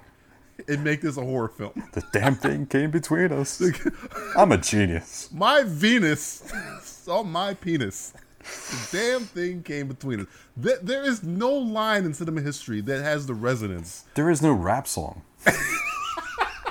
[0.69, 1.73] and make this a horror film.
[1.93, 3.63] The damn thing came between us.
[4.37, 5.29] I'm a genius.
[5.33, 8.13] My Venus saw my penis.
[8.41, 10.27] The damn thing came between us.
[10.57, 14.05] There, there is no line in cinema history that has the resonance.
[14.15, 15.55] There is no rap song that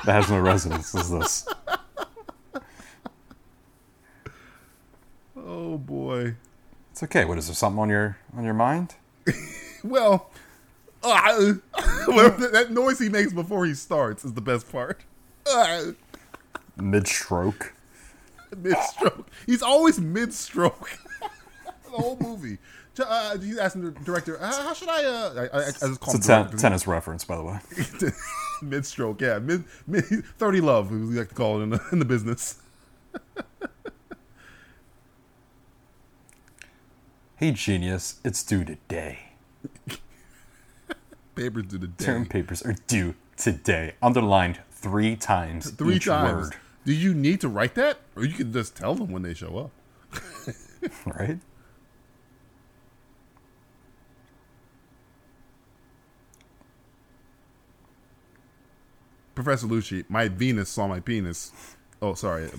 [0.06, 1.48] has no resonance as this.
[5.45, 6.36] Oh boy.
[6.91, 7.26] It's okay.
[7.26, 7.56] What is there?
[7.56, 8.95] Something on your on your mind?
[9.86, 10.30] Well,
[11.03, 15.02] uh, that noise he makes before he starts is the best part.
[15.45, 15.88] Uh,
[16.78, 17.74] Mid stroke.
[18.56, 19.28] mid stroke.
[19.45, 20.90] He's always mid stroke.
[21.84, 22.60] the whole movie.
[22.98, 26.15] Uh, he's asking the director, uh, "How should I?" Uh, I, I, I just call
[26.15, 27.60] It's a ten- tennis reference, by the way.
[28.61, 29.20] mid stroke.
[29.20, 30.06] Yeah, mid, mid
[30.38, 32.61] thirty love, we like to call it in the, in the business.
[37.35, 38.19] Hey, genius!
[38.23, 39.19] It's due today.
[41.35, 42.05] Papers do the day.
[42.05, 43.95] Term papers are due today.
[44.03, 45.72] Underlined three times.
[45.72, 46.49] three each times.
[46.51, 46.55] Word,
[46.85, 49.57] Do you need to write that, or you can just tell them when they show
[49.57, 49.72] up?
[51.07, 51.39] right?
[59.34, 61.51] Professor Lucci, my Venus saw my penis.
[62.03, 62.49] Oh, sorry.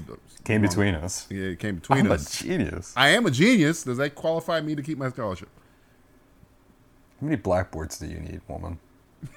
[0.44, 0.70] Came Wrong.
[0.70, 1.26] between us.
[1.30, 2.40] Yeah, it came between I'm a us.
[2.40, 2.94] genius.
[2.96, 3.82] I am a genius.
[3.84, 5.50] Does that qualify me to keep my scholarship?
[7.20, 8.78] How many blackboards do you need, woman?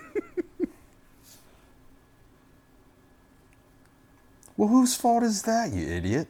[4.56, 6.30] well, whose fault is that, you idiot?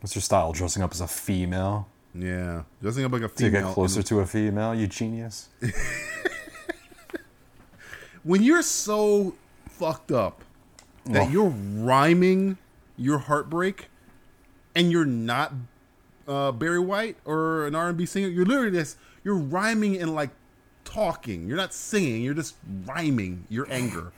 [0.00, 0.52] What's your style?
[0.52, 3.52] Dressing up as a female Yeah, dressing up like a female.
[3.52, 5.48] to get closer to a female, you genius?
[8.22, 9.34] when you're so
[9.68, 10.42] fucked up
[11.06, 11.30] that Oh.
[11.30, 12.58] you're rhyming
[12.96, 13.88] your heartbreak,
[14.74, 15.52] and you're not
[16.28, 20.30] uh, Barry White or an R&B singer, you're literally just you're rhyming and like
[20.84, 21.48] talking.
[21.48, 22.22] You're not singing.
[22.22, 22.54] You're just
[22.86, 24.12] rhyming your anger.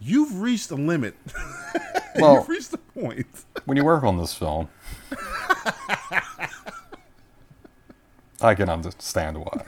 [0.00, 1.14] You've reached a limit.
[2.16, 3.26] Well- You've reached a point.
[3.64, 4.68] when you work on this film,
[8.40, 9.62] I can understand why.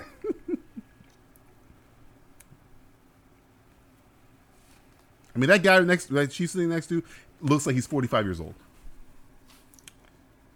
[5.35, 7.03] I mean, that guy next that she's sitting next to
[7.41, 8.55] looks like he's 45 years old.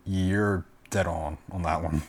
[0.04, 2.02] You're dead on on that one.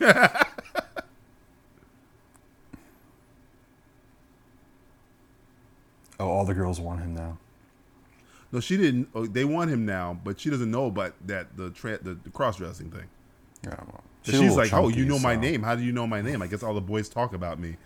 [6.20, 7.38] oh, all the girls want him now.
[8.52, 9.08] No, she didn't.
[9.14, 12.30] Oh, they want him now, but she doesn't know about that the tra- the, the
[12.30, 13.06] cross dressing thing.
[13.62, 14.00] Don't know.
[14.22, 15.62] She's, little like, "Oh, you know my name?
[15.62, 16.42] How do you know my name?
[16.42, 17.76] I guess all the boys talk about me."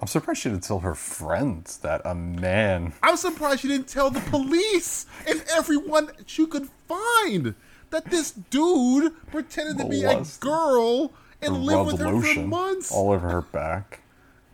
[0.00, 2.94] I'm surprised she didn't tell her friends that a man.
[3.02, 7.54] I'm surprised she didn't tell the police and everyone you could find
[7.90, 11.12] that this dude pretended to be a girl
[11.42, 12.92] and lived with her for lotion months.
[12.92, 14.00] all over her back.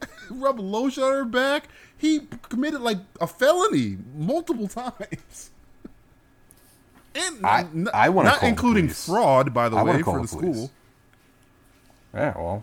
[0.31, 1.69] Rub lotion on her back.
[1.97, 5.51] He committed like a felony multiple times.
[7.15, 9.07] And I- wanna not including police.
[9.07, 10.57] fraud, by the I way, for the the police.
[10.57, 10.71] school.
[12.13, 12.63] Yeah, well.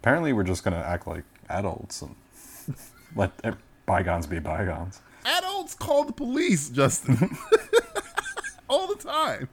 [0.00, 2.14] Apparently, we're just gonna act like adults and
[3.16, 3.32] let
[3.86, 5.00] bygones be bygones.
[5.26, 7.36] Adults call the police, Justin,
[8.68, 9.48] all the time.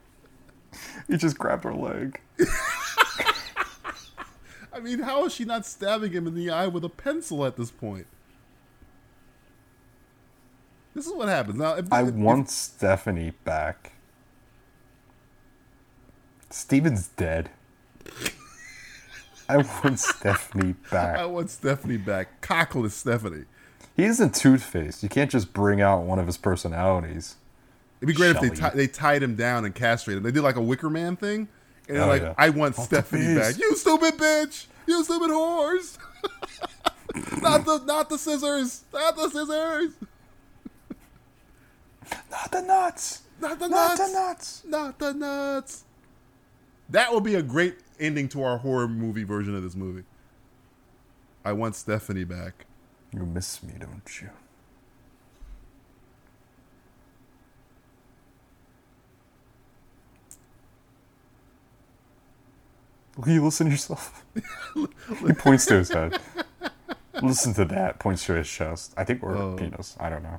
[1.06, 2.20] He just grabbed her leg.
[4.72, 7.56] I mean, how is she not stabbing him in the eye with a pencil at
[7.56, 8.06] this point?
[10.94, 11.58] This is what happens.
[11.58, 13.92] Now, if, I if- want Stephanie back.
[16.50, 17.50] Steven's dead.
[19.48, 21.18] I want Stephanie back.
[21.18, 22.40] I want Stephanie back.
[22.42, 23.44] Cockless Stephanie.
[23.96, 25.02] He isn't Toothpaste.
[25.02, 27.36] You can't just bring out one of his personalities.
[28.00, 30.22] It'd be great if they, ti- they tied him down and castrated him.
[30.24, 31.48] They did like a Wicker Man thing.
[31.88, 32.34] And they're Oh, like, yeah.
[32.38, 33.58] I want Off Stephanie back.
[33.58, 34.66] You stupid bitch.
[34.86, 35.98] You stupid whores.
[37.42, 38.84] not the not the scissors.
[38.92, 39.92] Not the scissors.
[42.30, 43.22] Not the nuts.
[43.40, 43.98] Not the Not nuts.
[43.98, 44.62] Not the nuts.
[44.66, 45.84] Not the nuts.
[46.88, 50.04] That would be a great ending to our horror movie version of this movie.
[51.44, 52.66] I want Stephanie back.
[53.12, 54.30] You miss me, don't you?
[63.16, 64.24] Will you listen to yourself?
[64.74, 66.18] he points to his head.
[67.20, 67.98] Listen to that.
[67.98, 68.94] Points to his chest.
[68.96, 69.56] I think or Oh.
[69.56, 69.96] penis.
[69.98, 70.38] I don't know.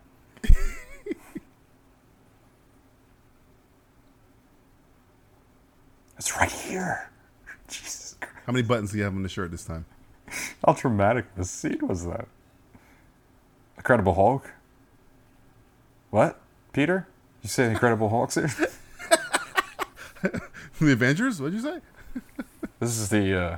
[6.19, 7.09] It's right here.
[7.67, 8.35] Jesus Christ.
[8.45, 9.85] How many buttons do you have on the shirt this time?
[10.65, 12.27] How dramatic of a scene was that?
[13.77, 14.51] Incredible Hulk?
[16.11, 16.39] What?
[16.73, 17.07] Peter?
[17.41, 18.49] You say Incredible Hulk's here?
[20.21, 21.41] The Avengers?
[21.41, 21.79] What'd you say?
[22.79, 23.57] This is the uh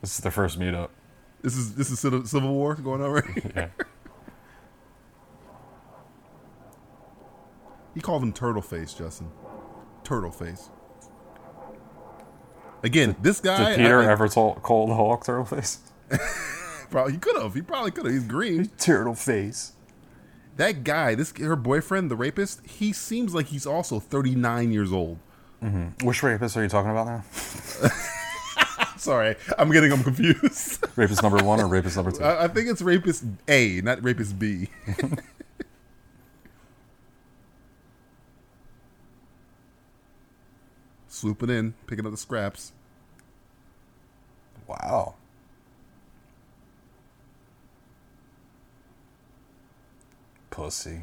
[0.00, 0.90] this is the first meetup.
[1.42, 3.24] This is this is Civil Civil War going on right?
[3.56, 3.68] Yeah.
[7.94, 9.30] He called him Turtle Face, Justin.
[10.02, 10.70] Turtle Face.
[12.82, 13.70] Again, this guy.
[13.70, 15.78] Did Peter I- ever tol- call the Hulk turtle face?
[16.90, 17.54] Probably he could have.
[17.54, 18.12] He probably could have.
[18.12, 18.66] He's green.
[18.78, 19.72] Turtle face.
[20.56, 22.60] That guy, this her boyfriend, the rapist.
[22.66, 25.18] He seems like he's also 39 years old.
[25.64, 26.06] Mm-hmm.
[26.06, 27.88] Which rapist are you talking about now?
[28.98, 30.84] Sorry, I'm getting him confused.
[30.96, 32.22] Rapist number one or rapist number two?
[32.22, 34.68] I, I think it's rapist A, not rapist B.
[41.22, 42.72] Swooping in, picking up the scraps.
[44.66, 45.14] wow.
[50.50, 51.02] Pussy.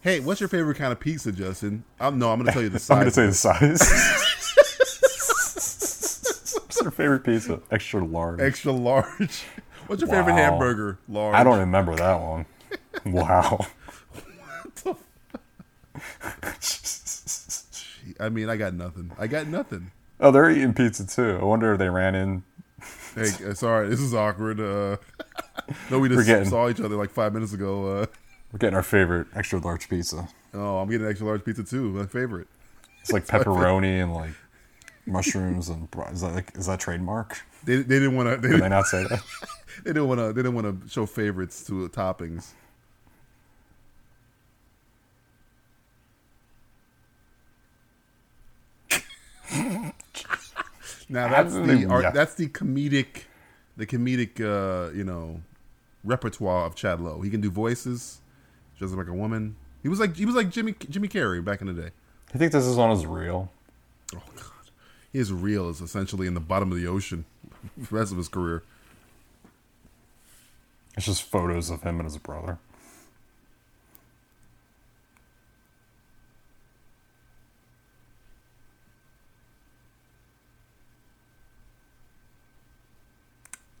[0.00, 1.84] Hey, what's your favorite kind of pizza, Justin?
[2.00, 2.96] I'm, no, I'm going to tell you the size.
[2.96, 3.80] I'm gonna say the size.
[6.56, 7.60] What's your favorite pizza?
[7.70, 8.40] Extra large.
[8.40, 9.44] extra large.
[9.86, 10.98] What's your favorite hamburger?
[11.08, 11.36] Large.
[11.36, 12.44] I don't remember that one.
[13.06, 13.66] Wow.
[18.20, 19.10] I mean, I got nothing.
[19.18, 19.90] I got nothing.
[20.20, 21.38] Oh, they're eating pizza too.
[21.40, 22.42] I wonder if they ran in.
[23.14, 24.60] Hey, uh, sorry, this is awkward.
[24.60, 24.96] Uh,
[25.90, 27.86] no, we just getting- saw each other like five minutes ago.
[28.00, 28.06] Uh,
[28.52, 30.28] We're getting our favorite extra large pizza.
[30.54, 31.90] oh, I'm getting extra large pizza too.
[31.92, 32.48] My favorite.
[33.00, 34.30] It's like pepperoni and like
[35.06, 37.40] mushrooms and is that like is that trademark?
[37.64, 38.36] They, they didn't want to.
[38.36, 39.22] They, Did they didn't- not say that?
[39.84, 40.26] they didn't want to.
[40.32, 42.50] They didn't want to show favorites to toppings.
[51.10, 53.24] Now that's the art, that's the comedic,
[53.76, 55.42] the comedic, uh, you know,
[56.04, 57.20] repertoire of Chad Lowe.
[57.20, 58.20] He can do voices,
[58.78, 59.56] just like a woman.
[59.82, 61.90] He was like he was like Jimmy Jimmy Carrey back in the day.
[62.32, 63.50] You think this is one is real?
[64.14, 64.70] Oh God,
[65.12, 67.24] his reel is essentially in the bottom of the ocean.
[67.76, 68.62] The rest of his career.
[70.96, 72.58] It's just photos of him and his brother.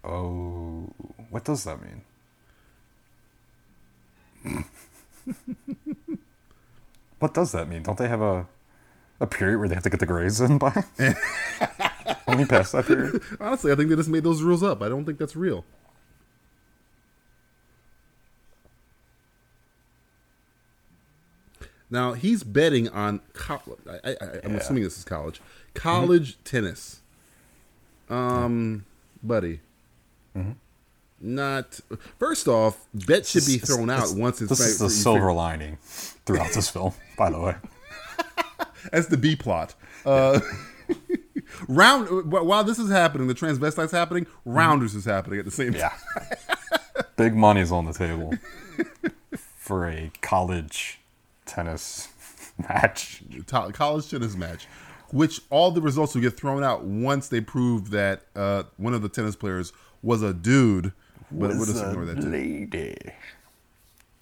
[0.02, 0.88] Oh,
[1.30, 2.02] what does that mean?
[7.18, 7.82] what does that mean?
[7.82, 8.46] Don't they have a
[9.20, 10.72] a period where they have to get the grades in by?
[12.26, 13.22] Only past that period.
[13.38, 14.80] Honestly, I think they just made those rules up.
[14.80, 15.64] I don't think that's real.
[21.90, 23.20] Now he's betting on.
[23.32, 24.58] Co- I, I'm Yeah.
[24.58, 25.40] assuming this is college.
[25.74, 27.00] College tennis.
[28.08, 28.84] Um,
[29.22, 29.60] buddy.
[31.20, 31.80] Not.
[32.18, 34.48] First off, bet should be thrown out This- once it's.
[34.48, 37.56] This is the silver lining throughout this film, by the way.
[38.92, 39.74] That's the B plot.
[40.06, 40.40] Uh,
[41.68, 44.26] round while this is happening, the transvestites happening.
[44.46, 45.90] Rounders is happening at the same time.
[46.16, 47.02] Yeah.
[47.16, 48.32] Big money's on the table
[49.36, 51.00] for a college
[51.44, 52.08] tennis
[52.58, 53.22] match.
[53.46, 54.66] college tennis match,
[55.10, 59.02] which all the results will get thrown out once they prove that uh, one of
[59.02, 60.92] the tennis players was a dude.
[61.30, 62.28] But we'll just ignore that too.
[62.28, 62.96] lady.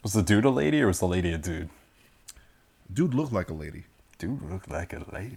[0.02, 1.70] Was the dude a lady or was the lady a dude?
[2.92, 3.84] Dude looked like a lady.
[4.18, 5.36] Dude looked like a lady.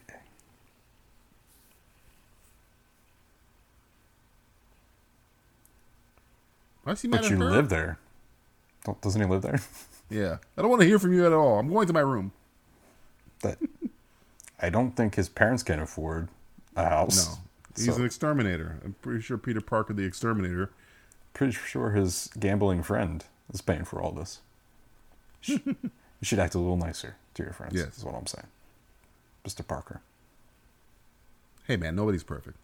[6.84, 7.51] Why is he mad But at you her?
[7.51, 7.99] live there.
[8.85, 9.59] Don't, doesn't he live there?
[10.13, 11.57] Yeah, I don't want to hear from you at all.
[11.57, 12.34] I'm going to my room.
[13.43, 13.57] That
[14.61, 16.27] I don't think his parents can afford
[16.76, 17.38] a house.
[17.76, 18.80] He's So, an exterminator.
[18.84, 20.69] I'm pretty sure Peter Parker, the exterminator.
[21.34, 23.23] pretty sure his gambling friend
[23.53, 24.41] is paying for all this.
[25.43, 25.60] You
[26.22, 27.73] should- act a little nicer to your friends.
[27.76, 27.98] Yes.
[27.98, 28.48] is what I'm saying,
[29.45, 29.65] Mr.
[29.68, 30.02] Parker.
[31.65, 32.57] Hey man, nobody's perfect.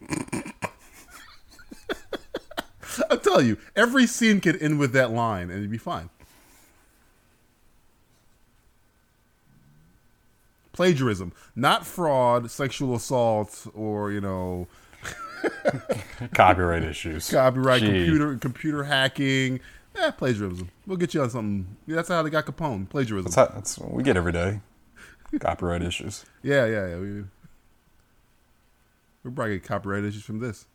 [3.10, 6.10] I'll tell you, every scene could end with that line and it'd be fine.
[10.74, 14.66] Plagiarism, not fraud, sexual assault, or you know,
[16.34, 17.30] Copyright issues.
[17.30, 17.86] copyright, Gee.
[17.86, 19.60] computer computer hacking.
[19.96, 20.70] Eh, plagiarism.
[20.86, 21.76] We'll get you on something.
[21.86, 22.88] That's how they got Capone.
[22.90, 23.30] Plagiarism.
[23.30, 24.60] That's, how, that's what we get every day.
[25.38, 26.24] Copyright issues.
[26.42, 26.96] yeah, yeah, yeah.
[26.98, 27.24] We,
[29.22, 30.66] We're probably get copyright issues from this.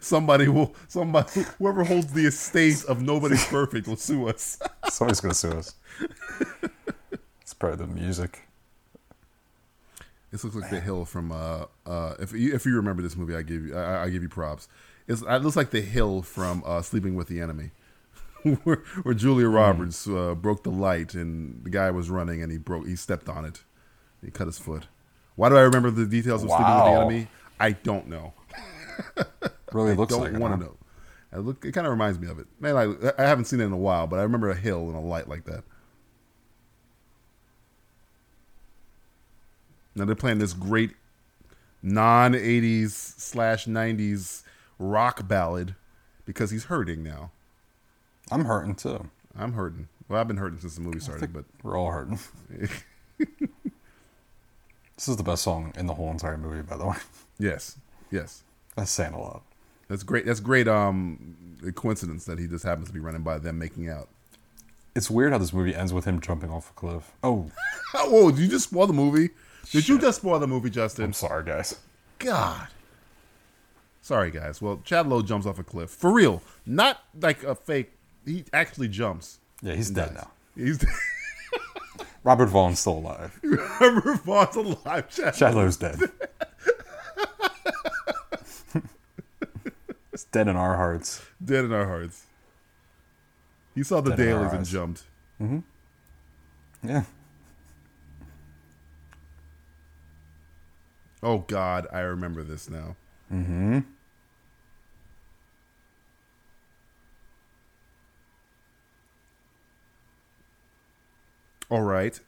[0.00, 0.74] Somebody will.
[0.88, 4.58] Somebody, whoever holds the estate of Nobody's Perfect, will sue us.
[4.90, 5.74] Somebody's gonna sue us.
[7.40, 8.48] It's probably the music.
[10.30, 11.32] This looks like the hill from.
[11.32, 14.22] Uh, uh, if you if you remember this movie, I give you I, I give
[14.22, 14.68] you props.
[15.08, 17.70] It's, it looks like the hill from uh, Sleeping with the Enemy,
[18.62, 22.58] where, where Julia Roberts uh, broke the light and the guy was running and he
[22.58, 23.64] broke he stepped on it,
[24.24, 24.86] he cut his foot.
[25.34, 27.28] Why do I remember the details of Sleeping with the Enemy?
[27.58, 28.34] I don't know.
[29.72, 30.38] Really looks don't like it.
[30.40, 30.76] want to know.
[31.32, 32.48] I look, it kind of reminds me of it.
[32.58, 34.96] Man, I, I haven't seen it in a while, but I remember a hill and
[34.96, 35.62] a light like that.
[39.94, 40.92] Now they're playing this great
[41.82, 44.42] non 80s slash 90s
[44.78, 45.74] rock ballad
[46.24, 47.30] because he's hurting now.
[48.30, 49.08] I'm hurting too.
[49.36, 49.88] I'm hurting.
[50.08, 52.18] Well, I've been hurting since the movie started, but we're all hurting.
[53.18, 53.28] this
[55.06, 56.96] is the best song in the whole entire movie, by the way.
[57.38, 57.76] yes,
[58.10, 58.42] yes.
[58.80, 59.42] That's saying a lot.
[59.88, 60.24] That's great.
[60.24, 60.66] That's great.
[60.66, 61.36] Um,
[61.74, 64.08] coincidence that he just happens to be running by them making out.
[64.96, 67.12] It's weird how this movie ends with him jumping off a cliff.
[67.22, 67.50] Oh,
[67.94, 68.30] Whoa!
[68.30, 69.30] Did you just spoil the movie?
[69.70, 71.04] Did you just spoil the movie, Justin?
[71.04, 71.78] I'm sorry, guys.
[72.18, 72.68] God.
[74.00, 74.62] Sorry, guys.
[74.62, 77.92] Well, Chad Lowe jumps off a cliff for real, not like a fake.
[78.24, 79.40] He actually jumps.
[79.60, 80.30] Yeah, he's dead now.
[80.56, 80.82] He's
[82.24, 83.38] Robert Vaughn's still alive.
[83.42, 85.10] Robert Vaughn's alive.
[85.10, 85.34] Chad.
[85.34, 86.00] Chad Lowe's dead.
[90.20, 91.22] It's dead in our hearts.
[91.42, 92.26] dead in our hearts.
[93.74, 95.04] He saw the Dead dailies and jumped.
[96.82, 97.04] Yeah.
[101.22, 102.96] Oh God, I remember this now.
[103.32, 103.78] Mm-hmm.
[111.70, 112.18] All right,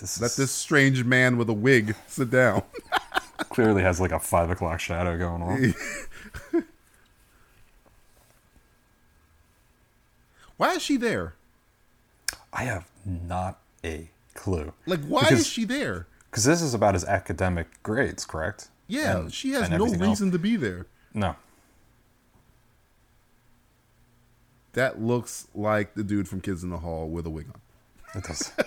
[0.00, 2.62] This let is- this strange man with a wig sit down.
[3.50, 6.64] clearly has like a five o'clock shadow going on.
[10.62, 11.34] Why is she there?
[12.52, 14.72] I have not a clue.
[14.86, 16.06] Like, why Because- is she there?
[16.30, 18.68] Because this is about his academic grades, correct?
[18.86, 20.08] Yeah, And- she has no everything else.
[20.20, 20.86] reason to be there.
[21.12, 21.34] No.
[24.74, 27.60] That looks like the dude from Kids in the Hall with a wig on.
[28.14, 28.52] It does.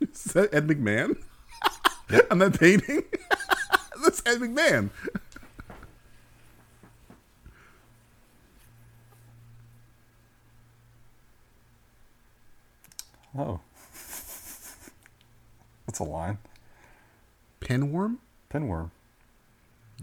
[0.00, 1.16] Is that Ed McMahon?
[2.30, 3.02] On that painting?
[4.02, 4.90] That's Ed McMahon.
[13.36, 13.60] Oh.
[15.86, 16.38] That's a line.
[17.60, 18.18] Pinworm?
[18.52, 18.90] Pinworm.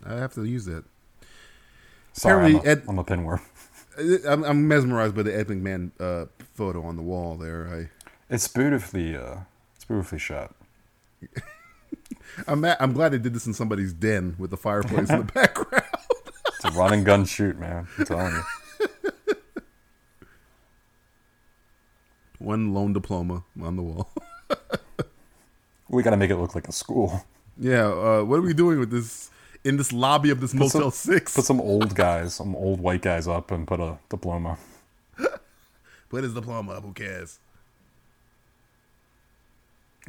[0.05, 0.83] I have to use that.
[2.13, 3.41] Sorry, I'm a, Ed- I'm a pinworm.
[4.27, 7.67] I'm, I'm mesmerized by the Ed McMahon uh, photo on the wall there.
[7.67, 9.37] I, It's beautifully, uh,
[9.75, 10.53] it's beautifully shot.
[12.47, 15.23] I'm, ma- I'm glad they did this in somebody's den with the fireplace in the
[15.33, 15.85] background.
[16.47, 17.87] It's a run and gun shoot, man.
[17.97, 18.41] I'm telling you.
[22.39, 24.09] One lone diploma on the wall.
[25.89, 27.23] We got to make it look like a school.
[27.57, 29.31] yeah, uh, what are we doing with this
[29.63, 31.33] in this lobby of this Put Motel some, 6?
[31.35, 34.57] Put some old guys, some old white guys up and put a diploma.
[36.09, 37.39] Put his diploma up, who cares?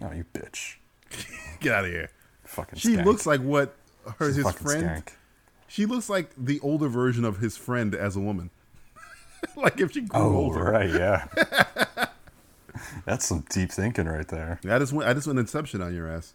[0.02, 0.76] Oh, you bitch.
[1.60, 2.10] Get out of here.
[2.44, 3.04] Fucking She skank.
[3.04, 3.76] looks like what
[4.18, 5.04] her She's his friend.
[5.04, 5.12] skank.
[5.68, 8.50] She looks like the older version of his friend as a woman.
[9.56, 10.64] like if she grew Oh, older.
[10.64, 12.06] right, yeah.
[13.04, 14.60] That's some deep thinking right there.
[14.68, 15.08] I just went.
[15.08, 16.34] I just went Inception on your ass.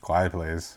[0.00, 0.76] Quiet, please.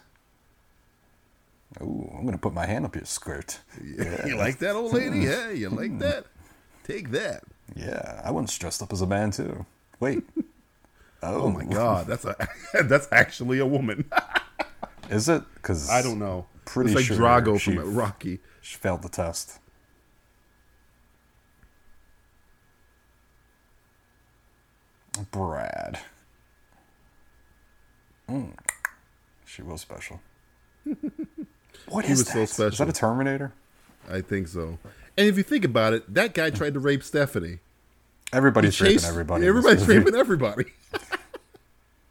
[1.82, 3.60] Ooh, I'm gonna put my hand up your skirt.
[3.84, 5.20] You like that, old lady?
[5.26, 6.26] Yeah, you like that?
[6.86, 7.44] Take that.
[7.76, 9.66] Yeah, I once dressed up as a man too.
[10.00, 10.24] Wait.
[10.38, 10.44] Oh,
[11.44, 11.74] Oh my oh.
[11.74, 12.36] god, that's a
[12.84, 14.10] that's actually a woman.
[15.10, 15.44] Is it?
[15.56, 16.46] Because I don't know.
[16.66, 18.40] Pretty it's like sure Drago she- from Rocky.
[18.62, 19.60] She failed the test.
[25.18, 26.00] Brad.
[28.30, 28.54] Mm.
[29.46, 30.22] She was special.
[31.90, 32.42] What is was so that?
[32.42, 32.86] Is special.
[32.86, 33.54] that a Terminator?
[34.10, 34.78] I think so.
[35.18, 37.60] And if you think about it, that guy tried to rape Stephanie.
[38.34, 39.48] Everybody's He raping everybody.
[39.48, 40.66] Everybody's raping everybody.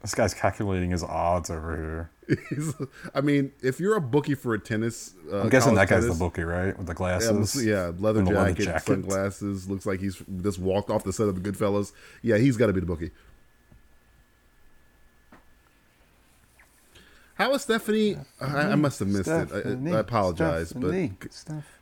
[0.01, 2.37] This guy's calculating his odds over here.
[2.49, 2.73] He's-
[3.15, 6.13] I mean, if you're a bookie for a tennis, uh, I'm guessing that college guy's
[6.17, 6.77] the bookie, right?
[6.77, 7.65] With the glasses.
[7.65, 8.85] yeah, leather jacket, leather jacket.
[8.85, 9.69] sunglasses.
[9.69, 11.93] Looks like he's just walked off the set of the Goodfellas.
[12.21, 13.11] Yeah, he's got to be the bookie.
[17.35, 18.17] How is Stephanie?
[18.41, 19.51] I, I must have missed it.
[19.51, 20.91] I- I, I apologize, but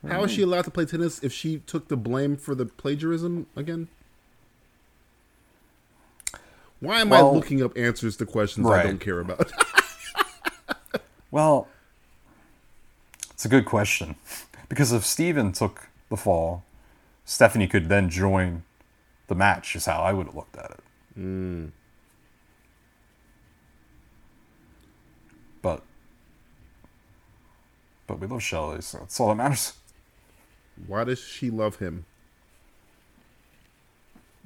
[0.06, 3.46] how is she allowed to play tennis if she took the blame for the plagiarism
[3.56, 3.88] again?
[6.86, 9.50] Why am I looking up answers to questions I don't care about?
[11.32, 11.68] Well,
[13.32, 14.14] it's a good question.
[14.70, 16.64] Because if Steven took the fall,
[17.26, 18.62] Stephanie could then join
[19.26, 20.80] the match, is how I would have looked at it.
[21.14, 21.66] Hmm.
[25.60, 25.82] But
[28.06, 29.74] but we love Shelley, so that's all that matters.
[30.86, 32.06] Why does she love him?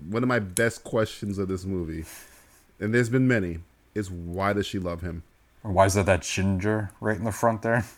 [0.08, 2.04] One of my best questions of this movie,
[2.80, 3.58] and there's been many,
[3.94, 5.22] is why does she love him?
[5.62, 7.84] Or why is that that ginger right in the front there?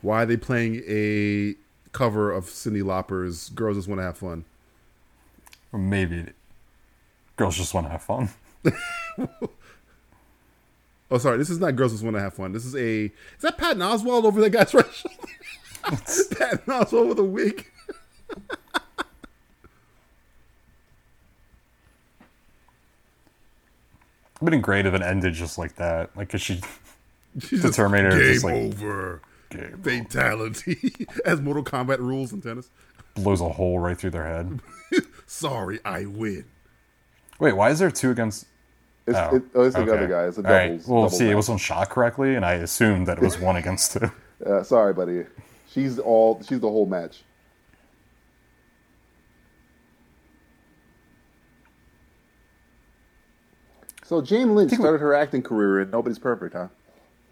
[0.00, 1.54] Why are they playing a
[1.92, 4.44] cover of Cyndi Lauper's "Girls Just Want to Have Fun"?
[5.72, 6.26] Or maybe
[7.36, 8.30] girls just want to have fun.
[11.12, 13.12] Oh, sorry, this is not "Girls Just Want to Have Fun." This is a is
[13.42, 15.18] that Patton Oswalt over that guy's right shoulder?
[15.82, 17.70] Patton Oswalt with a wig.
[24.42, 26.10] It would have been great if it ended just like that.
[26.16, 26.60] Like, cause she
[27.40, 29.22] She's The Terminator Game just like- over.
[29.50, 32.70] Game Fatality, as Mortal Kombat rules in tennis.
[33.14, 34.60] blows a hole right through their head.
[35.26, 36.46] Sorry, I win.
[37.38, 38.46] Wait, why is there two against?
[39.06, 39.90] It's, Oh, it, oh, it's the okay.
[39.92, 40.24] other guy.
[40.24, 40.70] It's a All right.
[40.88, 43.92] Well, doubles see, it wasn't shot correctly, and I assumed that it was one against
[43.92, 44.10] two.
[44.44, 45.24] Uh, sorry, buddy.
[45.70, 46.42] She's all.
[46.48, 47.22] She's the whole match.
[54.12, 56.68] So Jane Lynch started her acting career in Nobody's Perfect, huh?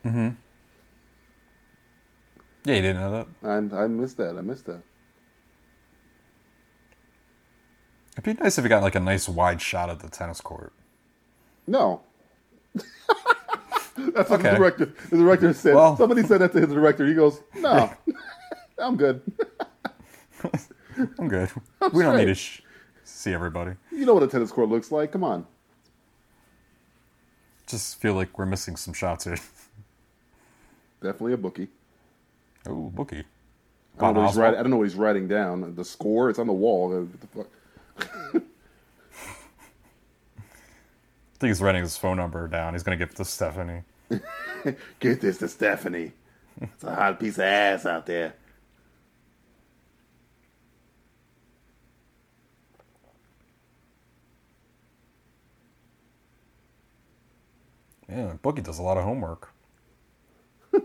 [0.02, 0.28] Mm-hmm.
[2.64, 3.74] Yeah, you didn't know that.
[3.76, 4.38] I, I missed that.
[4.38, 4.80] I missed that.
[8.12, 10.72] It'd be nice if you got like a nice wide shot at the tennis court.
[11.66, 12.00] No.
[12.74, 14.48] That's what Okay.
[14.52, 14.94] the director.
[15.10, 15.74] The director said.
[15.74, 17.06] Well- somebody said that to his director.
[17.06, 17.92] He goes, "No,
[18.78, 19.20] I'm good.
[21.18, 21.50] I'm good.
[21.92, 22.62] we don't need to sh-
[23.04, 23.72] see everybody.
[23.92, 25.12] You know what a tennis court looks like.
[25.12, 25.46] Come on."
[27.70, 29.38] Just feel like we're missing some shots here.
[31.00, 31.68] Definitely a bookie.
[32.66, 33.24] Oh, bookie.
[33.98, 35.74] I don't, know what he's writing, I don't know what he's writing down.
[35.76, 36.88] The score, it's on the wall.
[36.90, 37.46] What the fuck?
[38.34, 38.40] I
[41.38, 42.74] think he's writing his phone number down.
[42.74, 43.82] He's gonna give it to Stephanie.
[45.00, 46.12] Get this to Stephanie.
[46.60, 48.34] It's a hot piece of ass out there.
[58.10, 59.52] Yeah, Bookie does a lot of homework.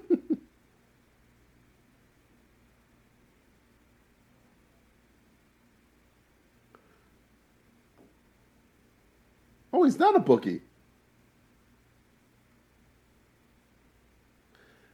[9.74, 10.62] Oh, he's not a bookie.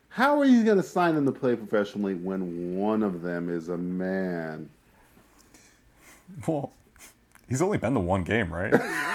[0.09, 3.69] How are you going to sign them to play professionally when one of them is
[3.69, 4.67] a man?
[6.47, 6.73] Well,
[7.47, 8.73] he's only been to one game, right?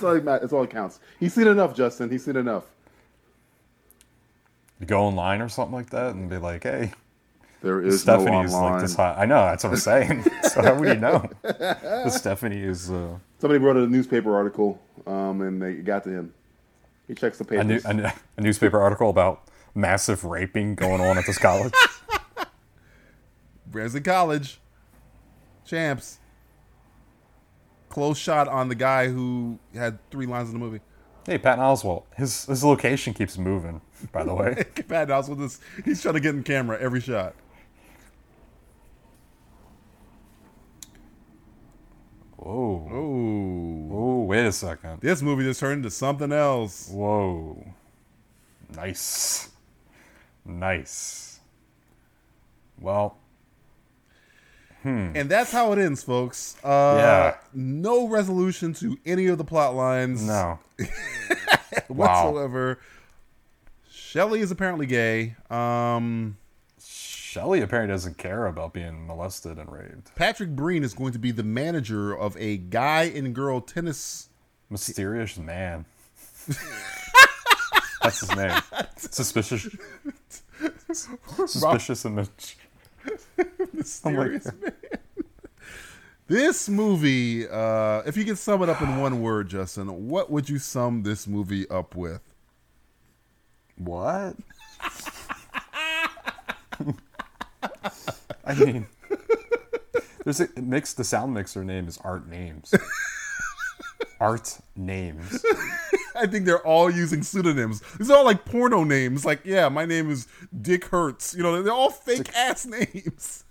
[0.00, 1.00] That's all, that- that's all it counts.
[1.20, 2.10] He's seen enough, Justin.
[2.10, 2.64] He's seen enough.
[4.80, 6.92] you go online or something like that and be like, "Hey,
[7.62, 8.72] There is no Stephanie's online.
[8.72, 10.24] like this hot." I know that's what I'm saying.
[10.50, 11.28] so how would you know?
[11.42, 16.34] that Stephanie is uh, Somebody wrote a newspaper article, um, and they got to him.
[17.08, 17.84] He checks the a, papers.
[17.84, 18.04] a, new-
[18.36, 19.42] a newspaper article about
[19.74, 21.72] massive raping going on at this college.
[23.66, 24.60] Branson College.
[25.64, 26.18] Champs.
[27.96, 30.80] Close shot on the guy who had three lines in the movie.
[31.24, 32.02] hey, Patton Oswalt.
[32.14, 33.80] His his location keeps moving.
[34.12, 34.54] By the way,
[34.86, 37.34] Pat Oswalt is he's trying to get in camera every shot.
[42.36, 43.86] whoa, Oh.
[43.88, 45.00] whoa, wait a second.
[45.00, 46.90] This movie just turned into something else.
[46.90, 47.64] Whoa.
[48.74, 49.50] Nice.
[50.44, 51.40] Nice.
[52.78, 53.16] Well,
[54.86, 56.56] And that's how it ends, folks.
[56.64, 57.36] Uh, Yeah.
[57.52, 60.58] No resolution to any of the plot lines no.
[61.88, 62.30] wow.
[62.32, 62.78] whatsoever.
[63.90, 65.34] Shelley is apparently gay.
[65.50, 66.36] Um,
[66.80, 70.14] Shelly apparently doesn't care about being molested and raped.
[70.14, 74.28] Patrick Breen is going to be the manager of a guy and girl tennis.
[74.70, 75.84] Mysterious man.
[78.02, 78.58] That's his name.
[78.96, 79.68] Suspicious.
[80.92, 82.56] Suspicious image.
[83.72, 84.72] Mysterious man.
[86.28, 90.48] This movie, uh, if you could sum it up in one word, Justin, what would
[90.48, 92.20] you sum this movie up with?
[93.76, 94.34] What?
[98.44, 98.86] I mean,
[100.24, 102.74] there's a, makes the sound mixer name is Art Names.
[104.20, 105.44] Art Names.
[106.16, 107.82] I think they're all using pseudonyms.
[107.98, 109.24] These are all like porno names.
[109.24, 110.26] Like, yeah, my name is
[110.62, 111.34] Dick Hertz.
[111.34, 113.44] You know, they're all fake ass names.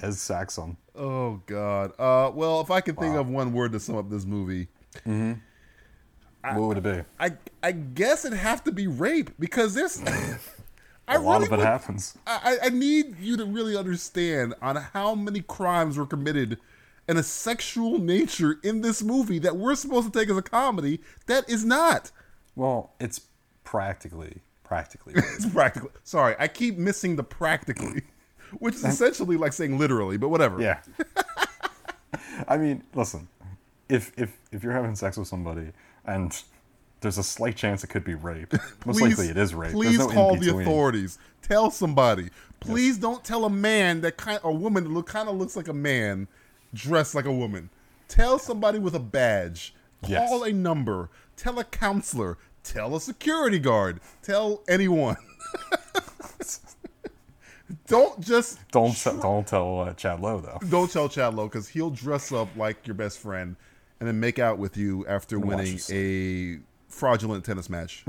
[0.00, 0.76] As Saxon.
[0.94, 1.92] Oh God.
[1.98, 4.68] Uh, well, if I could think of one word to sum up this movie,
[5.04, 7.02] what would it be?
[7.18, 7.32] I
[7.62, 10.38] I guess it'd have to be rape because there's I
[11.14, 12.16] A lot really of it would- happens.
[12.26, 16.58] I, I need you to really understand on how many crimes were committed
[17.08, 21.00] in a sexual nature in this movie that we're supposed to take as a comedy
[21.26, 22.10] that is not.
[22.54, 23.22] Well, it's
[23.64, 25.14] practically, practically.
[25.16, 25.90] It's practically.
[26.04, 28.02] Sorry, I keep missing the practically,
[28.58, 30.60] which is essentially like saying literally, but whatever.
[30.60, 30.80] yeah.
[32.48, 33.28] I mean, listen,
[33.88, 35.72] if if if you're having sex with somebody
[36.04, 36.40] and
[37.00, 38.52] there's a slight chance it could be rape,
[38.84, 39.72] most Please- likely it is rape.
[39.72, 41.18] Please no call the authorities.
[41.42, 42.28] Tell somebody.
[42.60, 45.68] Please don't tell a man that kind a woman that look kind of looks like
[45.68, 46.26] a man
[46.74, 47.70] dressed like a woman.
[48.08, 49.74] Tell somebody with a badge.
[50.06, 50.28] Yes.
[50.28, 51.10] Call a number.
[51.36, 52.38] Tell a counselor.
[52.62, 54.00] Tell a security guard.
[54.22, 55.16] Tell anyone.
[57.86, 60.58] don't just Don't te- don't tell uh, Chad Lowe though.
[60.70, 63.56] don't tell Chad Lowe because he'll dress up like your best friend
[64.00, 66.58] and then make out with you after winning a
[66.88, 68.04] fraudulent tennis match.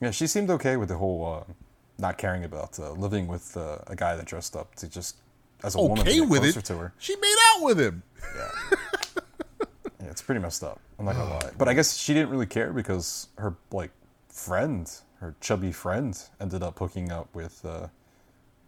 [0.00, 1.52] Yeah, she seemed okay with the whole uh,
[1.98, 5.16] not caring about uh, living with uh, a guy that dressed up to just
[5.64, 6.64] as a woman Okay get with closer it.
[6.66, 6.92] to her.
[6.98, 8.02] She made out with him.
[8.36, 10.80] Yeah, it's pretty messed up.
[10.98, 13.90] I'm not gonna lie, but I guess she didn't really care because her like
[14.28, 17.88] friend, her chubby friend, ended up hooking up with uh,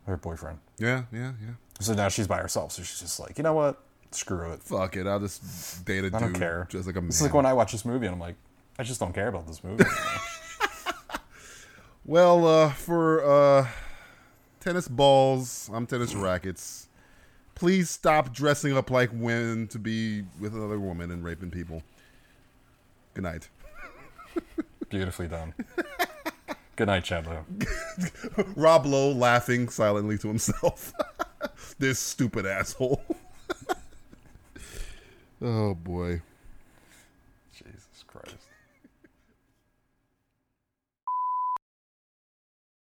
[0.06, 0.58] her boyfriend.
[0.78, 1.52] Yeah, yeah, yeah.
[1.80, 2.72] So now she's by herself.
[2.72, 3.80] So she's just like, you know what?
[4.12, 4.62] Screw it.
[4.62, 5.06] Fuck it.
[5.06, 6.14] I'll just date a dude.
[6.14, 6.66] I don't care.
[6.70, 7.08] Just like a man.
[7.08, 8.36] It's like when I watch this movie and I'm like,
[8.78, 9.84] I just don't care about this movie.
[12.04, 13.68] well, uh, for uh,
[14.60, 16.85] tennis balls, I'm tennis rackets.
[17.56, 21.82] Please stop dressing up like women to be with another woman and raping people.
[23.14, 23.48] Good night.
[24.90, 25.54] Beautifully done.
[26.76, 27.46] Good night, Chad Lowe.
[28.56, 30.92] Rob Lowe laughing silently to himself.
[31.78, 33.02] this stupid asshole.
[35.40, 36.20] oh boy.
[37.54, 38.36] Jesus Christ.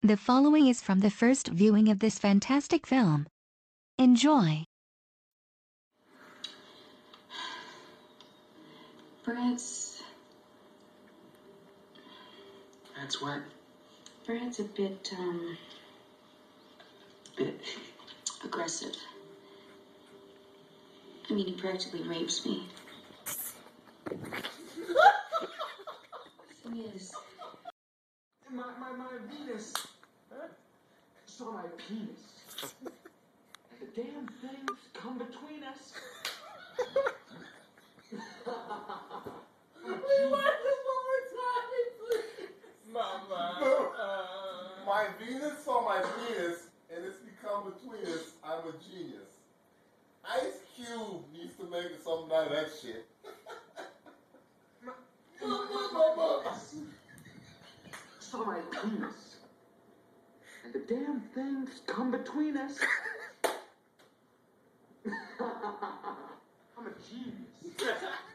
[0.04, 3.26] The following is from the first viewing of this fantastic film.
[4.00, 4.64] Enjoy.
[9.22, 10.02] Brad's
[12.96, 13.40] That's what?
[14.24, 15.58] Brad's a bit um
[17.36, 17.60] Bit.
[18.42, 18.96] aggressive.
[21.28, 22.68] I mean, he practically rapes me.
[26.72, 27.12] He is.
[28.50, 29.74] My, my, my Venus.
[30.32, 30.46] Huh?
[31.26, 32.92] Saw my penis.
[33.94, 35.92] the damn things come between us.
[39.86, 39.92] We
[40.30, 41.66] watch this over time
[41.98, 42.48] please
[42.92, 44.86] Mama uh.
[44.86, 48.32] My Venus saw my penis, and it's become between us.
[48.44, 49.38] I'm a genius.
[50.24, 53.06] Ice Cube needs to make something out of that shit.
[54.84, 54.92] My,
[55.46, 56.58] Mama.
[58.18, 59.36] Saw my penis.
[60.64, 62.80] And the damn things come between us.
[66.78, 68.04] I'm a genius.